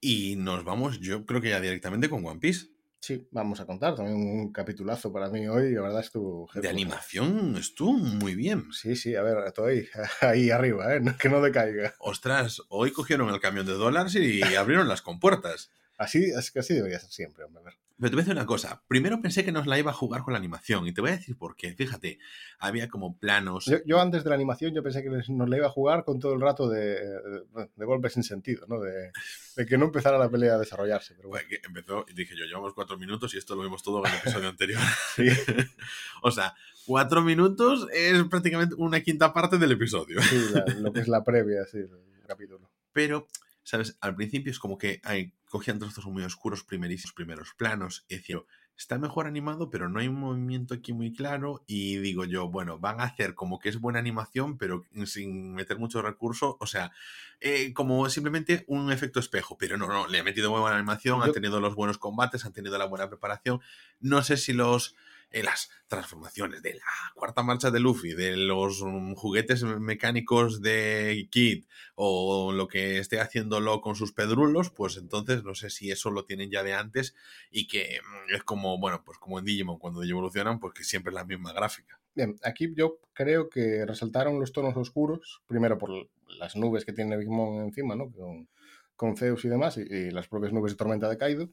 Y 0.00 0.36
nos 0.36 0.64
vamos, 0.64 1.00
yo 1.00 1.26
creo 1.26 1.40
que 1.40 1.50
ya 1.50 1.60
directamente 1.60 2.08
con 2.08 2.24
One 2.24 2.40
Piece. 2.40 2.68
Sí, 3.06 3.28
vamos 3.30 3.60
a 3.60 3.66
contar 3.66 3.94
también 3.94 4.16
un 4.16 4.50
capitulazo 4.52 5.12
para 5.12 5.28
mí 5.30 5.46
hoy. 5.46 5.72
La 5.74 5.82
verdad 5.82 6.00
estuvo. 6.00 6.50
De 6.52 6.68
animación 6.68 7.54
estuvo 7.56 7.92
muy 7.92 8.34
bien. 8.34 8.72
Sí, 8.72 8.96
sí, 8.96 9.14
a 9.14 9.22
ver, 9.22 9.38
estoy 9.46 9.72
ahí, 9.72 9.88
ahí 10.22 10.50
arriba, 10.50 10.92
¿eh? 10.92 11.00
Que 11.20 11.28
no 11.28 11.40
decaiga. 11.40 11.94
Ostras, 12.00 12.62
hoy 12.68 12.90
cogieron 12.90 13.32
el 13.32 13.38
camión 13.38 13.64
de 13.64 13.74
dólares 13.74 14.16
y 14.16 14.42
abrieron 14.56 14.88
las 14.88 15.02
compuertas. 15.02 15.70
Así, 15.98 16.24
es 16.24 16.50
que 16.50 16.58
así 16.60 16.74
debería 16.74 16.98
ser 17.00 17.10
siempre, 17.10 17.44
hombre. 17.44 17.62
Pero 17.98 18.10
te 18.10 18.16
voy 18.16 18.20
a 18.20 18.24
decir 18.24 18.34
una 18.36 18.44
cosa. 18.44 18.82
Primero 18.88 19.22
pensé 19.22 19.42
que 19.42 19.52
nos 19.52 19.66
la 19.66 19.78
iba 19.78 19.90
a 19.90 19.94
jugar 19.94 20.20
con 20.20 20.34
la 20.34 20.38
animación 20.38 20.86
y 20.86 20.92
te 20.92 21.00
voy 21.00 21.08
a 21.12 21.16
decir 21.16 21.38
por 21.38 21.56
qué. 21.56 21.72
Fíjate, 21.74 22.18
había 22.58 22.88
como 22.88 23.16
planos. 23.18 23.64
Yo, 23.64 23.78
yo 23.86 23.98
antes 23.98 24.22
de 24.22 24.28
la 24.28 24.34
animación 24.36 24.74
yo 24.74 24.82
pensé 24.82 25.02
que 25.02 25.08
nos 25.08 25.48
la 25.48 25.56
iba 25.56 25.66
a 25.68 25.70
jugar 25.70 26.04
con 26.04 26.20
todo 26.20 26.34
el 26.34 26.42
rato 26.42 26.68
de, 26.68 26.80
de, 27.00 27.70
de 27.74 27.84
golpes 27.86 28.12
sin 28.12 28.22
sentido, 28.22 28.66
¿no? 28.68 28.80
De, 28.80 29.12
de 29.56 29.64
que 29.64 29.78
no 29.78 29.86
empezara 29.86 30.18
la 30.18 30.28
pelea 30.28 30.56
a 30.56 30.58
desarrollarse. 30.58 31.14
Pero 31.14 31.30
bueno, 31.30 31.48
que 31.48 31.58
empezó 31.64 32.04
y 32.06 32.12
dije 32.12 32.36
yo, 32.36 32.44
llevamos 32.44 32.74
cuatro 32.74 32.98
minutos 32.98 33.32
y 33.34 33.38
esto 33.38 33.56
lo 33.56 33.62
vimos 33.62 33.82
todo 33.82 34.04
en 34.04 34.12
el 34.12 34.18
episodio 34.18 34.48
anterior. 34.50 34.82
o 36.22 36.30
sea, 36.30 36.54
cuatro 36.84 37.22
minutos 37.22 37.86
es 37.94 38.22
prácticamente 38.24 38.74
una 38.76 39.00
quinta 39.00 39.32
parte 39.32 39.56
del 39.56 39.72
episodio. 39.72 40.20
sí, 40.22 40.36
la- 40.52 40.66
lo 40.80 40.92
que 40.92 41.00
es 41.00 41.08
la 41.08 41.24
previa, 41.24 41.64
sí, 41.64 41.78
el 41.78 42.26
capítulo. 42.26 42.70
Pero, 42.92 43.26
¿sabes? 43.62 43.96
Al 44.02 44.14
principio 44.14 44.50
es 44.52 44.58
como 44.58 44.76
que 44.78 45.00
hay, 45.02 45.32
cogían 45.56 45.78
trozos 45.78 46.04
muy 46.06 46.22
oscuros 46.22 46.62
primerísimos, 46.64 47.14
primeros 47.14 47.54
planos, 47.54 48.04
y 48.08 48.16
decía, 48.16 48.38
está 48.76 48.98
mejor 48.98 49.26
animado, 49.26 49.70
pero 49.70 49.88
no 49.88 50.00
hay 50.00 50.08
un 50.08 50.20
movimiento 50.20 50.74
aquí 50.74 50.92
muy 50.92 51.14
claro, 51.14 51.64
y 51.66 51.96
digo 51.96 52.26
yo, 52.26 52.48
bueno, 52.48 52.78
van 52.78 53.00
a 53.00 53.04
hacer 53.04 53.34
como 53.34 53.58
que 53.58 53.70
es 53.70 53.80
buena 53.80 53.98
animación, 53.98 54.58
pero 54.58 54.84
sin 55.06 55.54
meter 55.54 55.78
mucho 55.78 56.02
recurso, 56.02 56.58
o 56.60 56.66
sea, 56.66 56.92
eh, 57.40 57.72
como 57.72 58.08
simplemente 58.10 58.64
un 58.68 58.92
efecto 58.92 59.18
espejo, 59.18 59.56
pero 59.56 59.78
no, 59.78 59.86
no, 59.86 60.06
le 60.08 60.18
han 60.18 60.24
metido 60.26 60.50
muy 60.50 60.60
buena 60.60 60.76
animación, 60.76 61.22
han 61.22 61.28
Yo- 61.28 61.32
tenido 61.32 61.58
los 61.60 61.74
buenos 61.74 61.96
combates, 61.96 62.44
han 62.44 62.52
tenido 62.52 62.76
la 62.76 62.84
buena 62.84 63.08
preparación, 63.08 63.60
no 64.00 64.22
sé 64.22 64.36
si 64.36 64.52
los... 64.52 64.94
eh, 65.30 65.42
las 65.42 65.70
transformaciones 65.88 66.62
de 66.62 66.74
la 66.74 66.82
cuarta 67.14 67.42
marcha 67.42 67.70
de 67.70 67.80
Luffy, 67.80 68.14
de 68.14 68.36
los 68.36 68.82
mm, 68.82 69.14
juguetes 69.14 69.62
mecánicos 69.64 70.62
de 70.62 71.28
Kid, 71.30 71.64
o 71.94 72.52
lo 72.52 72.68
que 72.68 72.98
esté 72.98 73.20
haciéndolo 73.20 73.80
con 73.80 73.96
sus 73.96 74.12
pedrulos, 74.12 74.70
pues 74.70 74.96
entonces 74.96 75.44
no 75.44 75.54
sé 75.54 75.70
si 75.70 75.90
eso 75.90 76.10
lo 76.10 76.24
tienen 76.24 76.50
ya 76.50 76.62
de 76.62 76.74
antes 76.74 77.14
y 77.50 77.66
que 77.66 78.00
mm, 78.02 78.34
es 78.34 78.44
como, 78.44 78.78
bueno, 78.78 79.02
pues 79.04 79.18
como 79.18 79.38
en 79.38 79.44
Digimon 79.44 79.78
cuando 79.78 80.02
evolucionan, 80.02 80.60
pues 80.60 80.74
que 80.74 80.84
siempre 80.84 81.10
es 81.10 81.14
la 81.14 81.24
misma 81.24 81.52
gráfica. 81.52 82.00
Bien, 82.14 82.36
aquí 82.42 82.72
yo 82.74 82.98
creo 83.12 83.50
que 83.50 83.84
resaltaron 83.84 84.40
los 84.40 84.52
tonos 84.52 84.76
oscuros, 84.76 85.42
primero 85.46 85.76
por 85.76 86.08
las 86.38 86.56
nubes 86.56 86.84
que 86.84 86.92
tiene 86.92 87.16
Big 87.16 87.28
Mom 87.28 87.60
encima, 87.62 87.94
¿no? 87.94 88.10
Con, 88.10 88.48
con 88.94 89.16
Zeus 89.16 89.44
y 89.44 89.48
demás, 89.48 89.76
y, 89.76 89.82
y 89.82 90.10
las 90.10 90.28
propias 90.28 90.52
nubes 90.52 90.72
de 90.72 90.76
tormenta 90.76 91.08
de 91.08 91.18
Kaido. 91.18 91.50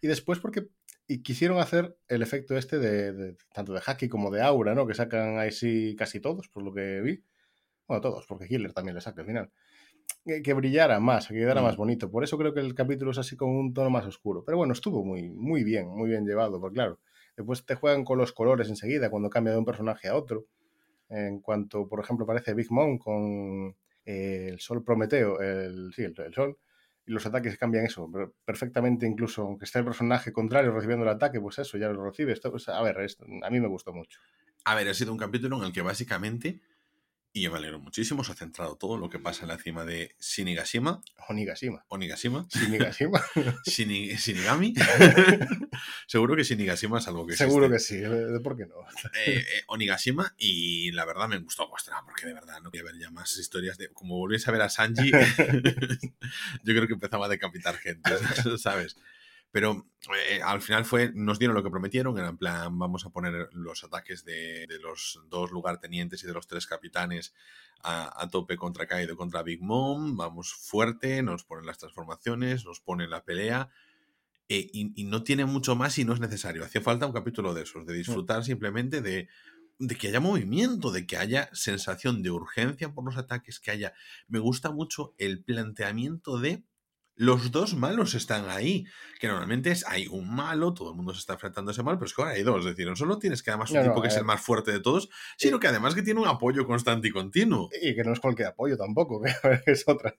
Y 0.00 0.06
después 0.06 0.38
porque 0.38 0.68
y 1.08 1.22
quisieron 1.22 1.58
hacer 1.58 1.96
el 2.08 2.22
efecto 2.22 2.56
este 2.56 2.78
de, 2.78 3.12
de- 3.12 3.36
tanto 3.54 3.72
de 3.72 3.80
Haki 3.84 4.08
como 4.08 4.30
de 4.30 4.42
Aura, 4.42 4.74
¿no? 4.74 4.86
Que 4.86 4.94
sacan 4.94 5.38
ahí 5.38 5.52
sí 5.52 5.94
casi 5.96 6.20
todos, 6.20 6.48
por 6.48 6.62
lo 6.64 6.72
que 6.72 7.00
vi. 7.00 7.22
Bueno, 7.86 8.00
todos, 8.00 8.26
porque 8.26 8.48
Killer 8.48 8.72
también 8.72 8.94
le 8.96 9.00
saca 9.00 9.20
al 9.20 9.26
final. 9.28 9.50
Que, 10.24 10.42
que 10.42 10.52
brillara 10.54 10.98
más, 11.00 11.28
que 11.28 11.34
quedara 11.34 11.60
Mm. 11.60 11.64
más 11.64 11.76
bonito. 11.76 12.10
Por 12.10 12.24
eso 12.24 12.36
creo 12.38 12.52
que 12.52 12.60
el 12.60 12.74
capítulo 12.74 13.12
es 13.12 13.18
así 13.18 13.36
con 13.36 13.50
un 13.50 13.72
tono 13.72 13.90
más 13.90 14.04
oscuro. 14.06 14.42
Pero 14.44 14.58
bueno, 14.58 14.72
estuvo 14.72 15.04
muy, 15.04 15.30
muy 15.30 15.62
bien, 15.62 15.86
muy 15.88 16.08
bien 16.10 16.26
llevado, 16.26 16.60
porque 16.60 16.74
claro, 16.74 16.98
después 17.36 17.64
te 17.64 17.76
juegan 17.76 18.04
con 18.04 18.18
los 18.18 18.32
colores 18.32 18.68
enseguida 18.68 19.08
cuando 19.10 19.30
cambia 19.30 19.52
de 19.52 19.58
un 19.60 19.64
personaje 19.64 20.08
a 20.08 20.16
otro. 20.16 20.46
En 21.08 21.40
cuanto, 21.40 21.88
por 21.88 22.00
ejemplo, 22.00 22.24
aparece 22.24 22.54
Big 22.54 22.70
Mom 22.72 22.98
con 22.98 23.76
eh, 24.04 24.48
el 24.50 24.58
Sol 24.58 24.82
Prometeo, 24.82 25.40
el, 25.40 25.92
sí, 25.94 26.02
el, 26.02 26.14
el 26.20 26.34
Sol, 26.34 26.58
y 27.06 27.12
los 27.12 27.24
ataques 27.26 27.56
cambian 27.58 27.84
eso, 27.86 28.10
per- 28.10 28.32
perfectamente 28.44 29.06
incluso, 29.06 29.42
aunque 29.42 29.64
esté 29.64 29.78
el 29.78 29.84
personaje 29.84 30.32
contrario 30.32 30.72
recibiendo 30.72 31.04
el 31.04 31.10
ataque, 31.10 31.40
pues 31.40 31.58
eso, 31.58 31.78
ya 31.78 31.88
lo 31.88 32.04
recibe. 32.04 32.32
Esto, 32.32 32.50
pues, 32.50 32.68
a 32.68 32.82
ver, 32.82 33.00
esto, 33.00 33.24
a 33.42 33.50
mí 33.50 33.60
me 33.60 33.68
gustó 33.68 33.92
mucho. 33.92 34.18
A 34.64 34.74
ver, 34.74 34.88
ha 34.88 34.94
sido 34.94 35.12
un 35.12 35.18
capítulo 35.18 35.56
en 35.58 35.64
el 35.64 35.72
que 35.72 35.82
básicamente 35.82 36.60
Y 37.38 37.50
me 37.50 37.58
alegro 37.58 37.78
muchísimo, 37.78 38.24
se 38.24 38.32
ha 38.32 38.34
centrado 38.34 38.76
todo 38.76 38.96
lo 38.96 39.10
que 39.10 39.18
pasa 39.18 39.42
en 39.42 39.48
la 39.48 39.58
cima 39.58 39.84
de 39.84 40.14
Shinigashima. 40.18 41.02
Onigashima. 41.28 41.84
Onigashima. 41.88 42.46
Shinigashima. 42.48 43.20
Shini- 43.66 44.16
Shinigami. 44.16 44.72
Seguro 46.06 46.34
que 46.34 46.44
Shinigashima 46.44 46.98
es 46.98 47.06
algo 47.08 47.26
que 47.26 47.36
Seguro 47.36 47.66
existe. 47.66 48.02
que 48.04 48.06
sí, 48.08 48.10
¿eh? 48.10 48.40
¿por 48.42 48.56
qué 48.56 48.64
no? 48.64 48.76
eh, 49.26 49.36
eh, 49.40 49.44
Onigashima 49.66 50.34
y 50.38 50.92
la 50.92 51.04
verdad 51.04 51.28
me 51.28 51.38
gustó 51.38 51.68
vuestra 51.68 52.00
porque 52.06 52.26
de 52.26 52.32
verdad 52.32 52.58
no 52.62 52.70
quería 52.70 52.90
ver 52.90 52.98
ya 52.98 53.10
más 53.10 53.36
historias 53.36 53.76
de 53.76 53.90
como 53.92 54.16
volviese 54.16 54.48
a 54.48 54.52
ver 54.54 54.62
a 54.62 54.70
Sanji 54.70 55.10
yo 56.62 56.74
creo 56.74 56.86
que 56.86 56.94
empezaba 56.94 57.26
a 57.26 57.28
decapitar 57.28 57.76
gente 57.76 58.10
sabes 58.58 58.96
pero 59.50 59.86
eh, 60.30 60.40
al 60.42 60.60
final 60.60 60.84
fue 60.84 61.12
nos 61.14 61.38
dieron 61.38 61.56
lo 61.56 61.62
que 61.62 61.70
prometieron 61.70 62.18
era 62.18 62.28
en 62.28 62.36
plan 62.36 62.78
vamos 62.78 63.06
a 63.06 63.10
poner 63.10 63.48
los 63.52 63.84
ataques 63.84 64.24
de, 64.24 64.66
de 64.66 64.78
los 64.78 65.20
dos 65.28 65.50
lugartenientes 65.50 66.22
y 66.22 66.26
de 66.26 66.32
los 66.32 66.46
tres 66.46 66.66
capitanes 66.66 67.34
a, 67.82 68.22
a 68.22 68.28
tope 68.28 68.56
contra 68.56 68.86
Kaido 68.86 69.16
contra 69.16 69.42
Big 69.42 69.62
Mom 69.62 70.16
vamos 70.16 70.52
fuerte 70.52 71.22
nos 71.22 71.44
ponen 71.44 71.66
las 71.66 71.78
transformaciones 71.78 72.64
nos 72.64 72.80
ponen 72.80 73.10
la 73.10 73.24
pelea 73.24 73.70
eh, 74.48 74.68
y, 74.72 74.92
y 75.00 75.04
no 75.04 75.24
tiene 75.24 75.44
mucho 75.44 75.74
más 75.74 75.98
y 75.98 76.04
no 76.04 76.14
es 76.14 76.20
necesario. 76.20 76.64
Hacía 76.64 76.80
falta 76.80 77.06
un 77.06 77.12
capítulo 77.12 77.52
de 77.52 77.62
esos, 77.62 77.84
de 77.84 77.94
disfrutar 77.94 78.44
simplemente 78.44 79.00
de, 79.00 79.28
de 79.78 79.96
que 79.96 80.08
haya 80.08 80.20
movimiento, 80.20 80.92
de 80.92 81.06
que 81.06 81.16
haya 81.16 81.50
sensación 81.52 82.22
de 82.22 82.30
urgencia 82.30 82.92
por 82.92 83.04
los 83.04 83.16
ataques, 83.16 83.58
que 83.58 83.72
haya... 83.72 83.92
Me 84.28 84.38
gusta 84.38 84.70
mucho 84.70 85.14
el 85.18 85.42
planteamiento 85.42 86.38
de 86.38 86.62
los 87.16 87.50
dos 87.50 87.74
malos 87.74 88.14
están 88.14 88.48
ahí, 88.50 88.84
que 89.18 89.26
normalmente 89.28 89.70
es 89.70 89.86
hay 89.88 90.06
un 90.06 90.34
malo, 90.34 90.74
todo 90.74 90.90
el 90.90 90.96
mundo 90.96 91.14
se 91.14 91.20
está 91.20 91.32
enfrentando 91.32 91.70
a 91.70 91.72
ese 91.72 91.82
mal, 91.82 91.96
pero 91.96 92.06
es 92.06 92.14
que 92.14 92.22
ahora 92.22 92.34
hay 92.34 92.42
dos, 92.42 92.60
es 92.60 92.66
decir, 92.66 92.86
no 92.86 92.94
solo 92.94 93.18
tienes 93.18 93.42
que 93.42 93.50
además 93.50 93.70
un 93.70 93.78
No, 93.78 93.82
no, 93.84 93.88
tipo 93.90 94.02
que 94.02 94.08
es 94.08 94.14
el 94.14 94.20
ver. 94.20 94.26
más 94.26 94.40
fuerte 94.42 94.70
de 94.72 94.80
todos, 94.80 95.08
sino 95.38 95.58
que 95.58 95.66
además 95.68 95.94
que 95.94 96.02
tiene 96.02 96.20
un 96.20 96.28
apoyo 96.28 96.66
constante 96.66 97.08
y 97.08 97.10
continuo. 97.10 97.70
Y 97.80 97.94
que 97.94 98.04
no 98.04 98.12
es 98.12 98.20
cualquier 98.20 98.48
apoyo 98.48 98.76
tampoco, 98.76 99.22
que 99.64 99.70
es 99.72 99.84
otra. 99.88 100.14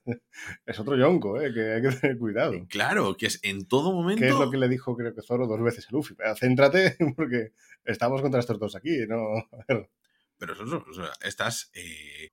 Es 0.66 0.78
otro 0.80 0.96
yonko, 0.96 1.40
¿eh? 1.40 1.52
que 1.54 1.74
hay 1.74 1.82
que 1.82 1.90
tener 1.96 2.18
cuidado. 2.18 2.52
Claro, 2.68 3.16
que 3.16 3.26
es 3.26 3.38
en 3.44 3.66
todo 3.68 3.92
momento... 3.92 4.22
Que 4.22 4.28
es 4.30 4.34
lo 4.38 4.50
que 4.50 4.58
le 4.58 4.68
dijo, 4.68 4.96
creo 4.96 5.14
que 5.14 5.22
Zoro, 5.22 5.46
dos 5.46 5.62
veces 5.62 5.86
a 5.88 5.92
Luffy. 5.92 6.14
Pero 6.14 6.34
Céntrate, 6.34 6.96
porque 7.16 7.52
estamos 7.84 8.20
contra 8.22 8.40
estos 8.40 8.58
dos 8.58 8.74
aquí, 8.74 9.06
¿no? 9.08 9.16
A 9.52 9.64
ver, 9.68 9.88
Pero 10.36 10.52
eso, 10.54 10.84
o 10.88 10.92
sea, 10.92 11.10
estás. 11.22 11.70
eh, 11.74 12.30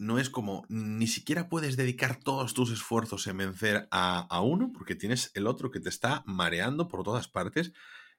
no 0.00 0.18
es 0.18 0.30
como. 0.30 0.64
Ni 0.68 1.06
siquiera 1.06 1.48
puedes 1.48 1.76
dedicar 1.76 2.16
todos 2.16 2.54
tus 2.54 2.72
esfuerzos 2.72 3.26
en 3.26 3.36
vencer 3.36 3.86
a, 3.90 4.20
a 4.20 4.40
uno, 4.40 4.72
porque 4.72 4.94
tienes 4.94 5.30
el 5.34 5.46
otro 5.46 5.70
que 5.70 5.78
te 5.78 5.90
está 5.90 6.22
mareando 6.26 6.88
por 6.88 7.04
todas 7.04 7.28
partes 7.28 7.72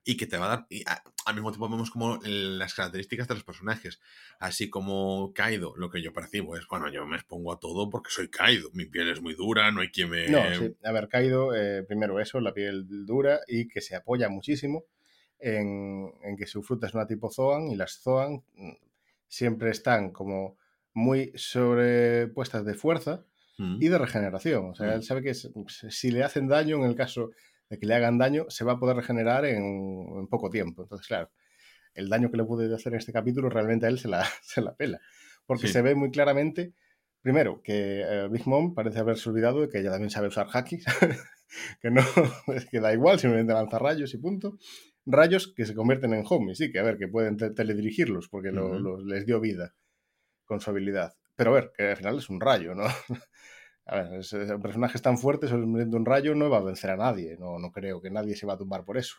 y 0.04 0.15
que 0.15 0.28
te 0.28 0.38
va 0.38 0.46
a 0.46 0.50
dar. 0.50 0.67
Y 0.70 0.84
al 1.26 1.34
mismo 1.34 1.52
tiempo 1.52 1.70
vemos 1.70 1.89
como 1.89 2.20
las 2.24 2.76
características 2.76 3.28
de 3.28 3.34
los 3.34 3.44
personajes. 3.44 4.00
Así 4.39 4.70
como 4.70 5.34
Kaido, 5.34 5.74
lo 5.76 5.89
que 5.89 6.04
yo 6.04 6.13
percibo 6.13 6.56
es, 6.56 6.67
bueno, 6.67 6.88
yo 6.91 7.06
me 7.08 7.17
expongo 7.17 7.52
a 7.52 7.60
todo 7.60 7.89
porque 7.89 8.12
soy 8.12 8.30
Kaido. 8.30 8.70
Mi 8.74 8.86
piel 8.86 9.10
es 9.10 9.20
muy 9.20 9.34
dura, 9.34 9.72
no 9.72 9.82
hay 9.82 9.89
quien 9.89 10.12
me. 10.12 10.28
No, 10.28 10.44
sí. 10.54 10.76
A 10.84 10.91
ver, 10.91 11.08
Kaido, 11.08 11.56
eh, 11.56 11.82
primero 11.82 12.20
eso, 12.20 12.39
la 12.39 12.54
piel 12.54 12.86
dura 13.08 13.39
y 13.48 13.67
que 13.67 13.82
se 13.82 13.96
apoya 13.96 14.30
muchísimo 14.30 14.86
en, 15.39 16.13
en 16.22 16.38
que 16.38 16.46
su 16.46 16.62
fruta 16.62 16.86
es 16.86 16.94
una 16.94 17.08
tipo 17.08 17.32
Zoan 17.32 17.72
y 17.72 17.76
las 17.76 18.00
Zoan 18.04 18.44
mm, 18.54 18.74
siempre 19.28 19.72
están 19.72 20.12
como 20.12 20.61
muy 20.93 21.32
sobrepuestas 21.36 22.65
de 22.65 22.73
fuerza 22.73 23.23
Mm. 23.58 23.77
y 23.82 23.88
de 23.89 23.97
regeneración. 23.97 24.69
O 24.71 24.75
sea, 24.75 24.88
Mm. 24.88 24.93
él 24.93 25.04
sabe 25.04 25.21
que 25.21 25.34
si 25.34 26.12
le 26.12 26.23
hacen 26.23 26.47
daño, 26.47 26.77
en 26.77 26.84
el 26.89 26.95
caso 26.95 27.30
de 27.69 27.77
que 27.77 27.86
le 27.86 27.93
hagan 27.95 28.17
daño, 28.17 28.45
se 28.49 28.63
va 28.65 28.73
a 28.73 28.80
poder 28.80 28.95
regenerar 28.95 29.45
en, 29.45 29.63
en 29.63 30.27
poco 30.27 30.49
tiempo. 30.49 30.84
Entonces, 30.84 31.08
claro, 31.08 31.30
el 31.93 32.10
daño 32.10 32.32
que 32.32 32.38
le 32.38 32.43
pude 32.45 32.73
hacer 32.73 32.93
en 32.93 32.99
este 32.99 33.12
capítulo 33.13 33.49
realmente 33.49 33.86
a 33.86 33.89
él 33.89 33.99
se 33.99 34.08
la, 34.08 34.23
se 34.41 34.62
la 34.62 34.73
pela. 34.75 34.99
Porque 35.45 35.67
Sí. 35.67 35.73
se 35.73 35.82
ve 35.82 35.95
muy 35.95 36.12
claramente, 36.12 36.73
primero, 37.21 37.62
que 37.62 38.01
eh, 38.01 38.27
Big 38.32 38.47
Mom 38.47 38.73
parece 38.73 38.99
haberse 38.99 39.30
olvidado 39.30 39.62
de 39.62 39.69
que 39.69 39.80
ella 39.80 39.91
también 39.91 40.10
sabe 40.10 40.27
usar 40.27 40.47
haki, 40.51 40.80
que 41.82 41.91
no, 41.91 42.01
es 42.56 42.65
que 42.65 42.80
da 42.80 42.93
igual, 42.93 43.19
simplemente 43.19 43.54
lanza 43.54 43.77
rayos 43.80 44.13
y 44.13 44.17
punto. 44.17 44.58
Rayos 45.06 45.54
que 45.56 45.65
se 45.65 45.75
convierten 45.75 46.13
en 46.13 46.23
homies, 46.27 46.58
sí, 46.58 46.71
que 46.71 46.80
a 46.80 46.84
ver, 46.84 46.97
que 46.97 47.08
pueden 47.08 47.36
te- 47.38 47.49
teledirigirlos 47.51 48.27
porque 48.30 48.51
lo- 48.51 48.67
Ujú. 48.69 48.80
lo- 48.80 49.06
les 49.06 49.25
dio 49.25 49.39
vida 49.39 49.73
con 50.52 50.60
su 50.60 50.70
habilidad. 50.70 51.14
Pero 51.38 51.52
a 51.52 51.54
ver, 51.54 51.72
que 51.76 51.92
al 51.92 51.96
final 51.96 52.18
es 52.18 52.30
un 52.30 52.42
rayo, 52.42 52.76
¿no? 52.76 52.84
A 53.86 53.96
ver, 53.96 54.20
es, 54.20 54.34
es- 54.34 54.52
un 54.52 54.62
personaje 54.62 55.00
tan 55.00 55.18
fuerte, 55.18 55.48
solamente 55.48 55.96
un 55.96 56.06
rayo 56.06 56.36
no 56.36 56.50
va 56.50 56.58
a 56.58 56.62
vencer 56.62 56.90
a 56.92 56.98
nadie. 56.98 57.38
No, 57.40 57.58
no 57.58 57.72
creo 57.72 58.02
que 58.02 58.12
nadie 58.12 58.36
se 58.36 58.46
va 58.46 58.54
a 58.54 58.58
tumbar 58.58 58.84
por 58.84 58.98
eso. 58.98 59.16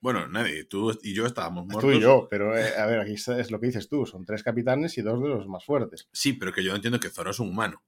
Bueno, 0.00 0.26
nadie, 0.26 0.64
tú 0.64 0.98
y 1.02 1.14
yo 1.14 1.26
estábamos 1.26 1.64
muertos. 1.66 1.90
Tú 1.92 1.96
y 1.96 2.00
yo, 2.00 2.26
pero 2.28 2.58
eh, 2.58 2.76
a 2.76 2.86
ver, 2.86 2.98
aquí 2.98 3.14
es 3.14 3.50
lo 3.52 3.60
que 3.60 3.66
dices 3.68 3.88
tú. 3.88 4.04
Son 4.04 4.24
tres 4.24 4.42
capitanes 4.42 4.98
y 4.98 5.02
dos 5.02 5.22
de 5.22 5.28
los 5.28 5.46
más 5.46 5.64
fuertes. 5.64 6.08
Sí, 6.12 6.32
pero 6.32 6.52
que 6.52 6.64
yo 6.64 6.74
entiendo 6.74 6.98
que 6.98 7.08
Zoro 7.08 7.30
es 7.30 7.38
un 7.38 7.50
humano. 7.50 7.82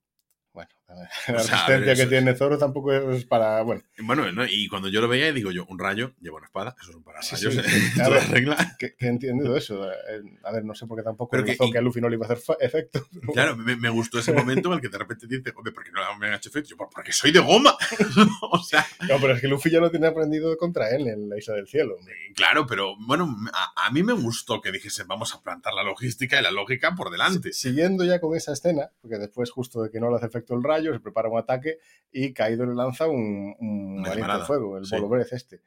Bueno, 0.57 0.71
a 0.89 0.95
ver, 0.95 1.09
O 1.29 1.33
la 1.35 1.39
sea, 1.41 1.53
resistencia 1.67 1.77
ver, 1.87 1.97
que 1.99 2.07
tiene 2.07 2.35
Zoro 2.35 2.57
tampoco 2.57 2.91
es 2.95 3.27
para. 3.27 3.61
Bueno, 3.61 3.83
Bueno, 4.03 4.33
¿no? 4.33 4.47
y 4.47 4.69
cuando 4.69 4.89
yo 4.89 5.03
lo 5.03 5.09
veía, 5.09 5.31
digo 5.31 5.51
yo, 5.51 5.67
un 5.69 5.79
rayo 5.79 6.15
lleva 6.23 6.39
una 6.39 6.47
espada, 6.47 6.75
eso 6.81 6.91
es 6.93 6.97
un 6.97 7.03
Sí, 7.03 7.05
pararrayos. 7.05 7.55
sí, 7.55 7.61
¿eh? 7.61 7.63
sí. 7.95 8.01
A 8.01 8.05
Toda 8.05 8.17
ver. 8.21 8.31
regla. 8.31 8.77
que, 8.79 8.97
que 8.97 9.05
he 9.05 9.09
entendido 9.11 9.55
eso. 9.55 9.87
Eh, 9.91 10.23
A 10.45 10.53
ver, 10.53 10.65
no 10.65 10.75
sé 10.75 10.87
por 10.87 10.97
qué 10.97 11.05
tampoco 11.05 11.31
Pero 11.33 11.45
que- 11.45 11.53
enlazó 11.53 11.71
que, 11.71 11.77
a 11.79 11.83
Luffy 11.83 12.01
no 12.01 12.09
le 12.09 12.17
iba 12.17 12.27
a 12.27 12.33
hacer 12.33 12.57
efecto. 12.61 13.07
pero 13.13 13.33
Claro, 13.35 13.57
me, 13.57 13.77
me 13.77 13.91
gustó 13.91 14.19
ese 14.19 14.33
momento 14.33 14.69
en 14.69 14.77
el 14.77 14.81
que 14.81 14.89
de 14.89 14.97
repente 14.97 15.27
dice, 15.27 15.53
hombre, 15.55 15.73
¿por 15.75 15.85
qué 15.85 15.91
no 15.93 16.01
me 16.19 16.29
han 16.29 16.35
hecho 16.35 16.49
efecto? 16.49 16.71
Yo, 16.71 16.77
"Pues 16.79 16.89
porque 16.95 17.13
soy 17.13 17.33
de 17.33 17.41
goma. 17.41 17.77
o 18.51 18.59
sea, 18.63 18.87
No, 19.09 19.21
pero 19.21 19.35
es 19.35 19.43
que 19.43 19.49
Luffy 19.49 19.71
ya 19.71 19.81
lo 19.81 19.91
tiene 19.91 20.07
aprendido 20.07 20.57
contra 20.57 20.89
él 20.91 21.07
en 21.09 21.29
la 21.29 21.37
Isla 21.39 21.55
del 21.57 21.67
Cielo. 21.69 21.97
hombre. 21.99 22.15
claro, 22.35 22.67
pero 22.67 22.95
bueno, 23.07 23.37
a, 23.53 23.87
a 23.87 23.91
mí 23.91 24.03
me 24.03 24.15
gustó 24.15 24.61
que 24.63 24.73
dijese, 24.73 25.05
vamos 25.05 25.35
a 25.35 25.43
plantar 25.43 25.75
la 25.75 25.83
logística 25.83 26.41
y 26.41 26.43
la 26.43 26.51
lógica 26.51 26.95
por 26.95 27.11
delante. 27.11 27.53
Siguiendo 27.53 28.05
ya 28.05 28.21
con 28.21 28.35
esa 28.35 28.53
escena, 28.55 28.91
porque 29.03 29.19
después, 29.19 29.51
justo 29.51 29.83
de 29.83 29.91
que 29.91 30.01
no 30.01 30.09
le 30.11 30.17
hace 30.17 30.27
efecto 30.27 30.46
el 30.55 30.63
rayo, 30.63 30.93
se 30.93 31.01
prepara 31.01 31.29
un 31.29 31.39
ataque 31.39 31.79
y 32.13 32.33
Kaido 32.33 32.67
le 32.67 32.75
lanza 32.75 33.07
un, 33.07 33.55
un 33.59 34.07
aliento 34.07 34.39
de 34.39 34.45
fuego, 34.45 34.79
el 34.79 34.85
sí. 34.87 34.95
Bolo 34.97 35.09
Breath 35.09 35.33
este. 35.33 35.61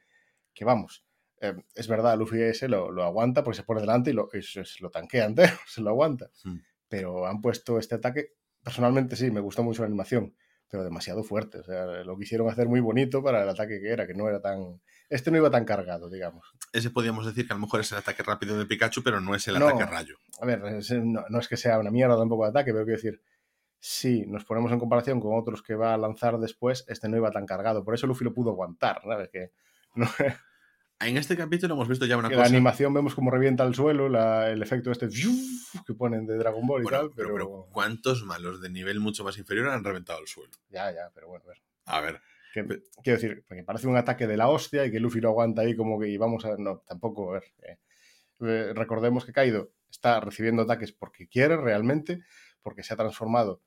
Que 0.54 0.64
vamos, 0.64 1.04
eh, 1.40 1.54
es 1.74 1.88
verdad, 1.88 2.16
Luffy 2.18 2.40
ese 2.42 2.68
lo, 2.68 2.90
lo 2.90 3.04
aguanta 3.04 3.42
porque 3.44 3.56
se 3.58 3.62
pone 3.62 3.80
delante 3.80 4.10
y 4.10 4.12
lo, 4.14 4.28
y 4.32 4.42
se, 4.42 4.64
se 4.64 4.82
lo 4.82 4.90
tanquea 4.90 5.24
entero, 5.26 5.52
se 5.66 5.80
lo 5.80 5.90
aguanta. 5.90 6.30
Hmm. 6.44 6.58
Pero 6.88 7.26
han 7.26 7.40
puesto 7.40 7.78
este 7.78 7.94
ataque, 7.94 8.34
personalmente 8.62 9.16
sí, 9.16 9.30
me 9.30 9.40
gustó 9.40 9.62
mucho 9.62 9.82
la 9.82 9.86
animación, 9.86 10.34
pero 10.68 10.82
demasiado 10.84 11.22
fuerte. 11.22 11.58
O 11.58 11.64
sea, 11.64 11.84
lo 12.04 12.16
quisieron 12.18 12.48
hacer 12.50 12.68
muy 12.68 12.80
bonito 12.80 13.22
para 13.22 13.42
el 13.42 13.48
ataque 13.48 13.80
que 13.80 13.88
era, 13.90 14.06
que 14.06 14.14
no 14.14 14.28
era 14.28 14.40
tan... 14.40 14.80
Este 15.08 15.30
no 15.32 15.36
iba 15.38 15.50
tan 15.50 15.64
cargado, 15.64 16.08
digamos. 16.08 16.52
Ese 16.72 16.90
podríamos 16.90 17.26
decir 17.26 17.44
que 17.46 17.52
a 17.52 17.56
lo 17.56 17.62
mejor 17.62 17.80
es 17.80 17.90
el 17.90 17.98
ataque 17.98 18.22
rápido 18.22 18.56
de 18.58 18.66
Pikachu, 18.66 19.02
pero 19.02 19.20
no 19.20 19.34
es 19.34 19.46
el 19.48 19.58
No. 19.58 19.66
ataque 19.68 19.86
rayo. 19.86 20.16
A 20.40 20.46
ver, 20.46 20.64
es- 20.76 20.90
no, 20.92 21.24
no 21.28 21.38
es 21.40 21.48
que 21.48 21.56
sea 21.56 21.78
una 21.80 21.90
mierda 21.90 22.16
tampoco 22.16 22.44
de 22.44 22.50
ataque, 22.50 22.72
pero 22.72 22.84
quiero 22.84 22.96
decir, 22.96 23.20
si 23.80 24.26
nos 24.26 24.44
ponemos 24.44 24.70
en 24.72 24.78
comparación 24.78 25.20
con 25.20 25.36
otros 25.38 25.62
que 25.62 25.74
va 25.74 25.94
a 25.94 25.98
lanzar 25.98 26.38
después, 26.38 26.84
este 26.88 27.08
no 27.08 27.16
iba 27.16 27.30
tan 27.30 27.46
cargado. 27.46 27.82
Por 27.82 27.94
eso 27.94 28.06
Luffy 28.06 28.24
lo 28.24 28.34
pudo 28.34 28.50
aguantar, 28.50 29.00
¿sabes? 29.02 29.28
Que, 29.30 29.50
no- 29.94 30.06
En 31.02 31.16
este 31.16 31.34
capítulo 31.34 31.72
hemos 31.72 31.88
visto 31.88 32.04
ya 32.04 32.18
una 32.18 32.28
que 32.28 32.34
la 32.34 32.42
cosa. 32.42 32.54
animación 32.54 32.92
vemos 32.92 33.14
como 33.14 33.30
revienta 33.30 33.64
el 33.64 33.74
suelo, 33.74 34.10
la- 34.10 34.50
el 34.50 34.62
efecto 34.62 34.90
este 34.90 35.08
que 35.86 35.94
ponen 35.94 36.26
de 36.26 36.36
Dragon 36.36 36.66
Ball 36.66 36.82
y 36.82 36.84
Bueno, 36.84 36.98
tal, 36.98 37.10
pero, 37.16 37.32
pero, 37.32 37.46
pero 37.46 37.68
¿cuántos 37.72 38.22
malos 38.22 38.60
de 38.60 38.68
nivel 38.68 39.00
mucho 39.00 39.24
más 39.24 39.38
inferior 39.38 39.68
han 39.70 39.82
reventado 39.82 40.20
el 40.20 40.26
suelo? 40.26 40.52
ya, 40.68 40.92
ya, 40.92 41.10
pero 41.14 41.28
bueno, 41.28 41.42
a 41.46 41.48
ver. 41.48 41.62
A 41.86 42.00
ver, 42.02 42.20
Que- 42.52 42.64
Pe- 42.64 42.82
quiero 43.02 43.18
decir, 43.18 43.44
que 43.48 43.62
parece 43.62 43.86
un 43.86 43.96
ataque 43.96 44.26
de 44.26 44.36
la 44.36 44.48
hostia 44.50 44.84
y 44.84 44.90
que 44.90 45.00
Luffy 45.00 45.22
lo 45.22 45.30
aguanta 45.30 45.62
ahí 45.62 45.74
como 45.74 45.98
que 45.98 46.08
y 46.08 46.18
vamos 46.18 46.44
a... 46.44 46.54
No, 46.58 46.80
tampoco, 46.86 47.30
a 47.30 47.34
ver. 47.40 47.44
eh, 47.62 47.78
eh, 48.40 48.72
recordemos 48.74 49.24
que 49.24 49.32
Kaido 49.32 49.70
está 49.90 50.20
recibiendo 50.20 50.62
ataques 50.64 50.92
porque 50.92 51.28
quiere 51.28 51.56
realmente, 51.56 52.22
porque 52.62 52.82
se 52.82 52.92
ha 52.92 52.96
transformado 52.98 53.62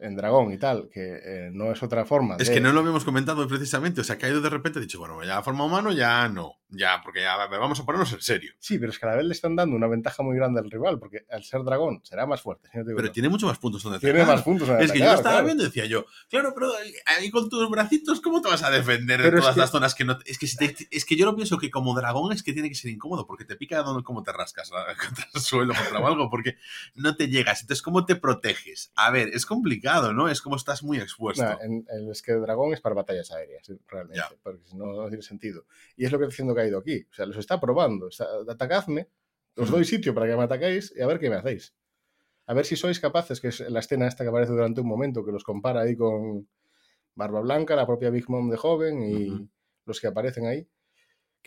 en 0.00 0.16
dragón 0.16 0.52
y 0.52 0.58
tal, 0.58 0.88
que 0.92 1.20
eh, 1.24 1.50
no 1.52 1.72
es 1.72 1.82
otra 1.82 2.04
forma. 2.04 2.36
Es 2.38 2.48
de- 2.48 2.54
que 2.54 2.60
no 2.60 2.72
lo 2.72 2.80
habíamos 2.80 3.04
comentado 3.04 3.46
precisamente. 3.48 4.00
O 4.00 4.04
sea, 4.04 4.16
ha 4.16 4.18
caído 4.18 4.40
de 4.40 4.50
repente, 4.50 4.78
ha 4.78 4.82
dicho, 4.82 4.98
bueno, 4.98 5.22
ya 5.24 5.42
forma 5.42 5.64
humano, 5.64 5.92
ya 5.92 6.28
no. 6.28 6.52
Ya, 6.70 7.00
porque 7.02 7.22
ya 7.22 7.34
vamos 7.46 7.80
a 7.80 7.84
ponernos 7.86 8.12
en 8.12 8.20
serio. 8.20 8.52
Sí, 8.58 8.78
pero 8.78 8.92
es 8.92 8.98
que 8.98 9.06
a 9.06 9.10
la 9.10 9.16
vez 9.16 9.24
le 9.24 9.32
están 9.32 9.56
dando 9.56 9.74
una 9.74 9.86
ventaja 9.86 10.22
muy 10.22 10.36
grande 10.36 10.60
al 10.60 10.70
rival, 10.70 10.98
porque 10.98 11.24
al 11.30 11.42
ser 11.42 11.62
dragón 11.62 12.00
será 12.04 12.26
más 12.26 12.42
fuerte. 12.42 12.68
si 12.70 12.76
no 12.78 12.84
Pero 12.94 13.10
tiene 13.10 13.30
mucho 13.30 13.46
más 13.46 13.58
puntos 13.58 13.82
donde 13.82 13.98
Tiene 13.98 14.18
atacar. 14.20 14.36
más 14.36 14.44
puntos. 14.44 14.68
en 14.68 14.80
Es 14.80 14.92
que 14.92 14.98
yo 14.98 15.06
estaba 15.06 15.22
claro. 15.36 15.44
viendo 15.46 15.62
y 15.62 15.66
decía 15.66 15.86
yo, 15.86 16.04
claro, 16.28 16.52
pero 16.54 16.70
ahí 17.06 17.30
con 17.30 17.48
tus 17.48 17.70
bracitos, 17.70 18.20
¿cómo 18.20 18.42
te 18.42 18.48
vas 18.50 18.62
a 18.62 18.70
defender 18.70 19.18
Pero 19.22 19.38
es 19.38 19.42
todas 19.42 19.54
que- 19.54 19.60
las 19.60 19.70
zonas 19.70 19.94
que 19.94 20.04
no... 20.04 20.18
Es 20.26 20.38
que, 20.38 20.46
si 20.46 20.58
te- 20.58 20.88
es 20.90 21.04
que 21.06 21.16
yo 21.16 21.24
lo 21.24 21.34
pienso 21.34 21.56
que 21.56 21.70
como 21.70 21.94
dragón 21.94 22.32
es 22.34 22.42
que 22.42 22.52
tiene 22.52 22.68
que 22.68 22.74
ser 22.74 22.90
incómodo, 22.90 23.26
porque 23.26 23.46
te 23.46 23.56
pica 23.56 23.82
donde 23.82 24.02
como 24.04 24.22
te 24.22 24.32
rascas 24.32 24.70
contra 25.08 25.26
el 25.34 25.40
suelo, 25.40 25.72
contra 25.74 26.06
algo, 26.06 26.28
porque 26.28 26.56
no 26.94 27.16
te 27.16 27.28
llegas. 27.28 27.62
Entonces, 27.62 27.82
¿cómo 27.82 28.04
te 28.04 28.14
proteges? 28.14 28.92
A 28.94 29.10
ver, 29.10 29.28
es 29.32 29.46
complicado, 29.46 30.12
¿no? 30.12 30.28
Es 30.28 30.42
como 30.42 30.56
estás 30.56 30.82
muy 30.82 30.98
expuesto. 30.98 31.42
Nah, 31.44 31.56
en- 31.62 31.86
en- 31.90 32.10
es 32.10 32.20
que 32.20 32.32
el 32.32 32.42
dragón 32.42 32.74
es 32.74 32.80
para 32.82 32.94
batallas 32.94 33.30
aéreas, 33.32 33.64
sí, 33.66 33.72
realmente, 33.88 34.18
Ya. 34.18 34.28
porque 34.42 34.60
si 34.66 34.76
no, 34.76 34.86
no 34.92 35.08
tiene 35.08 35.22
sentido. 35.22 35.64
Y 35.96 36.04
es 36.04 36.12
lo 36.12 36.18
que 36.18 36.24
está 36.24 36.34
haciendo 36.34 36.54
Kaido 36.58 36.78
aquí. 36.78 37.06
O 37.10 37.14
sea, 37.14 37.26
los 37.26 37.36
está 37.36 37.60
probando. 37.60 38.08
Está, 38.08 38.26
atacadme, 38.48 39.08
os 39.56 39.70
doy 39.70 39.84
sitio 39.84 40.14
para 40.14 40.26
que 40.26 40.36
me 40.36 40.42
ataquéis 40.42 40.92
y 40.96 41.02
a 41.02 41.06
ver 41.06 41.18
qué 41.18 41.30
me 41.30 41.36
hacéis. 41.36 41.74
A 42.46 42.54
ver 42.54 42.64
si 42.64 42.76
sois 42.76 42.98
capaces, 42.98 43.40
que 43.40 43.48
es 43.48 43.60
la 43.60 43.80
escena 43.80 44.08
esta 44.08 44.24
que 44.24 44.30
aparece 44.30 44.52
durante 44.52 44.80
un 44.80 44.88
momento, 44.88 45.24
que 45.24 45.32
los 45.32 45.44
compara 45.44 45.82
ahí 45.82 45.94
con 45.94 46.48
Barba 47.14 47.40
Blanca, 47.40 47.76
la 47.76 47.86
propia 47.86 48.10
Big 48.10 48.28
Mom 48.28 48.50
de 48.50 48.56
joven 48.56 49.02
y 49.02 49.50
los 49.84 50.00
que 50.00 50.06
aparecen 50.06 50.46
ahí. 50.46 50.66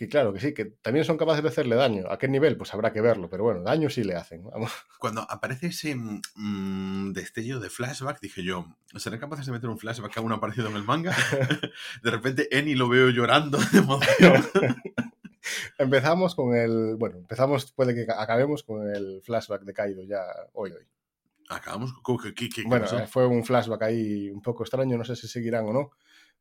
Que 0.02 0.08
claro, 0.08 0.32
que 0.32 0.40
sí, 0.40 0.52
que 0.52 0.64
también 0.64 1.04
son 1.04 1.16
capaces 1.16 1.44
de 1.44 1.48
hacerle 1.48 1.76
daño. 1.76 2.10
¿A 2.10 2.18
qué 2.18 2.26
nivel? 2.26 2.56
Pues 2.56 2.74
habrá 2.74 2.92
que 2.92 3.00
verlo, 3.00 3.30
pero 3.30 3.44
bueno, 3.44 3.62
daño 3.62 3.88
sí 3.88 4.02
le 4.02 4.16
hacen. 4.16 4.42
Vamos. 4.42 4.72
Cuando 4.98 5.20
aparece 5.30 5.68
ese 5.68 5.94
mm, 5.94 7.12
destello 7.12 7.60
de 7.60 7.70
flashback, 7.70 8.20
dije 8.20 8.42
yo, 8.42 8.66
¿serán 8.96 9.20
capaces 9.20 9.46
de 9.46 9.52
meter 9.52 9.70
un 9.70 9.78
flashback 9.78 10.12
que 10.12 10.18
aún 10.18 10.32
ha 10.32 10.36
aparecido 10.36 10.68
en 10.68 10.74
el 10.74 10.82
manga? 10.82 11.14
de 12.02 12.10
repente 12.10 12.48
Eni 12.50 12.74
lo 12.74 12.88
veo 12.88 13.10
llorando 13.10 13.58
de 13.58 13.78
emoción. 13.78 14.44
empezamos 15.78 16.34
con 16.34 16.54
el. 16.56 16.96
Bueno, 16.96 17.18
empezamos, 17.18 17.70
puede 17.72 17.94
que 17.94 18.10
acabemos 18.10 18.62
con 18.64 18.88
el 18.94 19.22
flashback 19.22 19.62
de 19.62 19.72
Kaido 19.72 20.02
ya 20.02 20.20
hoy, 20.52 20.72
hoy. 20.72 20.84
Acabamos 21.48 21.92
con. 22.02 22.18
¿Qué, 22.18 22.34
qué, 22.34 22.48
qué 22.48 22.62
Bueno, 22.66 22.86
pasó? 22.86 22.98
eh, 22.98 23.06
fue 23.06 23.26
un 23.26 23.44
flashback 23.44 23.82
ahí 23.82 24.30
un 24.30 24.42
poco 24.42 24.64
extraño, 24.64 24.96
no 24.98 25.04
sé 25.04 25.16
si 25.16 25.28
seguirán 25.28 25.66
o 25.66 25.72
no. 25.72 25.90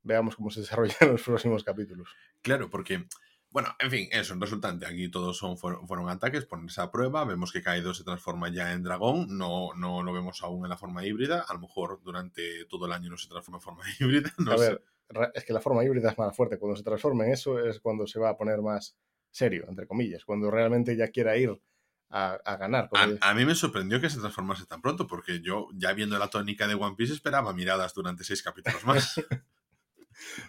Veamos 0.04 0.36
cómo 0.36 0.50
se 0.50 0.62
desarrollan 0.62 1.12
los 1.12 1.22
próximos 1.22 1.64
capítulos. 1.64 2.10
Claro, 2.42 2.70
porque, 2.72 3.06
bueno, 3.52 3.76
en 3.80 3.92
fin, 3.92 4.10
eso, 4.12 4.34
resultante, 4.40 4.86
aquí 4.86 5.10
todos 5.10 5.38
son, 5.38 5.58
fueron, 5.58 5.88
fueron 5.88 6.10
ataques, 6.10 6.46
ponerse 6.46 6.82
a 6.82 6.90
prueba, 6.90 7.26
vemos 7.26 7.52
que 7.52 7.62
Kaido 7.62 7.94
se 7.94 8.04
transforma 8.04 8.50
ya 8.50 8.72
en 8.72 8.82
dragón, 8.82 9.38
no, 9.38 9.74
no 9.76 10.02
lo 10.04 10.14
vemos 10.14 10.42
aún 10.42 10.66
en 10.66 10.70
la 10.70 10.78
forma 10.78 11.06
híbrida, 11.06 11.46
a 11.48 11.54
lo 11.54 11.60
mejor 11.60 12.02
durante 12.02 12.66
todo 12.66 12.86
el 12.86 12.94
año 12.94 13.10
no 13.10 13.18
se 13.18 13.28
transforma 13.28 13.58
en 13.58 13.62
forma 13.62 13.84
híbrida, 14.00 14.32
no 14.38 14.54
a 14.54 14.58
sé. 14.58 14.70
ver, 14.70 15.32
es 15.34 15.44
que 15.44 15.54
la 15.54 15.60
forma 15.60 15.84
híbrida 15.84 16.12
es 16.12 16.18
más 16.18 16.36
fuerte. 16.36 16.58
Cuando 16.58 16.78
se 16.78 16.84
transforma 16.84 17.26
en 17.26 17.34
eso 17.34 17.60
es 17.60 17.80
cuando 17.80 18.08
se 18.08 18.20
va 18.20 18.30
a 18.30 18.38
poner 18.38 18.62
más 18.62 18.96
serio, 19.30 19.66
entre 19.68 19.86
comillas. 19.86 20.24
Cuando 20.24 20.50
realmente 20.50 20.96
ya 20.96 21.10
quiera 21.10 21.36
ir 21.36 21.62
a, 22.10 22.34
a 22.34 22.56
ganar. 22.58 22.90
A, 22.94 23.30
a 23.30 23.34
mí 23.34 23.46
me 23.46 23.56
sorprendió 23.56 24.00
que 24.00 24.10
se 24.10 24.20
transformase 24.20 24.66
tan 24.66 24.82
pronto, 24.82 25.08
porque 25.08 25.42
yo, 25.42 25.68
ya 25.74 25.94
viendo 25.94 26.18
la 26.18 26.30
tónica 26.30 26.68
de 26.68 26.76
One 26.76 26.96
Piece, 26.96 27.14
esperaba 27.14 27.54
miradas 27.54 27.94
durante 27.94 28.24
seis 28.24 28.42
capítulos 28.42 28.86
más. 28.86 29.16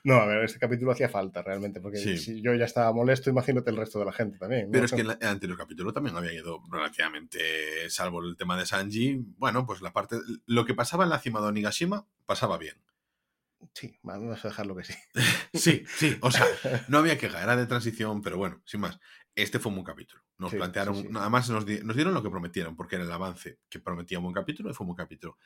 No, 0.05 0.15
a 0.17 0.27
ver, 0.27 0.45
este 0.45 0.59
capítulo 0.59 0.93
hacía 0.93 1.09
falta 1.09 1.43
realmente, 1.43 1.81
porque 1.81 1.99
Sí. 1.99 2.17
si 2.19 2.43
yo 2.43 2.55
ya 2.55 2.65
estaba 2.65 2.93
molesto, 2.93 3.31
imagínate 3.31 3.71
el 3.71 3.77
resto 3.77 3.99
de 3.99 4.05
la 4.05 4.13
gente 4.13 4.39
también. 4.39 4.67
¿no? 4.67 4.73
Pero 4.73 4.85
es 4.87 4.93
que 4.93 5.01
el 5.03 5.11
anterior 5.11 5.57
capítulo 5.59 5.93
también 5.93 6.17
había 6.17 6.33
ido 6.33 6.61
relativamente, 6.71 7.89
salvo 7.91 8.23
el 8.23 8.37
tema 8.37 8.57
de 8.59 8.67
Sanji, 8.67 9.17
bueno, 9.39 9.67
pues 9.67 9.81
la 9.83 9.93
parte, 9.93 10.17
lo 10.47 10.65
que 10.65 10.75
pasaba 10.75 11.05
en 11.05 11.11
la 11.11 11.19
cima 11.19 11.41
de 11.41 11.47
Onigashima 11.49 12.07
pasaba 12.27 12.59
bien. 12.59 12.77
Sí, 13.75 13.97
vamos 14.03 14.45
a 14.45 14.49
dejarlo 14.49 14.75
que 14.77 14.85
sí. 14.85 14.95
Sí, 15.55 15.85
sí, 15.97 16.17
o 16.21 16.31
sea, 16.31 16.45
no 16.89 16.99
había 16.99 17.17
queja, 17.19 17.43
era 17.43 17.57
de 17.57 17.67
transición, 17.67 18.23
pero 18.23 18.37
bueno, 18.39 18.61
sin 18.65 18.81
más. 18.81 18.99
Este 19.35 19.59
fue 19.59 19.71
un 19.71 19.77
buen 19.77 19.87
capítulo. 19.87 20.23
Nos 20.39 20.51
Sí, 20.51 20.57
plantearon, 20.57 20.95
sí, 20.97 21.03
sí. 21.03 21.09
nada 21.11 21.29
más 21.31 21.49
nos, 21.49 21.65
di- 21.65 21.81
nos 21.83 21.95
dieron 21.97 22.13
lo 22.13 22.23
que 22.23 22.29
prometieron, 22.31 22.75
porque 22.77 22.97
era 22.97 23.05
el 23.05 23.13
avance 23.13 23.59
que 23.71 23.79
prometía 23.79 24.19
un 24.19 24.25
buen 24.25 24.35
capítulo 24.35 24.71
y 24.71 24.75
fue 24.75 24.85
un 24.85 24.89
buen 24.89 24.97
capítulo. 24.97 25.39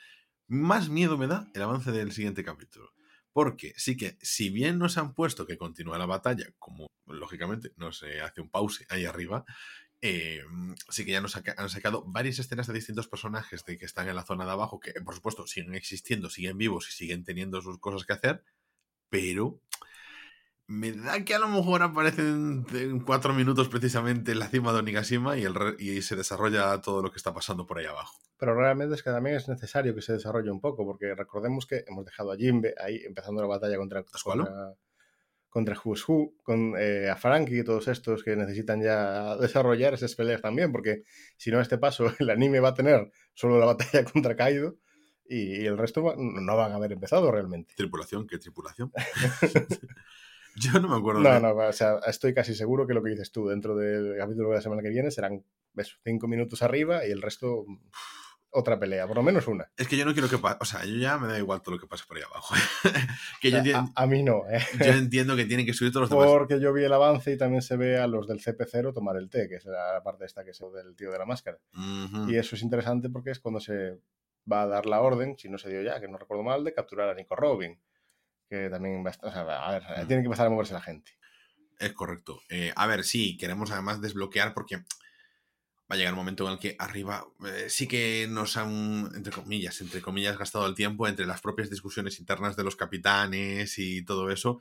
Más 0.49 0.89
miedo 0.89 1.19
me 1.19 1.27
da 1.27 1.49
el 1.55 1.63
avance 1.63 1.93
del 1.93 2.13
siguiente 2.13 2.43
capítulo. 2.43 2.93
Porque 3.37 3.75
sí 3.77 3.99
que, 3.99 4.17
si 4.23 4.49
bien 4.49 4.79
nos 4.79 4.97
han 4.97 5.13
puesto 5.13 5.47
que 5.47 5.59
continúa 5.59 5.99
la 5.99 6.07
batalla, 6.07 6.47
como 6.59 6.87
lógicamente 7.05 7.71
no 7.77 7.93
se 7.93 8.23
hace 8.23 8.41
un 8.41 8.49
pause 8.49 8.87
ahí 8.89 9.05
arriba, 9.05 9.45
eh, 10.01 10.43
sí 10.89 11.05
que 11.05 11.11
ya 11.11 11.21
nos 11.21 11.37
han 11.37 11.69
sacado 11.69 12.03
varias 12.07 12.39
escenas 12.39 12.67
de 12.67 12.73
distintos 12.73 13.09
personajes 13.09 13.63
de 13.67 13.77
que 13.77 13.85
están 13.85 14.09
en 14.09 14.17
la 14.17 14.25
zona 14.25 14.47
de 14.47 14.53
abajo, 14.53 14.81
que 14.81 14.95
por 15.03 15.15
supuesto 15.15 15.47
siguen 15.47 15.75
existiendo, 15.75 16.31
siguen 16.31 16.57
vivos 16.57 16.89
y 16.89 16.93
siguen 16.93 17.25
teniendo 17.25 17.61
sus 17.61 17.79
cosas 17.79 18.07
que 18.07 18.15
hacer, 18.15 18.43
pero 19.11 19.61
me 20.69 20.93
da 20.93 21.25
que 21.25 21.35
a 21.35 21.39
lo 21.39 21.49
mejor 21.49 21.83
aparecen 21.83 22.67
en 22.73 23.01
cuatro 23.01 23.33
minutos 23.33 23.69
precisamente 23.69 24.33
en 24.33 24.39
la 24.41 24.49
cima 24.49 24.73
de 24.73 24.81
Onigashima 24.81 25.37
y, 25.39 25.45
el 25.45 25.55
re- 25.55 25.77
y 25.79 26.03
se 26.03 26.17
desarrolla 26.17 26.81
todo 26.81 27.03
lo 27.03 27.11
que 27.11 27.19
está 27.19 27.33
pasando 27.33 27.67
por 27.67 27.79
ahí 27.79 27.87
abajo. 27.87 28.19
Pero 28.39 28.55
realmente 28.55 28.95
es 28.97 29.03
que 29.03 29.11
también 29.11 29.37
es 29.37 29.49
necesario 29.49 29.95
que 29.95 30.03
se 30.03 30.13
desarrolle 30.15 30.51
un 30.51 30.61
poco, 30.61 30.85
porque 30.85 31.15
recordemos 31.15 31.67
que 31.67 31.85
hemos 31.87 32.05
dejado 32.05 32.33
a 32.33 32.37
Jimbe 32.37 32.75
ahí 32.79 33.01
empezando 33.07 33.41
la 33.43 33.49
batalla 33.49 33.77
contra, 33.77 34.03
contra, 34.03 34.75
contra 35.49 35.81
Who, 35.85 36.35
con 36.43 36.75
eh, 36.79 37.09
a 37.09 37.17
Frankie 37.17 37.61
y 37.61 37.65
todos 37.65 37.89
estos 37.89 38.23
que 38.23 38.37
necesitan 38.37 38.83
ya 38.83 39.37
desarrollar 39.41 39.95
esas 39.95 40.15
peleas 40.15 40.43
también, 40.43 40.73
porque 40.73 41.05
si 41.37 41.51
no, 41.51 41.59
a 41.59 41.63
este 41.63 41.79
paso 41.79 42.07
el 42.19 42.29
anime 42.31 42.61
va 42.61 42.71
a 42.71 42.75
tener 42.75 43.11
solo 43.35 43.59
la 43.59 43.67
batalla 43.67 44.05
contra 44.13 44.37
Kaido 44.37 44.77
y, 45.29 45.63
y 45.63 45.67
el 45.67 45.79
resto 45.79 46.03
va- 46.03 46.15
no 46.19 46.57
van 46.57 46.73
a 46.73 46.75
haber 46.77 46.93
empezado 46.93 47.31
realmente. 47.31 47.73
Tripulación, 47.77 48.27
¿qué 48.27 48.39
tripulación? 48.39 48.93
Yo 50.73 50.81
no 50.81 50.89
me 50.89 50.97
acuerdo 50.97 51.21
No, 51.21 51.33
de... 51.33 51.41
no, 51.41 51.55
o 51.55 51.73
sea, 51.73 52.01
estoy 52.07 52.35
casi 52.35 52.55
seguro 52.55 52.87
que 52.87 52.95
lo 52.95 53.03
que 53.03 53.11
dices 53.11 53.31
tú 53.31 53.49
dentro 53.49 53.77
del 53.77 54.17
capítulo 54.17 54.51
de 54.51 54.57
la 54.57 54.63
semana 54.63 54.83
que 54.83 54.89
viene 54.89 55.11
serán 55.11 55.45
eso, 55.77 55.97
cinco 56.05 56.29
minutos 56.29 56.63
arriba 56.63 57.07
y 57.07 57.11
el 57.11 57.21
resto 57.23 57.65
mm, 57.67 57.79
otra 58.51 58.79
pelea, 58.79 59.07
por 59.07 59.17
lo 59.17 59.23
menos 59.23 59.47
una. 59.49 59.71
Es 59.77 59.87
que 59.87 59.99
yo 59.99 60.07
no 60.07 60.15
quiero 60.15 60.31
que 60.31 60.39
pase... 60.39 60.57
O 60.61 60.65
sea, 60.65 60.83
yo 60.85 60.97
ya 60.97 61.19
me 61.19 61.29
da 61.29 61.39
igual 61.39 61.61
todo 61.61 61.75
lo 61.75 61.81
que 61.81 61.87
pase 61.87 62.05
por 62.09 62.17
ahí 62.17 62.23
abajo. 62.23 62.55
que 63.43 63.51
yo, 63.51 63.77
A, 63.77 63.93
a 63.95 64.07
mí 64.07 64.23
no, 64.23 64.45
¿eh? 64.49 64.61
yo 64.79 64.93
entiendo 64.93 65.37
que 65.37 65.45
tienen 65.45 65.67
que 65.67 65.75
subir 65.75 65.93
todos 65.93 66.09
los 66.09 66.11
demás. 66.11 66.33
Porque 66.33 66.59
yo 66.59 66.73
vi 66.73 66.85
el 66.85 66.93
avance 66.93 67.33
y 67.33 67.37
también 67.37 67.61
se 67.61 67.77
ve 67.77 67.99
a 67.99 68.07
los 68.07 68.27
del 68.27 68.41
CP0 68.41 68.95
tomar 68.95 69.17
el 69.17 69.29
té, 69.29 69.47
que 69.49 69.57
es 69.57 69.67
la 69.67 70.01
parte 70.03 70.25
esta 70.25 70.43
que 70.43 70.53
es 70.53 70.61
el 70.63 70.73
del 70.73 70.97
tío 70.97 71.11
de 71.11 71.19
la 71.19 71.27
máscara. 71.27 71.59
Y 72.29 72.37
eso 72.37 72.57
es 72.57 72.63
interesante 72.63 73.11
porque 73.11 73.31
es 73.31 73.41
cuando 73.41 73.61
se 73.61 73.99
va 74.51 74.63
a 74.63 74.67
dar 74.67 74.87
la 74.87 75.01
orden, 75.01 75.37
si 75.37 75.49
no 75.51 75.59
se 75.59 75.69
dio 75.69 75.83
ya, 75.83 76.01
que 76.01 76.09
no 76.09 76.17
recuerdo 76.17 76.43
mal, 76.43 76.65
de 76.65 76.73
capturar 76.73 77.11
a 77.11 77.15
Nico 77.15 77.37
Robin. 77.37 77.79
Que 78.49 78.69
también 78.71 79.05
va 79.05 79.09
a 79.09 79.13
estar, 79.13 79.29
o 79.29 79.33
sea, 79.33 79.43
a 79.43 79.73
ver, 79.73 79.83
Mm. 79.83 80.07
tiene 80.07 80.23
que 80.23 80.27
empezar 80.27 80.47
a 80.47 80.51
moverse 80.51 80.73
la 80.75 80.81
gente. 80.83 81.13
Es 81.79 81.93
correcto. 81.93 82.41
Eh, 82.49 82.73
a 82.75 82.87
ver, 82.87 83.05
sí, 83.05 83.37
queremos 83.37 83.71
además 83.71 84.01
desbloquear 84.01 84.55
porque 84.55 84.77
va 84.79 85.95
a 85.95 85.97
llegar 85.97 86.15
un 86.15 86.19
momento 86.19 86.47
en 86.47 86.53
el 86.55 86.59
que 86.59 86.75
arriba 86.79 87.27
eh, 87.47 87.67
sí 87.69 87.87
que 87.87 88.27
nos 88.29 88.57
han, 88.57 89.11
entre 89.15 89.33
comillas, 89.33 89.81
entre 89.81 90.01
comillas, 90.01 90.39
gastado 90.39 90.67
el 90.67 90.75
tiempo 90.75 91.07
entre 91.07 91.27
las 91.27 91.41
propias 91.41 91.71
discusiones 91.71 92.19
internas 92.19 92.57
de 92.57 92.65
los 92.65 92.77
capitanes 92.77 93.79
y 93.79 94.05
todo 94.05 94.31
eso, 94.31 94.61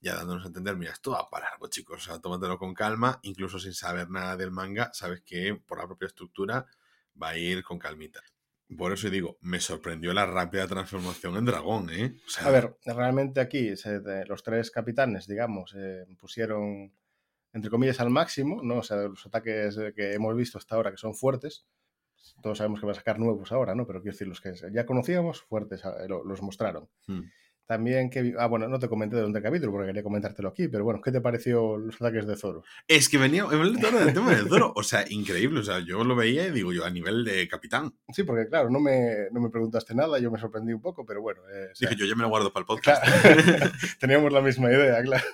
ya 0.00 0.14
dándonos 0.14 0.44
a 0.44 0.48
entender, 0.48 0.76
mira, 0.76 0.92
esto 0.92 1.10
va 1.12 1.28
para 1.28 1.50
largo, 1.50 1.66
chicos, 1.68 2.02
o 2.02 2.10
sea, 2.10 2.20
tómatelo 2.20 2.56
con 2.58 2.72
calma, 2.72 3.18
incluso 3.22 3.58
sin 3.58 3.74
saber 3.74 4.08
nada 4.10 4.36
del 4.36 4.50
manga, 4.52 4.90
sabes 4.94 5.22
que 5.22 5.54
por 5.66 5.78
la 5.78 5.86
propia 5.86 6.06
estructura 6.06 6.66
va 7.20 7.30
a 7.30 7.36
ir 7.38 7.62
con 7.62 7.78
calmita. 7.78 8.22
Por 8.76 8.92
eso 8.92 9.10
digo, 9.10 9.36
me 9.40 9.60
sorprendió 9.60 10.12
la 10.14 10.26
rápida 10.26 10.66
transformación 10.66 11.36
en 11.36 11.44
dragón, 11.44 11.90
¿eh? 11.90 12.16
O 12.26 12.30
sea, 12.30 12.46
A 12.48 12.50
ver, 12.50 12.76
realmente 12.84 13.40
aquí 13.40 13.76
se- 13.76 14.00
de- 14.00 14.24
los 14.26 14.42
tres 14.42 14.70
capitanes, 14.70 15.26
digamos, 15.26 15.74
eh, 15.76 16.04
pusieron, 16.18 16.92
entre 17.52 17.70
comillas, 17.70 18.00
al 18.00 18.10
máximo, 18.10 18.62
¿no? 18.62 18.78
O 18.78 18.82
sea, 18.82 18.96
los 18.96 19.24
ataques 19.26 19.78
que 19.94 20.14
hemos 20.14 20.34
visto 20.34 20.58
hasta 20.58 20.74
ahora 20.76 20.90
que 20.90 20.96
son 20.96 21.14
fuertes. 21.14 21.66
Todos 22.42 22.58
sabemos 22.58 22.80
que 22.80 22.86
va 22.86 22.92
a 22.92 22.96
sacar 22.96 23.18
nuevos 23.18 23.52
ahora, 23.52 23.74
¿no? 23.74 23.86
Pero 23.86 24.00
quiero 24.00 24.14
decir, 24.14 24.26
los 24.28 24.40
que 24.40 24.54
ya 24.72 24.86
conocíamos, 24.86 25.42
fuertes, 25.42 25.82
eh, 25.84 26.08
lo- 26.08 26.24
los 26.24 26.40
mostraron. 26.42 26.88
hmm. 27.06 27.20
También 27.66 28.10
que... 28.10 28.34
Ah, 28.38 28.46
bueno, 28.46 28.68
no 28.68 28.78
te 28.78 28.88
comenté 28.88 29.16
durante 29.16 29.38
el 29.38 29.44
capítulo 29.44 29.72
porque 29.72 29.86
quería 29.86 30.02
comentártelo 30.02 30.50
aquí, 30.50 30.68
pero 30.68 30.84
bueno, 30.84 31.00
¿qué 31.02 31.10
te 31.10 31.20
pareció 31.20 31.78
los 31.78 31.96
ataques 31.96 32.26
de 32.26 32.36
Zoro? 32.36 32.62
Es 32.86 33.08
que 33.08 33.16
venía, 33.16 33.44
hablé 33.44 33.80
todo 33.80 33.98
del 34.04 34.12
tema 34.12 34.34
del 34.34 34.48
Zoro. 34.48 34.72
O 34.76 34.82
sea, 34.82 35.04
increíble. 35.08 35.60
O 35.60 35.62
sea, 35.62 35.78
yo 35.80 36.04
lo 36.04 36.14
veía 36.14 36.46
y 36.46 36.50
digo 36.50 36.72
yo, 36.72 36.84
a 36.84 36.90
nivel 36.90 37.24
de 37.24 37.48
capitán. 37.48 37.94
Sí, 38.12 38.22
porque 38.24 38.48
claro, 38.48 38.68
no 38.70 38.80
me, 38.80 39.30
no 39.32 39.40
me 39.40 39.50
preguntaste 39.50 39.94
nada, 39.94 40.18
yo 40.18 40.30
me 40.30 40.38
sorprendí 40.38 40.72
un 40.72 40.82
poco, 40.82 41.06
pero 41.06 41.22
bueno. 41.22 41.40
eh, 41.52 41.68
o 41.72 41.74
sea, 41.74 41.88
Dije 41.88 42.00
yo, 42.00 42.06
ya 42.06 42.14
me 42.14 42.22
lo 42.22 42.28
guardo 42.28 42.52
para 42.52 42.62
el 42.62 42.66
podcast. 42.66 43.02
claro, 43.02 43.70
teníamos 44.00 44.32
la 44.32 44.40
misma 44.42 44.70
idea, 44.70 45.02
claro. 45.02 45.24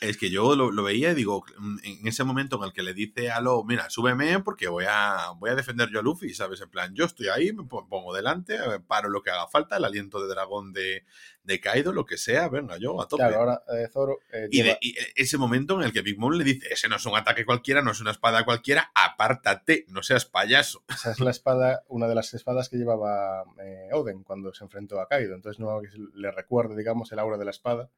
Es 0.00 0.16
que 0.16 0.30
yo 0.30 0.54
lo, 0.54 0.70
lo 0.70 0.82
veía 0.84 1.10
y 1.10 1.14
digo, 1.14 1.44
mm, 1.58 1.78
en 1.82 2.06
ese 2.06 2.22
momento 2.24 2.56
en 2.56 2.62
el 2.64 2.72
que 2.72 2.82
le 2.82 2.94
dice 2.94 3.30
a 3.30 3.40
Lo, 3.40 3.64
mira, 3.64 3.90
súbeme 3.90 4.38
porque 4.40 4.68
voy 4.68 4.84
a, 4.88 5.30
voy 5.36 5.50
a 5.50 5.54
defender 5.54 5.88
yo 5.90 5.98
a 6.00 6.02
Luffy, 6.02 6.32
¿sabes? 6.34 6.60
En 6.60 6.70
plan, 6.70 6.94
yo 6.94 7.04
estoy 7.04 7.28
ahí, 7.28 7.52
me 7.52 7.64
pon- 7.64 7.88
pongo 7.88 8.14
delante, 8.14 8.54
eh, 8.54 8.80
paro 8.86 9.08
lo 9.08 9.22
que 9.22 9.30
haga 9.30 9.48
falta, 9.48 9.76
el 9.76 9.84
aliento 9.84 10.20
de 10.22 10.28
dragón 10.28 10.72
de, 10.72 11.04
de 11.42 11.60
Kaido, 11.60 11.92
lo 11.92 12.04
que 12.06 12.16
sea, 12.16 12.48
venga, 12.48 12.76
yo 12.78 13.00
a 13.00 13.08
tope. 13.08 13.22
Claro, 13.22 13.38
ahora 13.40 13.62
eh, 13.76 13.88
Zoro 13.92 14.18
eh, 14.32 14.48
Y, 14.50 14.56
lleva- 14.62 14.74
de- 14.74 14.78
y 14.80 14.94
ese 15.16 15.36
momento 15.38 15.74
en 15.80 15.82
el 15.86 15.92
que 15.92 16.02
Big 16.02 16.18
Mom 16.18 16.32
le 16.32 16.44
dice, 16.44 16.68
ese 16.72 16.88
no 16.88 16.96
es 16.96 17.04
un 17.06 17.16
ataque 17.16 17.44
cualquiera, 17.44 17.82
no 17.82 17.90
es 17.90 18.00
una 18.00 18.12
espada 18.12 18.44
cualquiera, 18.44 18.92
apártate, 18.94 19.84
no 19.88 20.02
seas 20.02 20.24
payaso. 20.26 20.84
Esa 20.88 21.10
es 21.10 21.20
la 21.20 21.30
espada, 21.30 21.82
una 21.88 22.06
de 22.06 22.14
las 22.14 22.32
espadas 22.34 22.68
que 22.68 22.76
llevaba 22.76 23.42
eh, 23.60 23.88
Oden 23.92 24.22
cuando 24.22 24.52
se 24.54 24.62
enfrentó 24.64 25.00
a 25.00 25.08
Kaido. 25.08 25.34
Entonces 25.34 25.58
no 25.58 25.80
que 25.80 25.88
le 26.14 26.30
recuerde, 26.30 26.76
digamos, 26.76 27.10
el 27.12 27.18
aura 27.18 27.36
de 27.36 27.44
la 27.44 27.50
espada. 27.50 27.90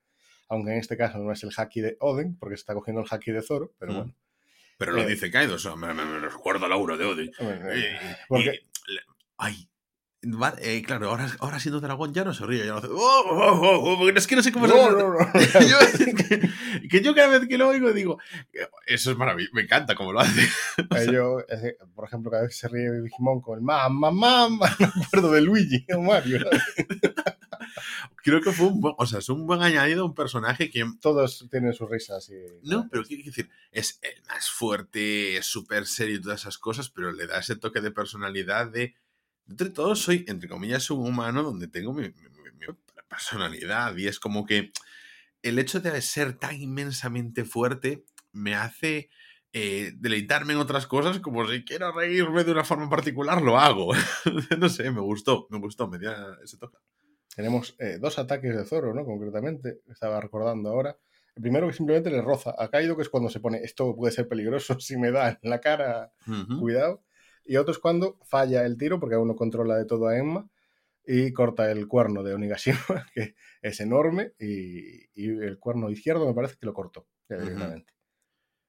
Aunque 0.51 0.73
en 0.73 0.79
este 0.79 0.97
caso 0.97 1.19
no 1.19 1.33
es 1.33 1.43
el 1.45 1.51
haki 1.57 1.81
de 1.81 1.97
Oden, 2.01 2.37
porque 2.37 2.57
se 2.57 2.61
está 2.61 2.75
cogiendo 2.75 3.01
el 3.03 3.09
haki 3.11 3.31
de 3.33 3.41
Zoro, 3.43 3.73
pero 3.79 3.93
Mm. 3.93 3.97
bueno. 3.97 4.15
Pero 4.79 4.93
lo 4.93 5.03
Eh. 5.03 5.07
dice 5.07 5.31
Kaido, 5.31 5.55
o 5.55 5.59
sea, 5.59 5.77
me, 5.77 5.93
me- 5.95 6.05
me 6.05 6.19
recuerda 6.21 6.67
la 6.69 6.75
aura 6.75 6.97
de 6.97 7.05
Odin. 7.05 7.31
Hombre, 7.39 7.79
Eh, 7.79 7.99
eh, 8.03 8.17
porque- 8.29 8.61
le- 8.89 9.01
ay. 9.39 9.67
Va- 10.23 10.55
eh, 10.61 10.83
claro, 10.83 11.09
ahora, 11.09 11.29
ahora 11.39 11.59
siendo 11.61 11.81
dragón 11.81 12.13
ya 12.13 12.25
no 12.25 12.35
se 12.35 12.45
ríe, 12.45 12.67
ya 12.67 12.73
no 12.73 12.77
hace. 12.79 12.89
"Oh, 12.91 13.23
oh, 13.27 13.61
oh, 13.63 13.93
oh", 13.95 13.99
porque 13.99 14.19
es 14.19 14.27
que 14.27 14.37
no 14.37 14.43
sé 14.43 14.53
cómo 14.53 14.69
se 14.69 14.75
No, 14.75 14.91
no, 14.91 15.15
no. 15.15 15.19
Yo- 15.73 15.79
que, 16.29 16.89
que 16.91 17.01
yo 17.01 17.15
cada 17.15 17.39
vez 17.39 17.49
que 17.49 17.57
lo 17.57 17.69
oigo 17.69 17.91
digo, 17.95 18.19
eso 18.87 19.11
es 19.13 19.17
maravilloso, 19.17 19.55
me 19.55 19.63
encanta 19.63 19.95
cómo 19.95 20.13
lo 20.13 20.21
hace. 20.21 20.41
Eh, 21.09 21.13
yo, 21.13 21.41
eh, 21.49 21.77
por 21.95 22.05
ejemplo, 22.07 22.31
cada 22.31 22.43
vez 22.43 22.51
que 22.51 22.57
se 22.57 22.69
ríe 22.69 22.91
Digimon 23.01 23.41
con 23.41 23.59
el 23.59 23.65
mamá, 23.65 24.11
mamá, 24.11 24.49
me 24.99 25.05
acuerdo 25.07 25.33
de 25.33 25.41
Luigi 25.41 25.87
o 25.95 26.03
Mario. 26.03 26.41
Creo 28.23 28.41
que 28.41 28.53
fue 28.53 28.67
un 28.67 28.81
buen, 28.81 28.95
o 28.99 29.07
sea, 29.07 29.19
es 29.21 29.29
un 29.29 29.47
buen 29.47 29.63
añadido 29.63 30.03
a 30.03 30.07
un 30.07 30.15
personaje 30.15 30.71
que 30.71 30.85
Todos 31.01 31.47
tienen 31.51 31.73
sus 31.73 31.89
risas. 31.91 32.29
Y, 32.31 32.35
No, 32.63 32.89
pero 32.91 33.05
quiero 33.05 33.25
decir, 33.25 33.49
es 33.71 33.99
el 34.03 34.23
más 34.29 34.51
fuerte, 34.51 35.37
es 35.37 35.47
súper 35.47 35.87
serio 35.87 36.17
y 36.17 36.21
todas 36.21 36.41
esas 36.41 36.59
cosas, 36.59 36.91
pero 36.91 37.13
le 37.13 37.27
da 37.27 37.39
ese 37.41 37.57
toque 37.57 37.81
de 37.81 37.91
personalidad 37.91 38.71
de... 38.71 38.95
Entre 39.49 39.71
todos 39.71 40.01
soy, 40.01 40.25
entre 40.29 40.49
comillas, 40.49 40.91
un 40.91 41.07
humano 41.07 41.43
donde 41.43 41.67
tengo 41.69 41.93
mi, 41.93 42.03
mi- 42.05 42.13
mi- 42.13 42.67
mi 42.67 42.75
personalidad 43.09 43.97
y 43.97 44.07
es 44.07 44.21
como 44.21 44.47
que 44.47 44.71
el 45.43 45.59
hecho 45.59 45.81
de 45.81 46.01
ser 46.03 46.35
tan 46.39 46.61
inmensamente 46.61 47.45
fuerte 47.45 48.05
me 48.33 48.55
hace 48.55 49.11
eh, 49.53 49.93
deleitarme 49.97 50.53
en 50.53 50.61
otras 50.61 50.87
cosas, 50.87 51.19
como 51.21 51.49
si 51.49 51.65
quiero 51.65 51.91
reírme 51.93 52.45
de 52.45 52.53
una 52.53 52.65
forma 52.65 52.89
particular, 52.89 53.43
lo 53.43 53.59
hago. 53.59 53.93
no 54.59 54.69
sé, 54.69 54.91
me 54.91 55.01
gustó, 55.01 55.47
me 55.51 55.59
gustó, 55.59 55.89
me 55.89 55.99
dio 55.99 56.13
ese 56.43 56.57
toque. 56.57 56.77
Tenemos 57.41 57.75
eh, 57.79 57.97
dos 57.99 58.19
ataques 58.19 58.55
de 58.55 58.65
Zoro, 58.67 58.93
¿no? 58.93 59.03
Concretamente, 59.07 59.81
estaba 59.91 60.21
recordando 60.21 60.69
ahora. 60.69 60.99
El 61.35 61.41
primero 61.41 61.67
que 61.67 61.73
simplemente 61.73 62.11
le 62.11 62.21
roza 62.21 62.55
a 62.59 62.69
Kaido, 62.69 62.97
que 62.97 63.03
es 63.03 63.09
cuando 63.09 63.31
se 63.31 63.41
pone, 63.41 63.61
esto 63.65 63.97
puede 63.97 64.13
ser 64.13 64.29
peligroso 64.29 64.79
si 64.81 64.99
me 64.99 65.11
da 65.11 65.39
en 65.43 65.49
la 65.49 65.59
cara, 65.59 66.13
Ujú. 66.27 66.61
cuidado. 66.61 67.03
Y 67.47 67.57
otro 67.57 67.73
es 67.73 67.79
cuando 67.79 68.19
falla 68.25 68.67
el 68.67 68.77
tiro, 68.77 69.01
porque 69.01 69.15
aún 69.15 69.29
no 69.29 69.37
controla 69.37 69.79
de 69.79 69.87
todo 69.87 70.09
a 70.09 70.19
Emma, 70.19 70.51
y 71.07 71.33
corta 71.33 71.71
el 71.71 71.89
cuerno 71.89 72.23
de 72.23 72.35
Onigashima, 72.35 72.79
que 73.15 73.35
es 73.63 73.81
enorme, 73.81 74.33
y, 74.39 75.09
y 75.15 75.29
el 75.31 75.59
cuerno 75.59 75.89
izquierdo 75.89 76.27
me 76.27 76.35
parece 76.35 76.57
que 76.61 76.67
lo 76.67 76.75
cortó 76.75 77.07
ya 77.31 77.37
Ujú. 77.37 77.45
directamente. 77.45 77.95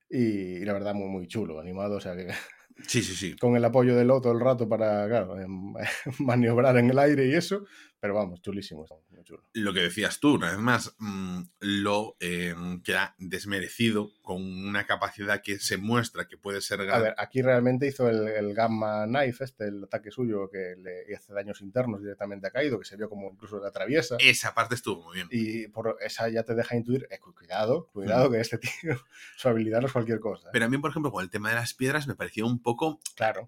y, 0.09 0.61
y 0.61 0.65
la 0.65 0.72
verdad, 0.74 0.93
muy, 0.93 1.09
muy 1.09 1.28
chulo, 1.28 1.59
animado, 1.59 1.97
o 1.97 2.01
sea 2.01 2.15
que 2.15 2.28
Sí, 2.88 3.03
sí, 3.03 3.15
sí. 3.15 3.36
con 3.38 3.55
el 3.55 3.65
apoyo 3.65 3.95
del 3.95 4.09
otro 4.11 4.32
el 4.32 4.39
rato 4.39 4.67
para, 4.67 5.07
claro, 5.07 5.39
em, 5.39 5.74
maniobrar 6.19 6.78
en 6.78 6.89
el 6.89 6.99
aire 6.99 7.28
y 7.28 7.34
eso, 7.36 7.65
pero 8.02 8.16
vamos, 8.16 8.41
chulísimo, 8.41 8.86
muy 9.12 9.24
chulo. 9.24 9.43
Lo 9.54 9.74
que 9.74 9.80
decías 9.82 10.20
tú, 10.20 10.34
una 10.34 10.49
vez 10.49 10.60
más, 10.60 10.93
mm, 10.97 11.41
lo 11.60 12.18
eh, 12.20 12.54
queda 12.84 13.16
desmerecido 13.20 14.10
con 14.24 14.41
una 14.41 14.86
capacidad 14.88 15.41
que 15.41 15.60
se 15.60 15.78
muestra 15.78 16.28
que 16.28 16.36
puede 16.36 16.62
ser 16.62 16.82
A 16.89 16.97
ver, 16.99 17.14
aquí 17.18 17.41
realmente 17.41 17.88
hizo 17.88 18.10
el, 18.10 18.28
el 18.28 18.54
Gamma 18.56 19.06
Knife, 19.06 19.43
este, 19.43 19.66
el 19.68 19.84
ataque 19.84 20.10
suyo 20.12 20.49
que 20.49 20.76
le 20.78 21.16
hace 21.16 21.32
daños 21.32 21.62
internos 21.62 22.02
directamente 22.02 22.47
a 22.47 22.52
Kaido, 22.52 22.80
que 22.80 22.86
se 22.86 22.97
vio 22.97 23.08
como 23.08 23.30
incluso 23.32 23.62
le 23.62 23.68
atraviesa. 23.68 24.18
Esa 24.20 24.54
parte 24.56 24.76
estuvo 24.76 25.04
muy 25.04 25.16
bien. 25.16 25.28
Y 25.30 25.68
por 25.68 25.97
esa 26.02 26.28
ya 26.30 26.43
te 26.43 26.56
deja 26.56 26.76
intuir, 26.76 27.08
eh, 27.12 27.20
cu- 27.20 27.36
cuidado, 27.36 27.88
cuidado, 27.93 28.32
que 28.32 28.39
este 28.39 28.58
tío, 28.82 28.99
su 29.38 29.47
habilidad 29.47 29.80
no 29.80 29.86
es 29.88 29.93
cualquier 29.93 30.20
cosa. 30.20 30.49
Pero 30.52 30.66
a 30.66 30.70
mí, 30.70 30.78
por 30.80 30.89
ejemplo, 30.89 31.12
con 31.12 31.24
el 31.24 31.30
tema 31.30 31.49
de 31.49 31.56
las 31.56 31.76
piedras 31.76 32.08
me 32.08 32.16
pareció 32.16 32.47
un 32.47 32.60
poco. 32.64 32.99
claro, 33.16 33.47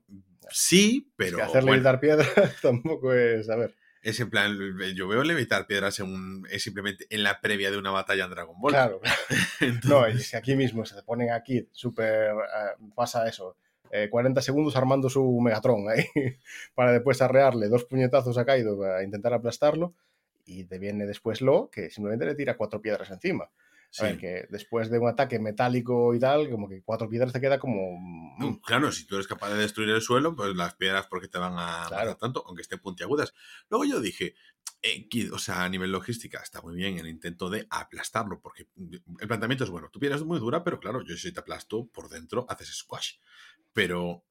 Sí, 0.52 1.08
es 1.08 1.14
pero. 1.16 1.38
que 1.38 1.44
hacerle 1.44 1.62
bueno, 1.72 1.76
evitar 1.76 2.00
piedras 2.00 2.30
tampoco 2.62 3.14
es, 3.14 3.50
a 3.50 3.56
ver, 3.56 3.76
es 4.04 4.20
en 4.20 4.30
plan, 4.30 4.58
yo 4.96 5.08
veo 5.08 5.24
levitar 5.24 5.66
piedras 5.66 6.00
en 6.00 6.08
un, 6.08 6.48
es 6.52 6.62
simplemente 6.62 7.06
en 7.10 7.24
la 7.24 7.40
previa 7.40 7.72
de 7.72 7.78
una 7.78 7.92
batalla 7.92 8.26
en 8.26 8.32
Dragon 8.32 8.60
Ball. 8.60 8.74
claro. 8.74 9.02
Entonces, 9.62 9.90
No, 9.90 10.08
y 10.10 10.20
si 10.20 10.36
aquí 10.36 10.56
mismo 10.56 10.86
se 10.86 10.96
te 10.96 11.04
ponen 11.04 11.32
aquí, 11.32 11.68
súper, 11.72 12.32
eh, 12.32 12.76
pasa 12.94 13.28
eso, 13.28 13.56
eh, 13.92 14.10
40 14.10 14.42
segundos 14.42 14.76
armando 14.76 15.10
su 15.10 15.40
Megatron 15.42 15.90
ahí, 15.90 16.06
para 16.76 16.92
después 16.92 17.22
arrearle 17.22 17.70
dos 17.70 17.86
puñetazos 17.86 18.38
a 18.38 18.46
Kaido 18.46 18.78
para 18.78 19.04
intentar 19.04 19.34
aplastarlo, 19.34 19.94
y 20.46 20.66
te 20.66 20.80
viene 20.80 21.06
después 21.06 21.42
Lo, 21.42 21.70
que 21.70 21.90
simplemente 21.90 22.26
le 22.26 22.36
tira 22.36 22.58
cuatro 22.58 22.82
piedras 22.82 23.10
encima. 23.10 23.50
A 24.00 24.04
ver, 24.04 24.14
sí. 24.16 24.20
que 24.22 24.48
después 24.50 24.90
de 24.90 24.98
un 25.00 25.08
ataque 25.08 25.38
metálico 25.40 26.16
y 26.16 26.20
tal, 26.20 26.50
como 26.50 26.68
que 26.68 26.82
cuatro 26.84 27.08
piedras 27.10 27.32
te 27.32 27.40
queda 27.40 27.60
como... 27.60 28.00
No, 28.40 28.52
mm, 28.52 28.62
Claro, 28.62 28.92
si 28.92 29.06
tú 29.06 29.16
eres 29.16 29.28
capaz 29.28 29.50
de 29.52 29.58
destruir 29.60 29.90
el 29.92 30.02
suelo, 30.02 30.36
pues 30.36 30.56
las 30.56 30.74
piedras 30.76 31.06
porque 31.08 31.28
te 31.28 31.38
van 31.38 31.54
a 31.54 31.86
Claro. 31.88 32.06
matar 32.12 32.16
tanto, 32.18 32.44
aunque 32.48 32.64
estén 32.64 32.80
puntiagudas. 32.80 33.34
Luego 33.70 33.86
yo 33.86 34.02
dije, 34.02 34.34
eh, 34.82 35.08
o 35.32 35.38
sea, 35.38 35.64
a 35.64 35.70
nivel 35.70 35.92
logística 35.92 36.40
está 36.42 36.62
muy 36.62 36.76
bien 36.76 36.98
el 36.98 37.08
intento 37.08 37.50
de 37.50 37.68
aplastarlo, 37.70 38.40
porque 38.42 38.68
el 38.78 39.28
planteamiento 39.28 39.64
es 39.64 39.70
bueno. 39.70 39.90
Tu 39.90 40.00
piedra 40.00 40.18
es 40.18 40.24
muy 40.24 40.40
dura, 40.40 40.64
pero 40.64 40.80
claro, 40.80 41.04
yo 41.04 41.16
si 41.16 41.32
te 41.32 41.40
aplasto 41.40 41.86
por 41.88 42.10
dentro, 42.10 42.46
haces 42.50 42.70
squash. 42.76 43.18
Pero 43.74 44.24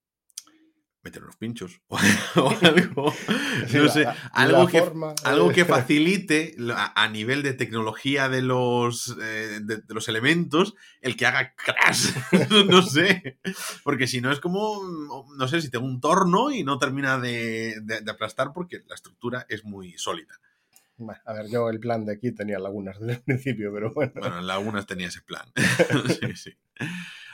meter 1.04 1.22
unos 1.22 1.36
pinchos 1.36 1.80
o, 1.88 2.48
algo, 2.62 3.12
sí, 3.66 3.76
no 3.76 3.88
sé, 3.88 4.02
la- 4.04 4.16
algo 4.32 4.64
la 4.64 4.70
que 4.70 4.78
forma- 4.82 5.14
algo 5.24 5.50
que 5.52 5.64
facilite 5.66 6.54
a, 6.74 7.02
a 7.02 7.08
nivel 7.08 7.42
de 7.42 7.54
tecnología 7.54 8.28
de 8.28 8.42
los, 8.42 9.16
eh, 9.20 9.58
de, 9.62 9.78
de 9.78 9.94
los 9.94 10.08
elementos 10.08 10.74
el 11.00 11.16
que 11.16 11.26
haga 11.26 11.54
crash. 11.56 12.10
no 12.68 12.82
sé. 12.82 13.38
Porque 13.82 14.06
si 14.06 14.20
no 14.20 14.30
es 14.30 14.38
como, 14.40 14.80
no 15.36 15.48
sé, 15.48 15.60
si 15.60 15.70
tengo 15.70 15.86
un 15.86 16.00
torno 16.00 16.52
y 16.52 16.62
no 16.62 16.78
termina 16.78 17.18
de, 17.18 17.80
de- 17.82 18.00
de 18.00 18.10
aplastar 18.10 18.52
porque 18.54 18.80
la 18.86 18.94
estructura 18.94 19.44
es 19.48 19.64
muy 19.64 19.98
sólida. 19.98 20.38
A 21.24 21.32
ver, 21.32 21.46
yo 21.48 21.68
el 21.68 21.80
plan 21.80 22.04
de 22.04 22.12
aquí 22.14 22.32
tenía 22.32 22.58
lagunas 22.58 22.98
desde 23.00 23.14
el 23.14 23.22
principio, 23.24 23.72
pero 23.72 23.92
bueno. 23.92 24.12
Bueno, 24.16 24.38
en 24.38 24.46
Lagunas 24.46 24.86
tenía 24.86 25.08
ese 25.08 25.22
plan. 25.22 25.46
sí, 26.20 26.36
sí. 26.36 26.50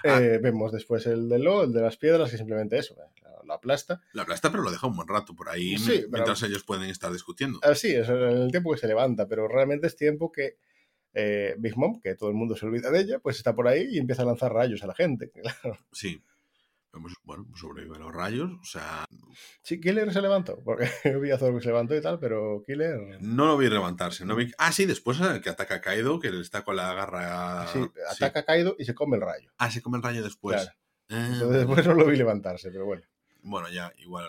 Eh, 0.05 0.39
vemos 0.43 0.73
después 0.73 1.07
el 1.07 1.29
de 1.29 1.39
Lo, 1.39 1.64
el 1.64 1.73
de 1.73 1.81
las 1.83 1.97
piedras, 1.97 2.31
que 2.31 2.37
simplemente 2.39 2.79
eso, 2.79 2.95
eh, 2.95 3.23
lo 3.45 3.55
aplasta. 3.55 4.01
Lo 4.12 4.23
aplasta, 4.23 4.51
pero 4.51 4.62
lo 4.62 4.71
deja 4.71 4.87
un 4.87 4.97
buen 4.97 5.09
rato 5.09 5.35
por 5.35 5.49
ahí 5.49 5.77
Sí, 5.79 5.99
pero- 5.99 6.11
mientras 6.11 6.43
ellos 6.45 6.64
pueden 6.64 6.89
estar 6.91 7.12
discutiendo. 7.12 7.59
Así 7.62 7.95
es, 7.95 8.09
en 8.09 8.16
el 8.16 8.51
tiempo 8.51 8.73
que 8.73 8.79
se 8.79 8.87
levanta, 8.87 9.27
pero 9.27 9.49
realmente 9.49 9.87
es 9.87 9.97
tiempo 9.97 10.31
que 10.31 10.59
eh, 11.14 11.55
Big 11.59 11.77
Mom, 11.77 12.01
que 12.01 12.14
todo 12.14 12.29
el 12.29 12.37
mundo 12.37 12.55
se 12.57 12.66
olvida 12.66 12.91
de 12.91 13.01
ella, 13.01 13.19
pues 13.19 13.37
está 13.39 13.55
por 13.55 13.66
ahí 13.66 13.87
y 13.91 13.99
empieza 13.99 14.23
a 14.23 14.27
lanzar 14.27 14.53
rayos 14.53 14.83
a 14.85 14.87
la 14.87 14.95
gente. 14.95 15.33
Sí. 15.93 16.23
Bueno, 17.22 17.46
pues 17.49 17.61
sobrevive 17.61 17.96
a 17.96 18.01
los 18.01 18.12
rayos. 18.12 18.51
O 18.61 18.64
sea, 18.64 19.05
Sí, 19.62 19.80
Killer 19.80 20.12
se 20.12 20.22
levantó, 20.22 20.62
porque 20.64 20.88
vi 21.22 21.30
a 21.30 21.38
Zoro 21.38 21.57
que 21.57 21.62
se 21.62 21.68
levantó 21.68 21.94
y 21.94 22.01
tal, 22.01 22.18
pero 22.18 22.62
Killer... 22.66 23.18
no 23.20 23.46
lo 23.46 23.57
vi 23.57 23.68
levantarse. 23.68 24.24
No 24.24 24.34
vi... 24.36 24.51
Ah, 24.59 24.72
sí, 24.72 24.86
después 24.86 25.20
eh, 25.20 25.40
que 25.42 25.51
ataca 25.51 25.76
a 25.76 25.80
Kaido, 25.80 26.20
que 26.20 26.28
está 26.40 26.62
con 26.64 26.76
la 26.76 26.92
garra. 26.94 27.66
Sí, 27.68 27.80
sí. 27.82 28.01
ataca 28.11 28.40
a 28.40 28.44
Kaido 28.44 28.76
y 28.78 28.84
se 28.84 28.94
come 28.94 29.16
el 29.16 29.22
rayo. 29.22 29.51
Ah, 29.59 29.70
se 29.70 29.82
come 29.82 29.99
el 29.99 30.03
rayo 30.03 30.22
después. 30.22 30.57
Claro. 30.57 30.76
Ah, 31.11 31.30
Entonces 31.32 31.66
después 31.66 31.86
no 31.86 31.94
lo 31.94 32.07
vi 32.07 32.16
levantarse, 32.16 32.70
pero 32.70 32.84
bueno. 32.84 33.03
Bueno, 33.42 33.68
ya, 33.70 33.92
igual. 33.99 34.26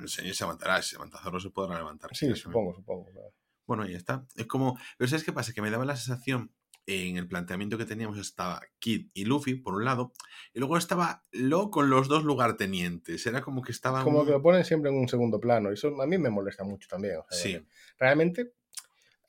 El 0.00 0.08
señor 0.08 0.34
se 0.34 0.44
levantará. 0.44 0.80
Si 0.82 0.90
se 0.90 0.96
levanta 0.96 1.18
Zoro, 1.18 1.40
se 1.40 1.50
podrá 1.50 1.78
levantar. 1.78 2.10
Sí, 2.14 2.34
supongo, 2.36 2.74
supongo. 2.74 3.10
claro. 3.10 3.32
Bueno, 3.66 3.82
ahí 3.84 3.94
está. 3.94 4.26
Es 4.36 4.46
como. 4.46 4.78
Pero 4.98 5.08
¿sabes 5.08 5.24
qué 5.24 5.32
pasa? 5.32 5.52
Que 5.52 5.62
me 5.62 5.70
daba 5.70 5.84
la 5.84 5.96
sensación. 5.96 6.52
En 6.86 7.16
el 7.16 7.26
planteamiento 7.26 7.78
que 7.78 7.86
teníamos 7.86 8.18
estaba 8.18 8.60
Kid 8.78 9.08
y 9.14 9.24
Luffy, 9.24 9.54
por 9.54 9.74
un 9.74 9.84
lado, 9.84 10.12
y 10.52 10.58
luego 10.58 10.76
estaba 10.76 11.22
Lo 11.32 11.70
con 11.70 11.88
los 11.88 12.08
dos 12.08 12.24
lugartenientes. 12.24 13.26
Era 13.26 13.40
como 13.40 13.62
que 13.62 13.72
estaban. 13.72 14.04
Como 14.04 14.24
que 14.24 14.32
lo 14.32 14.42
ponen 14.42 14.64
siempre 14.64 14.90
en 14.90 14.98
un 14.98 15.08
segundo 15.08 15.40
plano, 15.40 15.70
y 15.70 15.74
eso 15.74 16.00
a 16.00 16.06
mí 16.06 16.18
me 16.18 16.28
molesta 16.30 16.62
mucho 16.62 16.86
también. 16.88 17.16
o 17.16 17.26
sea, 17.28 17.38
Sí. 17.38 17.66
Realmente, 17.98 18.52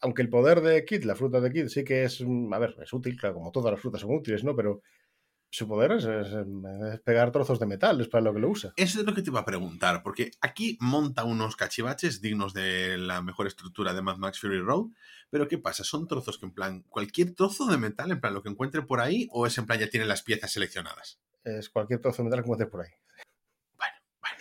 aunque 0.01 0.21
el 0.21 0.29
poder 0.29 0.61
de 0.61 0.83
Kid, 0.83 1.03
la 1.03 1.15
fruta 1.15 1.39
de 1.39 1.51
Kid, 1.51 1.67
sí 1.67 1.83
que 1.83 2.03
es, 2.03 2.21
a 2.21 2.59
ver, 2.59 2.75
es 2.81 2.91
útil, 2.91 3.17
claro, 3.17 3.35
como 3.35 3.51
todas 3.51 3.71
las 3.71 3.79
frutas 3.79 4.01
son 4.01 4.13
útiles, 4.13 4.43
¿no? 4.43 4.55
Pero 4.55 4.81
su 5.55 5.67
poder 5.67 5.93
es, 5.93 6.03
es- 6.05 6.33
es 6.93 6.99
pegar 7.01 7.31
trozos 7.31 7.59
de 7.59 7.65
metal, 7.65 7.99
es 8.01 8.07
para 8.07 8.23
lo 8.23 8.33
que 8.33 8.39
lo 8.39 8.49
usa. 8.49 8.73
Eso 8.75 8.99
es 8.99 9.05
lo 9.05 9.13
que 9.13 9.21
te 9.21 9.29
iba 9.29 9.39
a 9.39 9.45
preguntar, 9.45 10.03
porque 10.03 10.31
aquí 10.41 10.77
monta 10.81 11.23
unos 11.23 11.55
cachivaches 11.55 12.21
dignos 12.21 12.53
de 12.53 12.97
la 12.97 13.21
mejor 13.21 13.47
estructura 13.47 13.93
de 13.93 14.01
Mad 14.01 14.17
Max 14.17 14.39
Fury 14.39 14.59
Road, 14.59 14.87
pero 15.29 15.47
¿qué 15.47 15.57
pasa? 15.57 15.83
¿Son 15.83 16.07
trozos 16.07 16.37
que 16.37 16.45
en 16.45 16.53
plan, 16.53 16.83
cualquier 16.89 17.33
trozo 17.33 17.65
de 17.67 17.77
metal, 17.77 18.11
en 18.11 18.19
plan 18.21 18.33
lo 18.33 18.43
que 18.43 18.49
encuentre 18.49 18.81
por 18.81 18.99
ahí, 18.99 19.27
o 19.31 19.47
es 19.47 19.57
en 19.57 19.65
plan 19.65 19.79
ya 19.79 19.89
tiene 19.89 20.05
las 20.05 20.21
piezas 20.23 20.51
seleccionadas? 20.51 21.19
Es 21.43 21.69
cualquier 21.69 21.99
trozo 22.01 22.17
de 22.21 22.25
metal 22.29 22.39
que 22.39 22.45
encuentres 22.45 22.69
por 22.69 22.81
ahí. 22.81 22.91
Bueno, 23.77 23.95
bueno. 24.21 24.37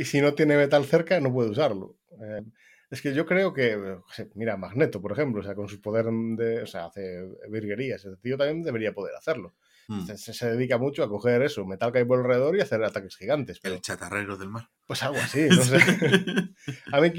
Y 0.00 0.04
si 0.04 0.20
no 0.20 0.34
tiene 0.34 0.56
metal 0.56 0.84
cerca, 0.84 1.20
no 1.20 1.32
puede 1.32 1.50
usarlo. 1.50 1.96
Eh, 2.20 2.42
es 2.90 3.00
que 3.00 3.14
yo 3.14 3.24
creo 3.24 3.54
que, 3.54 3.96
mira, 4.34 4.56
Magneto, 4.58 5.00
por 5.00 5.12
ejemplo, 5.12 5.40
o 5.40 5.44
sea, 5.44 5.54
con 5.54 5.68
su 5.68 5.80
poder 5.80 6.06
de, 6.10 6.62
o 6.62 6.66
sea, 6.66 6.86
hace 6.86 7.26
virguerías, 7.48 8.04
ese 8.04 8.16
tío 8.18 8.36
también 8.36 8.62
debería 8.62 8.92
poder 8.92 9.14
hacerlo. 9.16 9.54
Mm, 9.88 10.06
Se, 10.06 10.50
dedica 10.50 10.78
mucho 10.78 11.02
a 11.02 11.08
coger 11.08 11.42
eso, 11.42 11.64
metal 11.64 11.92
que 11.92 11.98
hay 11.98 12.04
por 12.04 12.20
alrededor 12.20 12.56
y 12.56 12.60
hacer 12.60 12.82
ataques 12.82 13.16
gigantes. 13.16 13.60
Pero, 13.60 13.76
El 13.76 13.80
chatarrero 13.80 14.36
del 14.36 14.48
mar. 14.48 14.70
pues 14.86 15.02
algo 15.02 15.18
así, 15.18 15.46
no 15.50 15.62
sé. 15.62 15.78
A 16.92 17.00
mí 17.00 17.10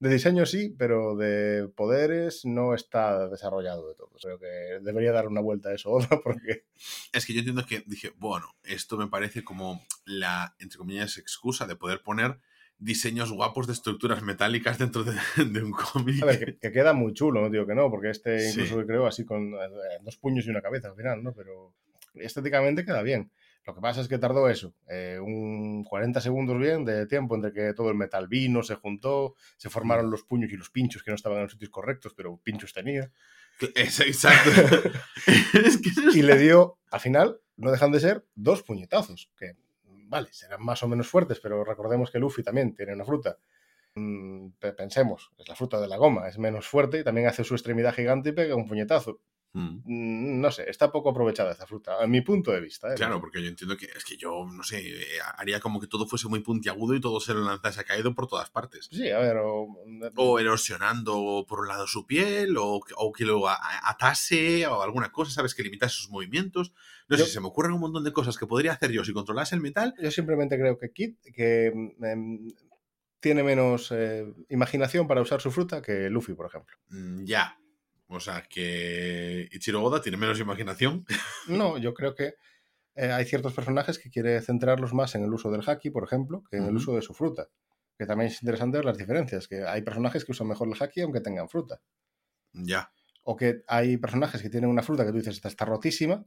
de 0.00 0.08
diseño 0.08 0.46
sí, 0.46 0.74
pero 0.78 1.14
de 1.14 1.68
poderes 1.76 2.46
no 2.46 2.74
está 2.74 3.28
desarrollado 3.28 3.86
de 3.86 3.94
todo. 3.94 4.10
Creo 4.20 4.38
que 4.38 4.46
debería 4.80 5.12
dar 5.12 5.28
una 5.28 5.42
vuelta 5.42 5.68
a 5.68 5.74
eso 5.74 5.90
otra 5.92 6.20
porque 6.20 6.64
es 7.12 7.26
que 7.26 7.34
yo 7.34 7.40
entiendo 7.40 7.66
que 7.66 7.84
dije, 7.86 8.12
bueno, 8.16 8.46
esto 8.64 8.96
me 8.96 9.08
parece 9.08 9.44
como 9.44 9.84
la, 10.06 10.56
entre 10.58 10.78
comillas, 10.78 11.18
excusa 11.18 11.66
de 11.66 11.76
poder 11.76 12.02
poner 12.02 12.40
diseños 12.80 13.30
guapos 13.30 13.66
de 13.66 13.74
estructuras 13.74 14.22
metálicas 14.22 14.78
dentro 14.78 15.04
de, 15.04 15.12
de 15.44 15.62
un 15.62 15.70
cómic. 15.72 16.22
a 16.22 16.26
ver, 16.26 16.38
que, 16.38 16.58
que 16.58 16.72
queda 16.72 16.92
muy 16.94 17.12
chulo, 17.12 17.40
no 17.42 17.50
digo 17.50 17.66
que 17.66 17.74
no, 17.74 17.90
porque 17.90 18.10
este 18.10 18.38
Sí. 18.40 18.60
incluso 18.62 18.78
que 18.80 18.86
creo 18.86 19.06
así 19.06 19.24
con 19.24 19.54
eh, 19.54 19.58
dos 20.02 20.16
puños 20.16 20.46
y 20.46 20.50
una 20.50 20.62
cabeza 20.62 20.88
al 20.88 20.96
final, 20.96 21.22
¿no? 21.22 21.32
Pero 21.32 21.74
estéticamente 22.14 22.84
queda 22.84 23.02
bien. 23.02 23.30
Lo 23.66 23.74
que 23.74 23.82
pasa 23.82 24.00
es 24.00 24.08
que 24.08 24.18
tardó 24.18 24.48
eso, 24.48 24.74
eh, 24.88 25.18
un 25.20 25.84
40 25.84 26.20
segundos 26.22 26.58
bien 26.58 26.84
de 26.86 27.06
tiempo 27.06 27.36
entre 27.36 27.52
que 27.52 27.74
todo 27.74 27.90
el 27.90 27.94
metal 27.94 28.26
vino, 28.26 28.62
se 28.62 28.74
juntó, 28.74 29.34
se 29.58 29.68
formaron 29.68 30.06
Mm. 30.06 30.10
los 30.10 30.24
puños 30.24 30.50
y 30.50 30.56
los 30.56 30.70
pinchos 30.70 31.02
que 31.02 31.10
no 31.10 31.14
estaban 31.14 31.36
en 31.38 31.44
los 31.44 31.52
sitios 31.52 31.70
correctos, 31.70 32.14
pero 32.16 32.40
pinchos 32.42 32.72
tenía. 32.72 33.12
Es 33.74 34.00
exacto. 34.00 34.50
es 35.64 35.76
que 35.76 35.90
eso 35.90 36.10
y 36.14 36.22
le 36.22 36.38
dio, 36.38 36.78
al 36.90 37.00
final, 37.00 37.38
no 37.58 37.70
dejan 37.70 37.92
de 37.92 38.00
ser 38.00 38.24
dos 38.34 38.62
puñetazos, 38.62 39.30
que, 39.38 39.52
vale, 40.10 40.28
serán 40.32 40.62
más 40.64 40.82
o 40.82 40.88
menos 40.88 41.08
fuertes, 41.08 41.40
pero 41.40 41.64
recordemos 41.64 42.10
que 42.10 42.18
Luffy 42.18 42.42
también 42.42 42.74
tiene 42.74 42.94
una 42.94 43.04
fruta. 43.04 43.38
Mm, 43.96 44.50
pe- 44.60 44.72
pensemos, 44.74 45.32
es 45.38 45.48
la 45.48 45.56
fruta 45.56 45.80
de 45.80 45.88
la 45.88 45.96
goma, 45.98 46.28
es 46.28 46.38
menos 46.38 46.66
fuerte 46.68 47.00
y 47.00 47.04
también 47.04 47.28
hace 47.28 47.44
su 47.44 47.54
extremidad 47.54 47.94
gigante 47.94 48.30
y 48.30 48.32
pega 48.32 48.56
un 48.56 48.68
puñetazo. 48.68 49.20
Mm. 49.52 49.80
Mm, 49.84 50.40
No 50.40 50.50
sé, 50.52 50.70
está 50.70 50.92
poco 50.92 51.10
aprovechada 51.10 51.50
esta 51.50 51.66
fruta, 51.66 52.00
a 52.00 52.06
mi 52.06 52.20
punto 52.20 52.52
de 52.52 52.60
vista. 52.60 52.92
¿eh? 52.92 52.94
Claro, 52.96 53.20
porque 53.20 53.42
yo 53.42 53.48
entiendo 53.48 53.76
que 53.76 53.86
es 53.86 54.04
que 54.04 54.16
yo, 54.16 54.46
no 54.46 54.62
sé, 54.62 54.78
eh, 54.80 55.04
haría 55.36 55.58
como 55.58 55.80
que 55.80 55.88
todo 55.88 56.06
fuese 56.06 56.28
muy 56.28 56.38
puntiagudo 56.40 56.94
y 56.94 57.00
todo 57.00 57.18
se 57.20 57.34
lo 57.34 57.40
lanzase 57.40 57.80
a 57.80 57.84
caído 57.84 58.14
por 58.14 58.28
todas 58.28 58.48
partes. 58.50 58.88
Sí, 58.92 59.10
a 59.10 59.18
ver, 59.18 59.36
o, 59.38 59.66
O 60.16 60.38
erosionando 60.38 61.44
por 61.48 61.60
un 61.60 61.68
lado 61.68 61.86
su 61.88 62.06
piel, 62.06 62.56
o, 62.58 62.80
que- 62.80 62.94
o 62.96 63.10
que 63.12 63.24
lo 63.24 63.48
atase, 63.48 64.66
o 64.66 64.82
alguna 64.82 65.10
cosa, 65.10 65.32
¿sabes? 65.32 65.54
Que 65.54 65.62
limitase 65.64 65.96
sus 65.96 66.10
movimientos. 66.10 66.72
No 67.08 67.16
Yo- 67.16 67.24
sé, 67.24 67.32
se 67.32 67.40
me 67.40 67.48
ocurren 67.48 67.72
un 67.72 67.80
montón 67.80 68.04
de 68.04 68.12
cosas 68.12 68.38
que 68.38 68.46
podría 68.46 68.72
hacer 68.72 68.92
yo 68.92 69.04
si 69.04 69.12
controlase 69.12 69.54
el 69.56 69.60
metal. 69.60 69.94
yo 70.00 70.10
simplemente 70.10 70.56
creo 70.58 70.78
que 70.78 70.92
Kit 70.92 71.18
que 71.34 71.72
mm, 71.74 72.48
tiene 73.20 73.42
menos 73.42 73.90
eh, 73.92 74.32
imaginación 74.48 75.06
para 75.06 75.20
usar 75.20 75.40
su 75.40 75.50
fruta 75.50 75.82
que 75.82 76.08
Luffy, 76.08 76.34
por 76.34 76.46
ejemplo. 76.46 76.76
Mm, 76.88 77.24
ya. 77.24 77.56
O 78.12 78.18
sea, 78.18 78.42
que 78.42 79.48
Ichiro 79.52 79.82
Oda 79.84 80.02
tiene 80.02 80.18
menos 80.18 80.40
imaginación. 80.40 81.06
No, 81.46 81.78
yo 81.78 81.94
creo 81.94 82.14
que 82.14 82.34
eh, 82.96 83.12
hay 83.12 83.24
ciertos 83.24 83.54
personajes 83.54 84.00
que 84.00 84.10
quiere 84.10 84.40
centrarlos 84.40 84.92
más 84.92 85.14
en 85.14 85.22
el 85.22 85.32
uso 85.32 85.50
del 85.50 85.62
haki, 85.66 85.90
por 85.90 86.02
ejemplo, 86.04 86.42
que 86.50 86.56
en 86.56 86.64
el 86.64 86.74
uso 86.74 86.94
de 86.94 87.02
su 87.02 87.14
fruta. 87.14 87.48
Que 87.96 88.06
también 88.06 88.30
es 88.30 88.42
interesante 88.42 88.78
ver 88.78 88.84
las 88.84 88.98
diferencias, 88.98 89.46
que 89.46 89.64
hay 89.64 89.82
personajes 89.82 90.24
que 90.24 90.32
usan 90.32 90.48
mejor 90.48 90.68
el 90.68 90.74
haki 90.80 91.02
aunque 91.02 91.20
tengan 91.20 91.48
fruta. 91.48 91.80
ya. 92.52 92.92
O 93.22 93.36
que 93.36 93.62
hay 93.68 93.96
personajes 93.96 94.42
que 94.42 94.50
tienen 94.50 94.70
una 94.70 94.82
fruta 94.82 95.04
que 95.04 95.12
tú 95.12 95.18
dices, 95.18 95.36
esta 95.36 95.48
está 95.48 95.64
rotísima, 95.64 96.24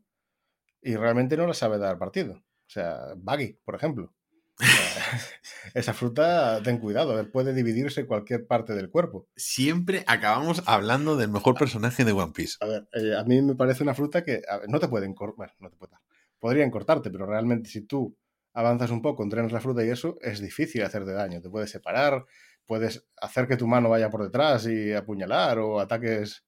y 0.81 0.95
realmente 0.95 1.35
no 1.35 1.47
la 1.47 1.53
sabe 1.53 1.77
dar 1.79 1.97
partido. 1.97 2.35
O 2.35 2.69
sea, 2.69 3.13
Baggy, 3.17 3.59
por 3.65 3.75
ejemplo. 3.75 4.13
Esa 5.73 5.93
fruta, 5.93 6.61
ten 6.63 6.77
cuidado, 6.77 7.31
puede 7.31 7.53
dividirse 7.53 8.05
cualquier 8.05 8.45
parte 8.45 8.73
del 8.73 8.89
cuerpo. 8.89 9.27
Siempre 9.35 10.03
acabamos 10.07 10.61
hablando 10.65 11.17
del 11.17 11.29
mejor 11.29 11.55
personaje 11.55 12.05
de 12.05 12.11
One 12.11 12.33
Piece. 12.33 12.57
A 12.61 12.67
ver, 12.67 12.87
eh, 12.93 13.15
a 13.17 13.23
mí 13.23 13.41
me 13.41 13.55
parece 13.55 13.83
una 13.83 13.95
fruta 13.95 14.23
que 14.23 14.33
ver, 14.33 14.69
no 14.69 14.79
te 14.79 14.87
pueden 14.87 15.13
cortar, 15.13 15.37
bueno, 15.37 15.53
no 15.59 15.69
te 15.69 15.77
pueden 15.77 15.97
podrían 16.43 16.71
cortarte, 16.71 17.09
pero 17.09 17.25
realmente 17.25 17.69
si 17.69 17.87
tú 17.87 18.17
avanzas 18.53 18.91
un 18.91 19.01
poco, 19.01 19.23
entrenas 19.23 19.53
la 19.53 19.61
fruta 19.61 19.81
y 19.85 19.89
eso, 19.89 20.17
es 20.21 20.41
difícil 20.41 20.83
hacerte 20.83 21.13
daño. 21.13 21.39
Te 21.41 21.49
puedes 21.49 21.71
separar, 21.71 22.25
puedes 22.65 23.05
hacer 23.15 23.47
que 23.47 23.55
tu 23.55 23.65
mano 23.65 23.87
vaya 23.87 24.09
por 24.09 24.23
detrás 24.23 24.67
y 24.67 24.91
apuñalar 24.91 25.59
o 25.59 25.79
ataques 25.79 26.43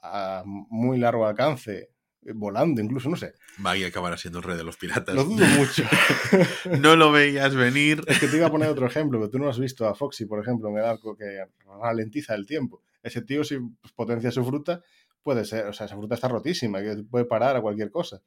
a 0.00 0.44
muy 0.46 0.96
largo 0.96 1.26
alcance, 1.26 1.72
eh, 1.80 1.90
volando 2.34 2.80
incluso, 2.80 3.08
no 3.08 3.16
sé. 3.16 3.34
Baggy 3.58 3.84
acabará 3.84 4.16
siendo 4.16 4.38
el 4.38 4.44
rey 4.44 4.56
de 4.56 4.64
los 4.64 4.76
piratas. 4.76 5.14
Lo 5.14 5.24
dudo 5.24 5.44
mucho. 5.46 5.82
no 6.80 6.96
lo 6.96 7.10
veías 7.12 7.54
venir. 7.54 8.02
es 8.06 8.18
que 8.18 8.28
te 8.28 8.36
iba 8.36 8.46
a 8.46 8.50
poner 8.50 8.68
otro 8.68 8.86
ejemplo, 8.86 9.18
pero 9.18 9.30
tú 9.30 9.38
no 9.38 9.48
has 9.48 9.58
visto 9.58 9.86
a 9.86 9.94
Foxy, 9.94 10.26
por 10.26 10.40
ejemplo, 10.40 10.68
en 10.70 10.78
el 10.78 10.84
arco 10.84 11.16
que 11.16 11.44
ralentiza 11.80 12.34
el 12.34 12.46
tiempo. 12.46 12.82
Ese 13.02 13.22
tío, 13.22 13.42
si 13.44 13.58
potencia 13.96 14.30
su 14.30 14.44
fruta, 14.44 14.82
puede 15.22 15.44
ser, 15.44 15.66
o 15.66 15.72
sea, 15.72 15.86
esa 15.86 15.96
fruta 15.96 16.14
está 16.14 16.28
rotísima, 16.28 16.80
que 16.80 17.02
puede 17.08 17.24
parar 17.24 17.56
a 17.56 17.60
cualquier 17.60 17.90
cosa. 17.90 18.22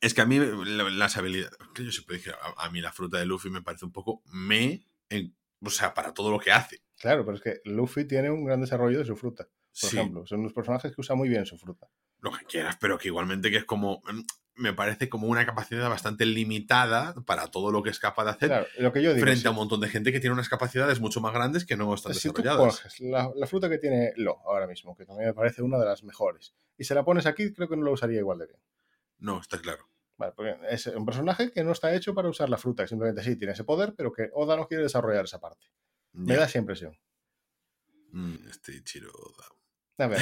Es 0.00 0.14
que 0.14 0.20
a 0.20 0.26
mí 0.26 0.38
la- 0.38 0.90
las 0.90 1.16
habilidades. 1.16 1.56
que 1.74 1.84
yo 1.84 1.90
siempre 1.90 2.16
dije, 2.16 2.30
a, 2.30 2.66
a 2.66 2.70
mí 2.70 2.80
la 2.80 2.92
fruta 2.92 3.18
de 3.18 3.26
Luffy 3.26 3.50
me 3.50 3.62
parece 3.62 3.84
un 3.84 3.92
poco 3.92 4.22
me. 4.32 4.86
en- 5.08 5.34
o 5.60 5.70
sea, 5.70 5.92
para 5.94 6.12
todo 6.14 6.30
lo 6.30 6.38
que 6.38 6.52
hace. 6.52 6.82
Claro, 7.00 7.24
pero 7.24 7.36
es 7.36 7.42
que 7.42 7.60
Luffy 7.64 8.04
tiene 8.04 8.30
un 8.30 8.44
gran 8.44 8.60
desarrollo 8.60 8.98
de 8.98 9.04
su 9.04 9.16
fruta, 9.16 9.44
por 9.44 9.90
Sí, 9.90 9.96
ejemplo. 9.98 10.24
Son 10.26 10.38
unos 10.40 10.52
personajes 10.52 10.94
que 10.94 11.00
usan 11.00 11.16
muy 11.16 11.28
bien 11.28 11.46
su 11.46 11.58
fruta. 11.58 11.88
Lo 12.20 12.32
que 12.32 12.44
quieras, 12.46 12.76
pero 12.80 12.98
que 12.98 13.08
igualmente 13.08 13.50
que 13.50 13.58
es 13.58 13.64
como. 13.64 14.02
mm, 14.10 14.22
Me 14.60 14.72
parece 14.72 15.08
como 15.08 15.28
una 15.28 15.46
capacidad 15.46 15.88
bastante 15.88 16.26
limitada 16.26 17.14
para 17.26 17.46
todo 17.46 17.70
lo 17.70 17.80
que 17.84 17.90
es 17.90 18.00
capaz 18.00 18.24
de 18.24 18.30
hacer. 18.30 18.48
Claro, 18.48 18.66
lo 18.78 18.92
que 18.92 19.02
yo 19.02 19.14
digo, 19.14 19.24
frente 19.24 19.46
a 19.46 19.50
un 19.52 19.56
montón 19.56 19.80
de 19.80 19.88
gente 19.88 20.10
que 20.10 20.18
tiene 20.18 20.34
unas 20.34 20.48
capacidades 20.48 20.98
mucho 20.98 21.20
más 21.20 21.32
grandes 21.32 21.64
que 21.64 21.76
no 21.76 21.94
están 21.94 22.12
si 22.14 22.28
tú 22.28 22.42
desarrolladas. 22.42 22.80
coges 22.80 23.00
la, 23.00 23.30
la 23.36 23.46
fruta 23.46 23.68
que 23.68 23.78
tiene 23.78 24.12
Lo 24.16 24.38
ahora 24.48 24.66
mismo, 24.66 24.96
que 24.96 25.06
también 25.06 25.28
me 25.28 25.34
parece 25.34 25.62
una 25.62 25.78
de 25.78 25.84
las 25.86 26.02
mejores, 26.02 26.54
y 26.76 26.82
se 26.82 26.94
la 26.96 27.04
pones 27.04 27.26
aquí, 27.26 27.52
creo 27.52 27.68
que 27.68 27.76
no 27.76 27.84
lo 27.84 27.92
usaría 27.92 28.18
igual 28.18 28.38
de 28.38 28.46
bien. 28.48 28.60
No, 29.20 29.40
está 29.40 29.60
claro. 29.60 29.88
Vale, 30.16 30.32
porque 30.34 30.56
es 30.70 30.88
un 30.88 31.06
personaje 31.06 31.52
que 31.52 31.62
no 31.62 31.70
está 31.70 31.94
hecho 31.94 32.12
para 32.12 32.28
usar 32.28 32.48
la 32.50 32.58
fruta, 32.58 32.82
que 32.82 32.88
simplemente 32.88 33.22
sí 33.22 33.36
tiene 33.36 33.52
ese 33.52 33.62
poder, 33.62 33.94
pero 33.96 34.12
que 34.12 34.30
Oda 34.34 34.56
no 34.56 34.66
quiere 34.66 34.82
desarrollar 34.82 35.24
esa 35.26 35.38
parte. 35.38 35.68
Me 36.14 36.34
da 36.34 36.46
esa 36.46 36.58
impresión. 36.58 36.98
Mm, 38.10 38.48
Este 38.50 38.72
Ichiro 38.74 39.10
Oda. 39.12 39.44
A 39.98 40.06
ver, 40.06 40.18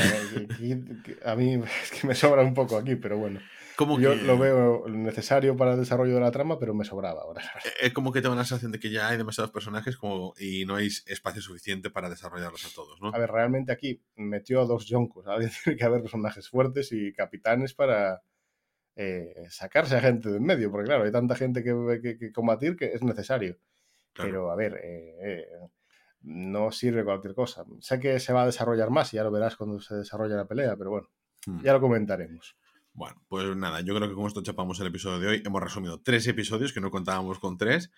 a, 1.25 1.35
mí 1.37 1.53
es 1.83 1.91
que 2.01 2.07
me 2.07 2.15
sobra 2.15 2.43
un 2.43 2.55
poco 2.55 2.77
aquí, 2.77 2.97
pero 2.97 3.19
bueno. 3.19 3.41
Como 3.77 4.01
Yo 4.01 4.13
que- 4.13 4.23
lo 4.23 4.39
veo 4.39 4.89
necesario 4.89 5.55
para 5.55 5.75
el 5.75 5.79
desarrollo 5.81 6.15
de 6.15 6.21
la 6.21 6.31
trama, 6.31 6.59
pero 6.59 6.73
me 6.75 6.85
sobraba 6.87 7.21
ahora. 7.23 7.43
Es 7.81 7.93
como 7.93 8.11
que 8.11 8.23
tengo 8.23 8.35
la 8.35 8.45
sensación 8.45 8.73
de 8.73 8.81
que 8.81 8.91
ya 8.91 9.09
hay 9.09 9.19
demasiados 9.19 9.51
personajes 9.53 9.99
como, 9.99 10.33
y 10.39 10.65
no 10.65 10.77
hay 10.77 10.87
espacio 11.07 11.43
suficiente 11.43 11.91
para 11.91 12.09
desarrollarlos 12.09 12.65
a 12.65 12.75
todos, 12.75 13.01
¿no? 13.03 13.09
A 13.15 13.19
ver, 13.19 13.31
realmente 13.31 13.73
aquí 13.73 14.01
metió 14.15 14.63
a 14.63 14.65
dos 14.65 14.87
yonkos. 14.87 15.27
Alguien 15.29 15.51
tiene 15.63 15.79
que 15.79 15.85
haber 15.85 16.01
personajes 16.01 16.49
fuertes 16.49 16.91
y 16.93 17.13
capitanes 17.13 17.75
para 17.75 18.23
eh, 18.97 19.35
sacarse 19.51 19.97
a 19.97 20.01
gente 20.01 20.31
de 20.31 20.39
en 20.39 20.45
medio, 20.45 20.71
porque 20.71 20.87
claro, 20.87 21.05
hay 21.05 21.13
tanta 21.13 21.35
gente 21.37 21.63
que, 21.63 21.75
que- 22.03 22.17
que 22.17 22.33
combatir 22.33 22.77
que 22.77 22.93
es 22.95 23.03
necesario. 23.03 23.59
Claro. 24.15 24.31
Pero 24.31 24.51
a 24.51 24.57
ver, 24.57 24.81
eh, 24.83 25.17
eh, 25.23 25.47
no 26.29 26.71
sirve 26.73 27.05
cualquier 27.05 27.35
cosa. 27.35 27.65
Sé 27.81 27.99
que 28.01 28.19
se 28.21 28.33
va 28.33 28.43
a 28.43 28.47
desarrollar 28.47 28.91
más 28.91 29.13
y 29.13 29.17
ya 29.17 29.25
lo 29.25 29.31
verás 29.31 29.57
cuando 29.57 29.81
se 29.81 29.95
desarrolle 29.95 30.35
la 30.35 30.47
pelea, 30.47 30.77
pero 30.77 30.91
bueno, 30.91 31.09
Hmm. 31.47 31.63
ya 31.63 31.73
lo 31.73 31.81
comentaremos. 31.81 32.57
Bueno, 32.93 33.23
pues 33.29 33.55
nada, 33.57 33.81
yo 33.83 33.95
creo 33.95 34.09
que 34.09 34.15
con 34.15 34.27
esto 34.27 34.43
chapamos 34.43 34.81
el 34.81 34.89
episodio 34.89 35.21
de 35.21 35.29
hoy. 35.29 35.43
Hemos 35.47 35.63
resumido 35.63 36.01
tres 36.03 36.27
episodios, 36.27 36.73
que 36.73 36.81
no 36.81 36.91
contábamos 36.91 37.39
con 37.39 37.57
tres. 37.57 37.91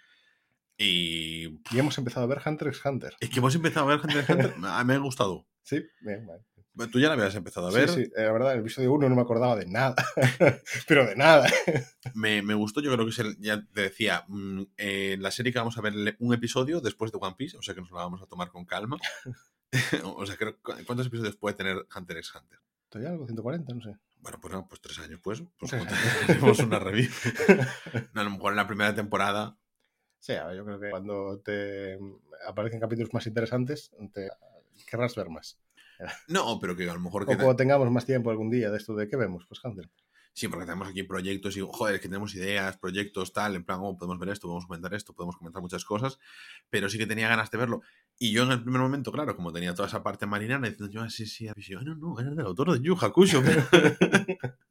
Y 0.76 1.46
Y 1.70 1.78
hemos 1.78 1.96
empezado 1.98 2.24
a 2.24 2.28
ver 2.28 2.40
Hunter 2.44 2.68
x 2.68 2.84
Hunter. 2.84 3.14
es 3.20 3.30
que 3.30 3.38
hemos 3.38 3.54
empezado 3.54 3.86
a 3.86 3.96
ver 3.96 4.00
Hunter 4.04 4.18
x 4.18 4.30
Hunter. 4.30 4.54
A 4.64 4.84
mí 4.84 4.88
me 4.88 4.94
ha 4.94 4.98
gustado. 4.98 5.46
Sí, 5.62 5.82
bien, 6.00 6.26
vale. 6.26 6.42
Tú 6.92 7.00
ya 7.00 7.08
la 7.08 7.14
habías 7.14 7.34
empezado 7.34 7.66
a 7.68 7.72
ver. 7.72 7.88
Sí, 7.88 8.04
sí, 8.04 8.12
eh, 8.16 8.22
la 8.24 8.32
verdad, 8.32 8.52
el 8.54 8.60
episodio 8.60 8.92
1 8.92 9.08
no 9.08 9.16
me 9.16 9.22
acordaba 9.22 9.56
de 9.56 9.66
nada. 9.66 9.96
pero 10.86 11.06
de 11.06 11.16
nada. 11.16 11.48
Me, 12.14 12.40
me 12.42 12.54
gustó, 12.54 12.80
yo 12.80 12.92
creo 12.92 13.04
que 13.04 13.10
es 13.10 13.18
el- 13.18 13.36
ya 13.40 13.64
te 13.72 13.80
decía, 13.82 14.24
mm, 14.28 14.62
eh, 14.76 15.16
la 15.18 15.30
serie 15.32 15.52
que 15.52 15.58
vamos 15.58 15.76
a 15.76 15.80
ver 15.80 15.92
un 16.20 16.34
episodio 16.34 16.80
después 16.80 17.10
de 17.10 17.18
One 17.20 17.34
Piece, 17.36 17.56
o 17.56 17.62
sea 17.62 17.74
que 17.74 17.80
nos 17.80 17.90
lo 17.90 17.96
vamos 17.96 18.22
a 18.22 18.26
tomar 18.26 18.50
con 18.50 18.64
calma. 18.64 18.96
o 20.04 20.24
sea, 20.26 20.36
creo, 20.36 20.56
¿cu- 20.62 20.72
¿cuántos 20.86 21.06
episodios 21.08 21.36
puede 21.36 21.56
tener 21.56 21.84
Hunter 21.96 22.16
x 22.18 22.32
Hunter? 22.34 22.58
¿Estoy 22.84 23.06
algo? 23.06 23.26
¿140? 23.26 23.74
No 23.74 23.82
sé. 23.82 23.98
Bueno, 24.20 24.38
pues 24.40 24.52
no, 24.54 24.66
pues 24.68 24.80
tres 24.80 24.98
años, 25.00 25.20
pues. 25.22 25.42
pues 25.58 25.70
Tres 25.72 25.82
haremos 26.28 26.58
una 26.60 26.78
review. 26.78 27.10
No, 28.14 28.20
a 28.20 28.24
lo 28.24 28.30
mejor 28.30 28.52
en 28.52 28.56
la 28.56 28.66
primera 28.66 28.94
temporada. 28.94 29.58
Sí, 30.20 30.32
a 30.34 30.46
ver, 30.46 30.56
yo 30.56 30.64
creo 30.64 30.80
que 30.80 30.90
cuando 30.90 31.40
te 31.40 31.98
aparecen 32.46 32.80
capítulos 32.80 33.12
más 33.14 33.26
interesantes, 33.26 33.90
te 34.12 34.28
querrás 34.86 35.14
ver 35.16 35.28
más. 35.28 35.58
No, 36.28 36.58
pero 36.60 36.76
que 36.76 36.88
a 36.88 36.94
lo 36.94 37.00
mejor 37.00 37.22
O 37.22 37.26
que. 37.26 37.36
cuando 37.36 37.56
tengamos 37.56 37.90
más 37.90 38.06
tiempo 38.06 38.30
algún 38.30 38.50
día 38.50 38.70
de 38.70 38.76
esto 38.76 38.94
de 38.94 39.08
qué 39.08 39.16
vemos, 39.16 39.44
pues 39.46 39.62
Hunter. 39.64 39.88
Sí, 40.34 40.46
porque 40.46 40.66
tenemos 40.66 40.86
aquí 40.86 41.02
proyectos 41.02 41.56
y, 41.56 41.60
joder, 41.68 41.96
es 41.96 42.00
que 42.00 42.08
tenemos 42.08 42.32
ideas, 42.36 42.76
proyectos, 42.76 43.32
tal, 43.32 43.56
en 43.56 43.64
plan, 43.64 43.80
oh, 43.82 43.96
podemos 43.96 44.20
ver 44.20 44.28
esto, 44.28 44.46
podemos 44.46 44.66
comentar 44.66 44.94
esto, 44.94 45.12
podemos 45.12 45.36
comentar 45.36 45.60
muchas 45.60 45.84
cosas, 45.84 46.20
pero 46.70 46.88
sí 46.88 46.96
que 46.96 47.08
tenía 47.08 47.28
ganas 47.28 47.50
de 47.50 47.58
verlo. 47.58 47.82
Y 48.20 48.30
yo 48.30 48.44
en 48.44 48.52
el 48.52 48.62
primer 48.62 48.80
momento, 48.80 49.10
claro, 49.10 49.34
como 49.34 49.52
tenía 49.52 49.74
toda 49.74 49.88
esa 49.88 50.04
parte 50.04 50.26
marinana, 50.26 50.68
diciendo 50.68 50.92
yo, 50.92 51.02
ah, 51.02 51.10
sí, 51.10 51.26
sí, 51.26 51.48
y 51.56 51.62
yo, 51.62 51.80
"Ah, 51.80 51.82
no, 51.84 51.96
no, 51.96 52.20
era 52.20 52.30
del 52.30 52.46
autor 52.46 52.70
de 52.72 52.80
Yu 52.86 52.96
Hakusho. 53.00 53.42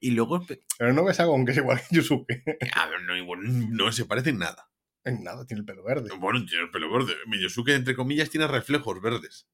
y 0.00 0.10
luego, 0.12 0.44
pe- 0.46 0.62
Pero 0.78 0.92
no 0.92 1.04
ves 1.04 1.18
a 1.20 1.24
Gon, 1.24 1.44
que 1.44 1.52
es 1.52 1.58
igual 1.58 1.80
que 1.88 1.96
Yusuke. 1.96 2.44
a 2.74 2.86
ver, 2.86 3.02
no, 3.02 3.16
igual, 3.16 3.40
no 3.76 3.90
se 3.92 4.04
parece 4.04 4.30
en 4.30 4.38
nada. 4.38 4.70
En 5.04 5.22
nada, 5.22 5.44
tiene 5.44 5.60
el 5.60 5.66
pelo 5.66 5.82
verde. 5.84 6.10
Bueno, 6.18 6.44
tiene 6.46 6.64
el 6.64 6.70
pelo 6.70 6.90
verde. 6.92 7.14
Miyosuke, 7.26 7.70
entre 7.70 7.94
comillas, 7.94 8.30
tiene 8.30 8.46
reflejos 8.46 9.00
verdes. 9.02 9.46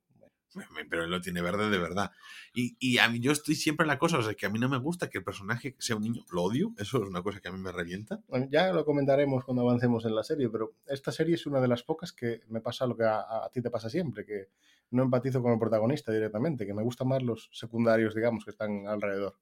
Pero 0.89 1.05
él 1.05 1.11
lo 1.11 1.21
tiene 1.21 1.43
verde 1.43 1.71
de 1.71 1.79
verdad. 1.79 2.11
Y, 2.55 2.77
y 2.81 2.99
a 2.99 3.09
mí 3.09 3.21
yo 3.21 3.33
estoy 3.33 3.55
siempre 3.55 3.85
en 3.85 3.89
la 3.89 3.99
cosa, 3.99 4.19
o 4.19 4.23
sea, 4.23 4.35
que 4.35 4.47
a 4.47 4.51
mí 4.51 4.59
no 4.59 4.69
me 4.69 4.79
gusta 4.79 5.09
que 5.09 5.19
el 5.19 5.25
personaje 5.25 5.77
sea 5.79 5.97
un 5.97 6.03
niño. 6.03 6.25
Lo 6.33 6.43
odio, 6.43 6.73
eso 6.79 7.03
es 7.03 7.09
una 7.09 7.23
cosa 7.23 7.41
que 7.41 7.49
a 7.49 7.53
mí 7.53 7.59
me 7.59 7.73
revienta. 7.73 8.21
Bueno, 8.29 8.49
ya 8.51 8.73
lo 8.73 8.85
comentaremos 8.85 9.45
cuando 9.45 9.63
avancemos 9.63 10.05
en 10.05 10.15
la 10.15 10.25
serie, 10.25 10.49
pero 10.49 10.75
esta 10.87 11.13
serie 11.13 11.35
es 11.35 11.47
una 11.47 11.61
de 11.61 11.69
las 11.69 11.83
pocas 11.83 12.13
que 12.13 12.43
me 12.49 12.61
pasa 12.61 12.87
lo 12.87 12.97
que 12.97 13.05
a, 13.05 13.21
a 13.21 13.51
ti 13.53 13.63
te 13.63 13.71
pasa 13.71 13.89
siempre, 13.89 14.25
que 14.25 14.49
no 14.91 15.05
empatizo 15.05 15.43
con 15.43 15.53
el 15.53 15.59
protagonista 15.59 16.13
directamente, 16.13 16.67
que 16.67 16.75
me 16.75 16.83
gustan 16.83 17.09
más 17.09 17.23
los 17.23 17.49
secundarios, 17.53 18.15
digamos, 18.15 18.45
que 18.45 18.51
están 18.51 18.87
alrededor. 18.87 19.37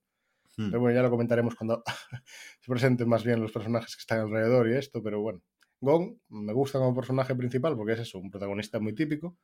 Hmm. 0.57 0.71
Pero 0.71 0.81
bueno, 0.81 0.97
ya 0.97 1.03
lo 1.03 1.11
comentaremos 1.11 1.55
cuando 1.55 1.83
se 2.61 2.71
presenten 2.71 3.09
más 3.09 3.25
bien 3.25 3.41
los 3.41 3.53
personajes 3.53 3.97
que 3.97 4.01
están 4.01 4.21
alrededor 4.21 4.69
y 4.69 4.75
esto, 4.75 5.03
pero 5.03 5.21
bueno. 5.21 5.41
Gon 5.81 6.21
me 6.29 6.53
gusta 6.53 6.81
como 6.81 6.93
personaje 6.93 7.37
principal 7.37 7.77
porque 7.77 7.93
es 7.93 8.01
eso, 8.01 8.19
un 8.19 8.31
protagonista 8.31 8.81
muy 8.81 8.95
típico, 8.95 9.37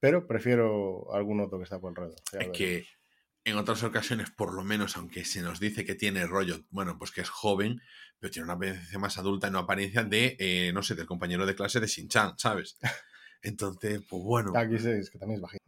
pero 0.00 0.26
prefiero 0.26 1.12
algún 1.14 1.40
otro 1.40 1.58
que 1.58 1.64
está 1.64 1.78
por 1.80 1.90
alrededor. 1.90 2.16
Es 2.32 2.48
que 2.56 2.86
en 3.44 3.56
otras 3.56 3.82
ocasiones, 3.84 4.30
por 4.30 4.52
lo 4.54 4.64
menos, 4.64 4.96
aunque 4.96 5.24
se 5.24 5.40
nos 5.42 5.60
dice 5.60 5.84
que 5.84 5.94
tiene 5.94 6.26
rollo, 6.26 6.64
bueno, 6.70 6.98
pues 6.98 7.10
que 7.12 7.20
es 7.20 7.30
joven, 7.30 7.80
pero 8.18 8.30
tiene 8.32 8.44
una 8.44 8.54
apariencia 8.54 8.98
más 8.98 9.18
adulta, 9.18 9.50
no 9.50 9.58
apariencia 9.60 10.02
de, 10.04 10.36
eh, 10.40 10.72
no 10.72 10.82
sé, 10.82 10.94
del 10.96 11.06
compañero 11.06 11.46
de 11.46 11.54
clase 11.54 11.78
de 11.80 11.86
Shin-Chan, 11.86 12.38
¿sabes? 12.38 12.78
Entonces, 13.42 14.02
pues 14.08 14.22
bueno, 14.22 14.52
Aquí 14.56 14.78
sí, 14.78 14.88
es 14.90 15.10
que 15.10 15.18
también 15.18 15.36
es 15.36 15.42
bajito. 15.42 15.62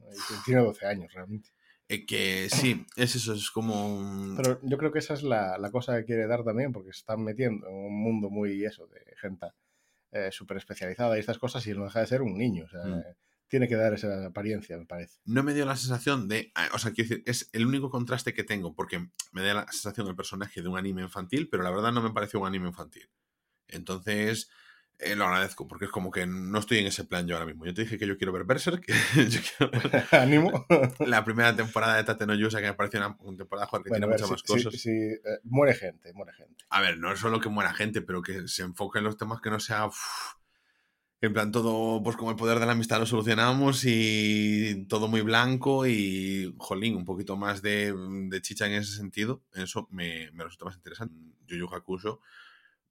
Tiene 0.45 0.63
12 0.63 0.87
años 0.87 1.13
realmente. 1.13 1.51
eh, 1.89 2.05
que 2.05 2.49
sí, 2.51 2.85
es 2.97 3.15
eso, 3.15 3.33
es 3.35 3.51
como... 3.51 3.97
un- 3.99 4.37
Pero 4.37 4.59
yo 4.63 4.77
creo 4.79 4.91
que 4.93 4.99
esa 4.99 5.15
es 5.15 5.23
la, 5.23 5.57
la 5.59 5.71
cosa 5.71 5.97
que 5.99 6.05
quiere 6.05 6.27
dar 6.27 6.43
también, 6.45 6.73
porque 6.73 6.93
se 6.93 6.99
están 7.01 7.23
metiendo 7.23 7.69
en 7.69 7.75
un 7.75 8.03
mundo 8.03 8.29
muy 8.31 8.65
eso, 8.65 8.87
de 8.89 9.01
gente 9.21 9.47
eh, 10.11 10.31
súper 10.33 10.57
especializada 10.57 11.17
y 11.17 11.21
estas 11.21 11.39
cosas, 11.39 11.65
y 11.67 11.75
no 11.75 11.85
deja 11.85 12.01
de 12.01 12.07
ser 12.07 12.23
un 12.23 12.37
niño. 12.37 12.65
O 12.65 12.69
sea, 12.69 12.83
Mm. 12.85 13.03
Tiene 13.49 13.67
que 13.69 13.77
dar 13.77 13.95
esa 13.95 14.27
apariencia, 14.27 14.77
me 14.79 14.87
parece. 14.87 15.19
No 15.25 15.43
me 15.43 15.55
dio 15.55 15.65
la 15.67 15.77
sensación 15.77 16.29
de. 16.29 16.53
ah, 16.55 16.69
O 16.75 16.79
sea, 16.79 16.93
quiero 16.93 17.09
decir, 17.09 17.25
es 17.27 17.49
el 17.53 17.67
único 17.67 17.91
contraste 17.91 18.35
que 18.35 18.45
tengo, 18.45 18.75
porque 18.75 19.09
me 19.33 19.43
da 19.43 19.55
la 19.55 19.67
sensación 19.73 20.07
del 20.07 20.17
personaje 20.17 20.63
de 20.63 20.69
un 20.69 20.79
anime 20.79 21.03
infantil, 21.03 21.49
pero 21.51 21.63
la 21.63 21.71
verdad 21.71 21.93
no 21.93 22.03
me 22.03 22.11
pareció 22.13 22.41
un 22.41 22.47
anime 22.47 22.69
infantil. 22.69 23.09
Entonces, 23.69 24.51
eh, 24.99 25.15
lo 25.15 25.25
agradezco, 25.27 25.69
porque 25.69 25.85
es 25.85 25.91
como 25.91 26.11
que 26.11 26.27
no 26.27 26.59
estoy 26.59 26.79
en 26.79 26.87
ese 26.87 27.05
plan 27.05 27.27
yo 27.27 27.37
ahora 27.37 27.47
mismo. 27.47 27.65
Yo 27.67 27.73
te 27.75 27.83
dije 27.83 27.99
que 27.99 28.07
yo 28.07 28.17
quiero 28.19 28.33
ver 28.33 28.45
Berserk, 28.45 28.85
yo 29.17 29.41
quiero 29.57 29.71
ver 29.73 30.05
Ánimo. 30.13 30.67
la 31.07 31.25
primera 31.25 31.55
temporada 31.55 31.97
de 31.97 32.05
Tate 32.05 32.27
no 32.27 32.35
Yusa, 32.35 32.61
que 32.61 32.67
me 32.67 32.75
pareció 32.75 32.99
una, 33.01 33.17
una 33.21 33.37
temporada 33.39 33.67
joder, 33.69 33.85
que 33.85 33.91
Bueno, 33.91 34.07
tiene 34.09 34.23
muchas 34.23 34.27
si, 34.29 34.33
más 34.33 34.41
si- 34.61 34.65
cosas. 34.65 34.81
si, 34.81 34.91
eh, 34.91 35.21
muere 35.45 35.75
gente, 35.75 36.13
muere 36.15 36.33
gente. 36.33 36.65
A 36.71 36.81
ver, 36.81 36.99
no 36.99 37.13
es 37.13 37.21
solo 37.21 37.41
que 37.41 37.49
muera 37.49 37.73
gente, 37.75 38.03
pero 38.03 38.23
que 38.23 38.49
se 38.49 38.63
enfoque 38.63 38.99
en 38.99 39.05
los 39.05 39.17
temas 39.17 39.41
que 39.41 39.51
no 39.51 39.61
sea. 39.61 39.89
En 41.21 41.33
plan, 41.33 41.51
todo, 41.51 42.03
pues 42.03 42.17
como 42.17 42.31
el 42.31 42.37
poder 42.37 42.61
de 42.61 42.67
la 42.67 42.73
amistad 42.73 43.01
lo 43.01 43.07
solucionamos 43.07 43.85
y 43.85 44.87
todo 44.89 45.09
muy 45.09 45.23
blanco 45.23 45.87
y, 45.87 46.55
jolín, 46.59 46.97
un 46.97 47.05
poquito 47.05 47.37
más 47.37 47.61
de, 47.61 47.93
de 48.29 48.43
chicha 48.43 48.67
en 48.67 48.75
ese 48.75 48.97
sentido. 48.97 49.43
Eso 49.55 49.89
me, 49.91 50.31
me 50.33 50.45
resulta 50.45 50.67
más 50.67 50.77
interesante. 50.77 51.15
Yu 51.47 51.57
Yu 51.57 51.69
Hakusho 51.75 52.21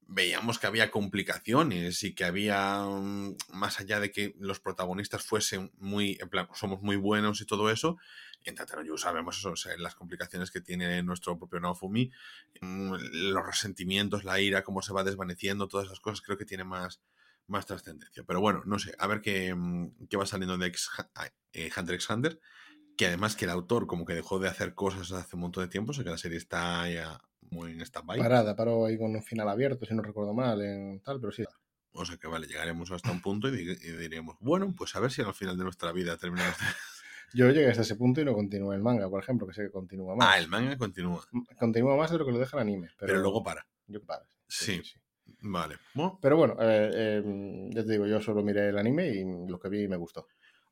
veíamos 0.08 0.58
que 0.58 0.68
había 0.68 0.90
complicaciones 0.90 2.04
y 2.04 2.16
que 2.16 2.24
había, 2.24 2.82
mm, 2.84 3.36
más 3.54 3.80
allá 3.80 4.00
de 4.00 4.12
que 4.12 4.36
los 4.40 4.60
protagonistas 4.60 5.24
fuesen 5.24 5.72
muy, 5.78 6.18
en 6.22 6.30
plan, 6.30 6.48
somos 6.54 6.82
muy 6.82 6.96
buenos 6.96 7.42
y 7.42 7.46
todo 7.46 7.70
eso, 7.70 7.98
en 8.44 8.56
Tatano 8.56 8.84
Yu 8.84 8.98
sabemos 8.98 9.38
eso, 9.38 9.52
o 9.52 9.56
sea, 9.56 9.76
las 9.78 9.96
complicaciones 9.96 10.52
que 10.52 10.62
tiene 10.62 11.04
nuestro 11.04 11.38
propio 11.38 11.60
Naofumi, 11.60 12.12
mm, 12.62 12.94
los 13.32 13.46
resentimientos, 13.46 14.24
la 14.24 14.40
ira, 14.40 14.64
cómo 14.64 14.82
se 14.82 14.94
va 14.94 15.04
desvaneciendo, 15.04 15.68
todas 15.68 15.88
esas 15.88 16.00
cosas, 16.00 16.22
creo 16.22 16.38
que 16.38 16.46
tiene 16.46 16.64
más, 16.64 17.02
más 17.48 17.66
trascendencia. 17.66 18.24
Pero 18.26 18.42
bueno, 18.42 18.62
no 18.66 18.80
sé, 18.80 18.94
a 18.98 19.08
ver 19.08 19.22
qué, 19.22 19.54
mm, 19.54 20.08
qué 20.10 20.18
va 20.18 20.26
saliendo 20.26 20.58
de 20.58 20.68
X, 20.68 20.90
ay, 21.16 21.30
eh, 21.54 21.70
Hunter 21.76 21.96
x 21.96 22.10
Hunter, 22.10 22.40
que 22.96 23.08
además 23.08 23.36
que 23.36 23.46
el 23.46 23.52
autor 23.52 23.88
como 23.88 24.06
que 24.06 24.14
dejó 24.14 24.40
de 24.40 24.50
hacer 24.50 24.74
cosas 24.74 25.12
hace 25.12 25.36
un 25.36 25.44
montón 25.44 25.64
de 25.64 25.70
tiempo, 25.70 25.92
o 25.92 25.94
sea 25.94 26.04
que 26.04 26.10
la 26.10 26.18
serie 26.18 26.38
está 26.38 26.90
ya 26.90 27.20
muy 27.50 27.72
en 27.72 27.82
stand-by. 27.82 28.20
Parada, 28.20 28.56
paró 28.56 28.86
ahí 28.86 28.98
con 28.98 29.16
un 29.16 29.24
final 29.24 29.50
abierto, 29.50 29.86
si 29.86 29.94
no 29.96 30.02
recuerdo 30.02 30.34
mal, 30.34 30.62
en 30.62 31.00
tal, 31.02 31.20
pero 31.20 31.32
sí. 31.32 31.44
O 31.94 32.06
sea 32.06 32.18
que 32.18 32.28
vale, 32.28 32.48
llegaremos 32.48 32.92
hasta 32.92 33.12
un 33.12 33.22
punto 33.22 33.50
y, 33.50 33.60
y 33.62 33.92
diremos, 33.94 34.36
bueno, 34.40 34.74
pues 34.78 34.96
a 34.96 35.00
ver 35.00 35.12
si 35.12 35.22
al 35.22 35.34
final 35.34 35.58
de 35.58 35.64
nuestra 35.64 35.92
vida 35.92 36.18
terminamos. 36.18 36.58
Yo 37.34 37.50
llegué 37.50 37.70
hasta 37.70 37.82
ese 37.82 37.96
punto 37.96 38.22
y 38.22 38.26
no 38.26 38.34
continúa 38.34 38.76
el 38.76 38.82
manga, 38.82 39.10
por 39.10 39.22
ejemplo, 39.22 39.48
que 39.48 39.54
sé 39.54 39.64
que 39.64 39.72
continúa 39.72 40.16
más. 40.16 40.28
Ah, 40.30 40.40
el 40.40 40.48
manga 40.48 40.78
continúa, 40.78 41.26
Continúa 41.60 41.98
más 41.98 42.12
de 42.12 42.18
lo 42.18 42.26
que 42.26 42.32
lo 42.32 42.40
deja 42.40 42.58
el 42.58 42.62
anime. 42.62 42.88
Pero, 42.98 43.14
pero, 43.14 43.20
luego 43.20 43.44
para. 43.44 43.68
Yo 43.88 44.04
paro. 44.04 44.26
Sí. 44.48 44.82
Vale. 45.42 45.78
Pero 46.22 46.38
bueno, 46.38 46.56
eh, 46.60 46.92
eh, 46.94 47.70
ya 47.72 47.84
te 47.84 47.92
digo, 47.92 48.08
yo 48.08 48.22
solo 48.22 48.44
miré 48.44 48.70
el 48.70 48.78
anime 48.78 49.08
y 49.10 49.48
lo 49.48 49.60
que 49.60 49.70
vi 49.70 49.88
me 49.88 49.98
gustó. 49.98 50.28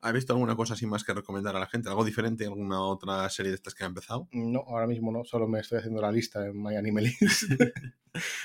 ¿has 0.06 0.12
visto 0.12 0.32
alguna 0.32 0.54
cosa 0.54 0.74
así 0.74 0.86
más 0.86 1.04
que 1.04 1.14
recomendar 1.14 1.56
a 1.56 1.60
la 1.60 1.66
gente? 1.66 1.88
¿Algo 1.88 2.04
diferente? 2.04 2.44
¿Alguna 2.44 2.80
otra 2.80 3.28
serie 3.28 3.50
de 3.50 3.56
estas 3.56 3.74
que 3.74 3.84
ha 3.84 3.88
empezado? 3.88 4.28
No, 4.32 4.60
ahora 4.60 4.86
mismo 4.86 5.10
no, 5.10 5.24
solo 5.24 5.48
me 5.48 5.60
estoy 5.60 5.78
haciendo 5.78 6.00
la 6.00 6.12
lista 6.12 6.46
en 6.46 6.62
My 6.62 6.76
Anime 6.76 7.02
List 7.20 7.50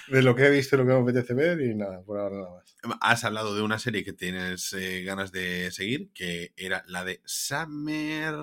de 0.07 0.21
lo 0.21 0.35
que 0.35 0.47
he 0.47 0.49
visto 0.49 0.75
y 0.75 0.79
lo 0.79 0.85
que 0.85 0.93
me 0.93 0.99
apetece 0.99 1.33
ver 1.33 1.61
y 1.61 1.75
nada, 1.75 2.01
por 2.01 2.19
ahora 2.19 2.37
nada 2.37 2.51
más. 2.51 2.75
Has 2.99 3.23
hablado 3.23 3.55
de 3.55 3.61
una 3.61 3.79
serie 3.79 4.03
que 4.03 4.13
tienes 4.13 4.73
eh, 4.73 5.03
ganas 5.03 5.31
de 5.31 5.71
seguir, 5.71 6.11
que 6.13 6.53
era 6.57 6.83
la 6.87 7.05
de 7.05 7.21
Summer... 7.25 8.35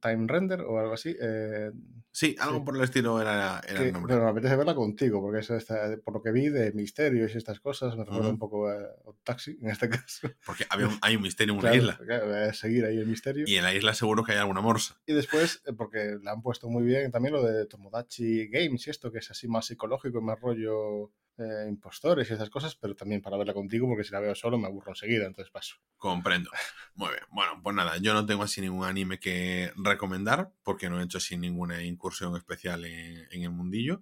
Time 0.00 0.26
Render 0.26 0.60
o 0.62 0.78
algo 0.78 0.94
así. 0.94 1.14
eh, 1.20 1.70
Sí, 2.10 2.34
algo 2.38 2.58
Sí. 2.58 2.62
por 2.64 2.76
el 2.76 2.82
estilo 2.82 3.20
era, 3.20 3.60
era 3.68 3.78
que- 3.80 3.86
el 3.88 3.92
nombre. 3.92 4.14
pero 4.14 4.24
me 4.24 4.30
apetece 4.30 4.56
verla 4.56 4.74
contigo, 4.74 5.20
porque 5.20 5.40
eso 5.40 5.54
está, 5.54 5.96
por 6.02 6.14
lo 6.14 6.22
que 6.22 6.32
vi 6.32 6.48
de 6.48 6.72
misterios 6.72 7.34
y 7.34 7.38
estas 7.38 7.60
cosas, 7.60 7.94
me 7.96 8.04
recuerda 8.04 8.30
un 8.30 8.38
poco 8.38 8.68
a 8.68 8.78
Taxi 9.22 9.58
en 9.60 9.68
este 9.70 9.88
caso. 10.08 10.30
Porque 10.46 10.64
había 10.70 10.88
un- 10.88 10.98
hay 11.02 11.16
un 11.16 11.22
misterio 11.22 11.52
en 11.52 11.60
una 11.60 11.70
Claro, 11.70 11.76
isla. 11.84 11.98
claro, 12.06 12.26
voy 12.26 12.36
a 12.36 12.52
seguir 12.54 12.84
ahí 12.86 12.96
el 12.98 13.06
misterio. 13.06 13.44
Y 13.46 13.56
en 13.56 13.64
la 13.64 13.74
isla 13.74 13.92
seguro 13.92 14.24
que 14.24 14.32
hay 14.32 14.38
alguna 14.38 14.62
morsa. 14.62 14.98
Y 15.06 15.12
después, 15.12 15.62
eh, 15.66 15.72
porque 15.74 16.16
la 16.22 16.32
han 16.32 16.40
puesto 16.42 16.68
muy 16.70 16.84
bien 16.84 17.10
también 17.10 17.34
lo 17.34 17.42
de 17.44 17.66
Tomodachi 17.66 18.48
Games 18.48 18.86
y 18.86 18.90
esto, 18.90 19.12
que 19.12 19.18
es 19.18 19.30
así 19.30 19.46
más 19.46 19.66
psicológico 19.66 20.18
y 20.18 20.22
más 20.22 20.40
rollo 20.40 21.12
eh, 21.38 21.66
impostores 21.68 22.30
y 22.30 22.34
esas 22.34 22.50
cosas, 22.50 22.74
pero 22.76 22.94
también 22.94 23.20
para 23.20 23.36
verla 23.36 23.52
contigo, 23.52 23.86
porque 23.86 24.04
si 24.04 24.12
la 24.12 24.20
veo 24.20 24.34
solo 24.34 24.58
me 24.58 24.66
aburro 24.66 24.92
enseguida, 24.92 25.26
entonces 25.26 25.50
paso. 25.50 25.76
Comprendo. 25.96 26.50
Muy 26.94 27.10
bien. 27.10 27.24
Bueno, 27.30 27.60
pues 27.62 27.76
nada, 27.76 27.98
yo 27.98 28.14
no 28.14 28.24
tengo 28.24 28.42
así 28.42 28.60
ningún 28.60 28.84
anime 28.86 29.18
que 29.18 29.72
recomendar, 29.76 30.50
porque 30.62 30.88
no 30.88 31.00
he 31.00 31.04
hecho 31.04 31.18
así 31.18 31.36
ninguna 31.36 31.82
incursión 31.82 32.36
especial 32.36 32.84
en, 32.84 33.26
el 33.30 33.50
mundillo. 33.50 34.00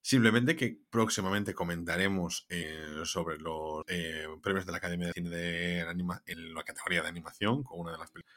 Simplemente 0.00 0.56
que 0.56 0.78
próximamente 0.90 1.54
comentaremos 1.54 2.46
eh, 2.48 3.02
sobre 3.04 3.38
los 3.38 3.84
eh, 3.86 4.26
premios 4.42 4.66
de 4.66 4.72
la 4.72 4.78
Academia 4.78 5.08
de 5.08 5.12
Cine 5.12 5.30
de 5.30 5.82
anima 5.82 6.22
en 6.26 6.54
la 6.54 6.64
categoría 6.64 7.02
de 7.02 7.08
animación, 7.08 7.62
con 7.62 7.80
una 7.80 7.92
de 7.92 7.98
las 7.98 8.10
películas 8.10 8.36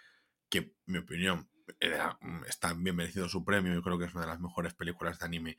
que, 0.50 0.58
en 0.60 0.74
mi 0.86 0.98
opinión, 1.00 1.50
era- 1.80 2.18
está 2.48 2.74
bien 2.74 2.96
merecido 2.96 3.30
su 3.30 3.44
premio. 3.44 3.74
Yo 3.74 3.82
creo 3.82 3.98
que 3.98 4.06
es 4.06 4.14
una 4.14 4.26
de 4.26 4.32
las 4.32 4.40
mejores 4.40 4.74
películas 4.74 5.20
de 5.20 5.26
anime 5.26 5.58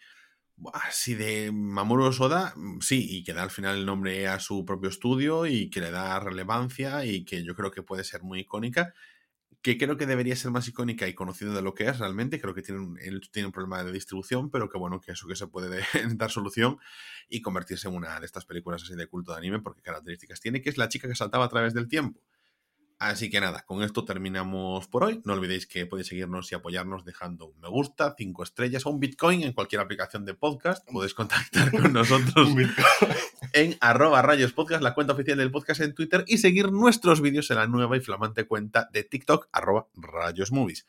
así 0.74 1.14
de 1.14 1.50
Mamoru 1.52 2.12
Soda, 2.12 2.52
mm, 2.57 2.80
sí, 2.80 3.07
y 3.18 3.24
que 3.24 3.32
da 3.34 3.42
al 3.42 3.50
final 3.50 3.76
el 3.78 3.86
nombre 3.86 4.26
a 4.28 4.40
su 4.40 4.64
propio 4.64 4.88
estudio 4.90 5.46
y 5.46 5.70
que 5.70 5.80
le 5.80 5.90
da 5.90 6.18
relevancia 6.20 7.04
y 7.04 7.24
que 7.24 7.44
yo 7.44 7.54
creo 7.54 7.70
que 7.70 7.82
puede 7.82 8.04
ser 8.04 8.22
muy 8.22 8.40
icónica, 8.40 8.94
que 9.62 9.78
creo 9.78 9.96
que 9.96 10.07
debería 10.07 10.36
ser 10.36 10.52
más 10.52 10.68
icónica 10.68 11.09
y 11.09 11.14
conocido 11.14 11.54
de 11.54 11.62
lo 11.62 11.74
que 11.74 11.86
es 11.88 11.98
realmente, 11.98 12.40
creo 12.40 12.54
que 12.54 12.62
tiene 12.62 12.80
un, 12.82 12.98
tiene 13.32 13.46
un 13.46 13.52
problema 13.52 13.84
de 13.84 13.92
distribución, 13.92 14.50
pero 14.50 14.68
que 14.70 14.78
bueno, 14.78 15.00
que 15.00 15.12
eso 15.12 15.28
que 15.28 15.36
se 15.36 15.48
puede 15.48 15.68
de- 15.70 15.84
dar 16.16 16.30
solución 16.30 16.78
y 17.28 17.42
convertirse 17.42 17.88
en 17.88 17.94
una 17.96 18.20
de 18.20 18.26
estas 18.26 18.46
películas 18.46 18.82
así 18.84 18.94
de 18.96 19.09
culto 19.09 19.32
de 19.32 19.38
anime, 19.38 19.61
porque 19.61 19.82
características 19.82 20.40
tiene, 20.40 20.62
que 20.62 20.70
es 20.70 20.78
la 20.78 20.88
chica 20.88 21.09
que 21.09 21.14
saltaba 21.16 21.46
a 21.46 21.48
través 21.48 21.74
del 21.74 21.88
tiempo. 21.88 22.20
Así 22.99 23.28
que 23.28 23.42
nada, 23.42 23.62
con 23.66 23.82
esto 23.82 24.07
terminamos 24.07 24.88
por 24.88 25.05
hoy. 25.05 25.20
No 25.24 25.34
olvidéis 25.34 25.66
que 25.66 25.84
podéis 25.84 26.09
seguirnos 26.09 26.51
y 26.51 26.55
apoyarnos 26.55 27.05
dejando 27.05 27.47
un 27.47 27.61
me 27.61 27.68
gusta, 27.68 28.14
cinco 28.16 28.42
estrellas 28.42 28.86
o 28.86 28.90
un 28.90 29.01
Bitcoin 29.01 29.42
en 29.42 29.53
cualquier 29.53 29.82
aplicación 29.82 30.24
de 30.24 30.32
podcast. 30.32 30.88
Podéis 30.90 31.12
contactar 31.12 31.70
con 31.72 31.92
nosotros 31.92 32.49
en 33.53 33.76
arroba 33.80 34.22
rayos 34.22 34.55
podcast, 34.55 34.82
la 34.82 34.94
cuenta 34.94 35.12
oficial 35.12 35.36
del 35.36 35.51
podcast 35.51 35.82
en 35.82 35.94
Twitter 35.94 36.24
y 36.26 36.38
seguir 36.38 36.72
nuestros 36.72 37.20
vídeos 37.20 37.51
en 37.51 37.57
la 37.57 37.66
nueva 37.66 37.99
y 37.99 38.01
flamante 38.01 38.47
cuenta 38.47 38.88
de 38.90 39.05
TikTok 39.05 39.49
arroba 39.53 39.88
rayos 39.94 40.51
movies. 40.51 40.86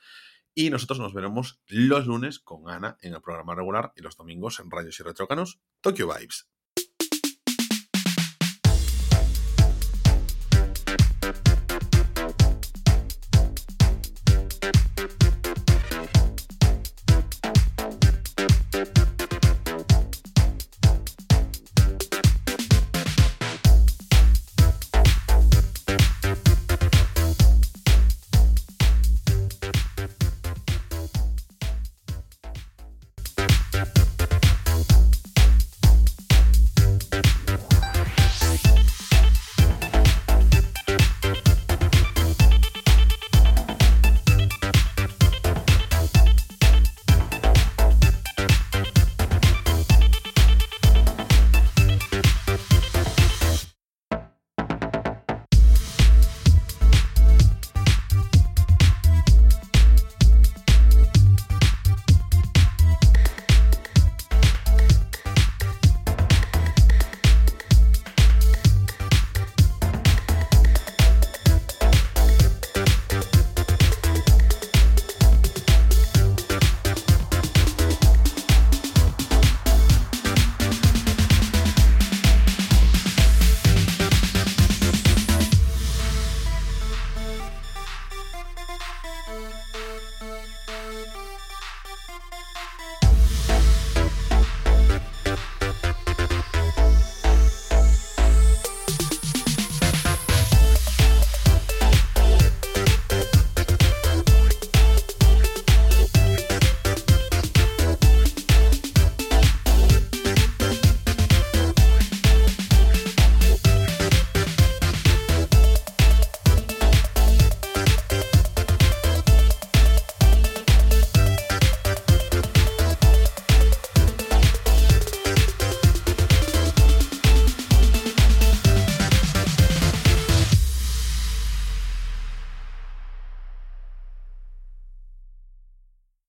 Y 0.55 0.69
nosotros 0.69 0.99
nos 0.99 1.13
veremos 1.13 1.59
los 1.67 2.07
lunes 2.07 2.39
con 2.39 2.69
Ana 2.69 2.97
en 3.01 3.13
el 3.13 3.21
programa 3.21 3.53
regular 3.53 3.91
y 3.97 4.01
los 4.01 4.15
domingos 4.15 4.59
en 4.59 4.71
Rayos 4.71 4.99
y 4.99 5.03
Retrócanos 5.03 5.59
Tokyo 5.81 6.07
Vibes. 6.07 6.47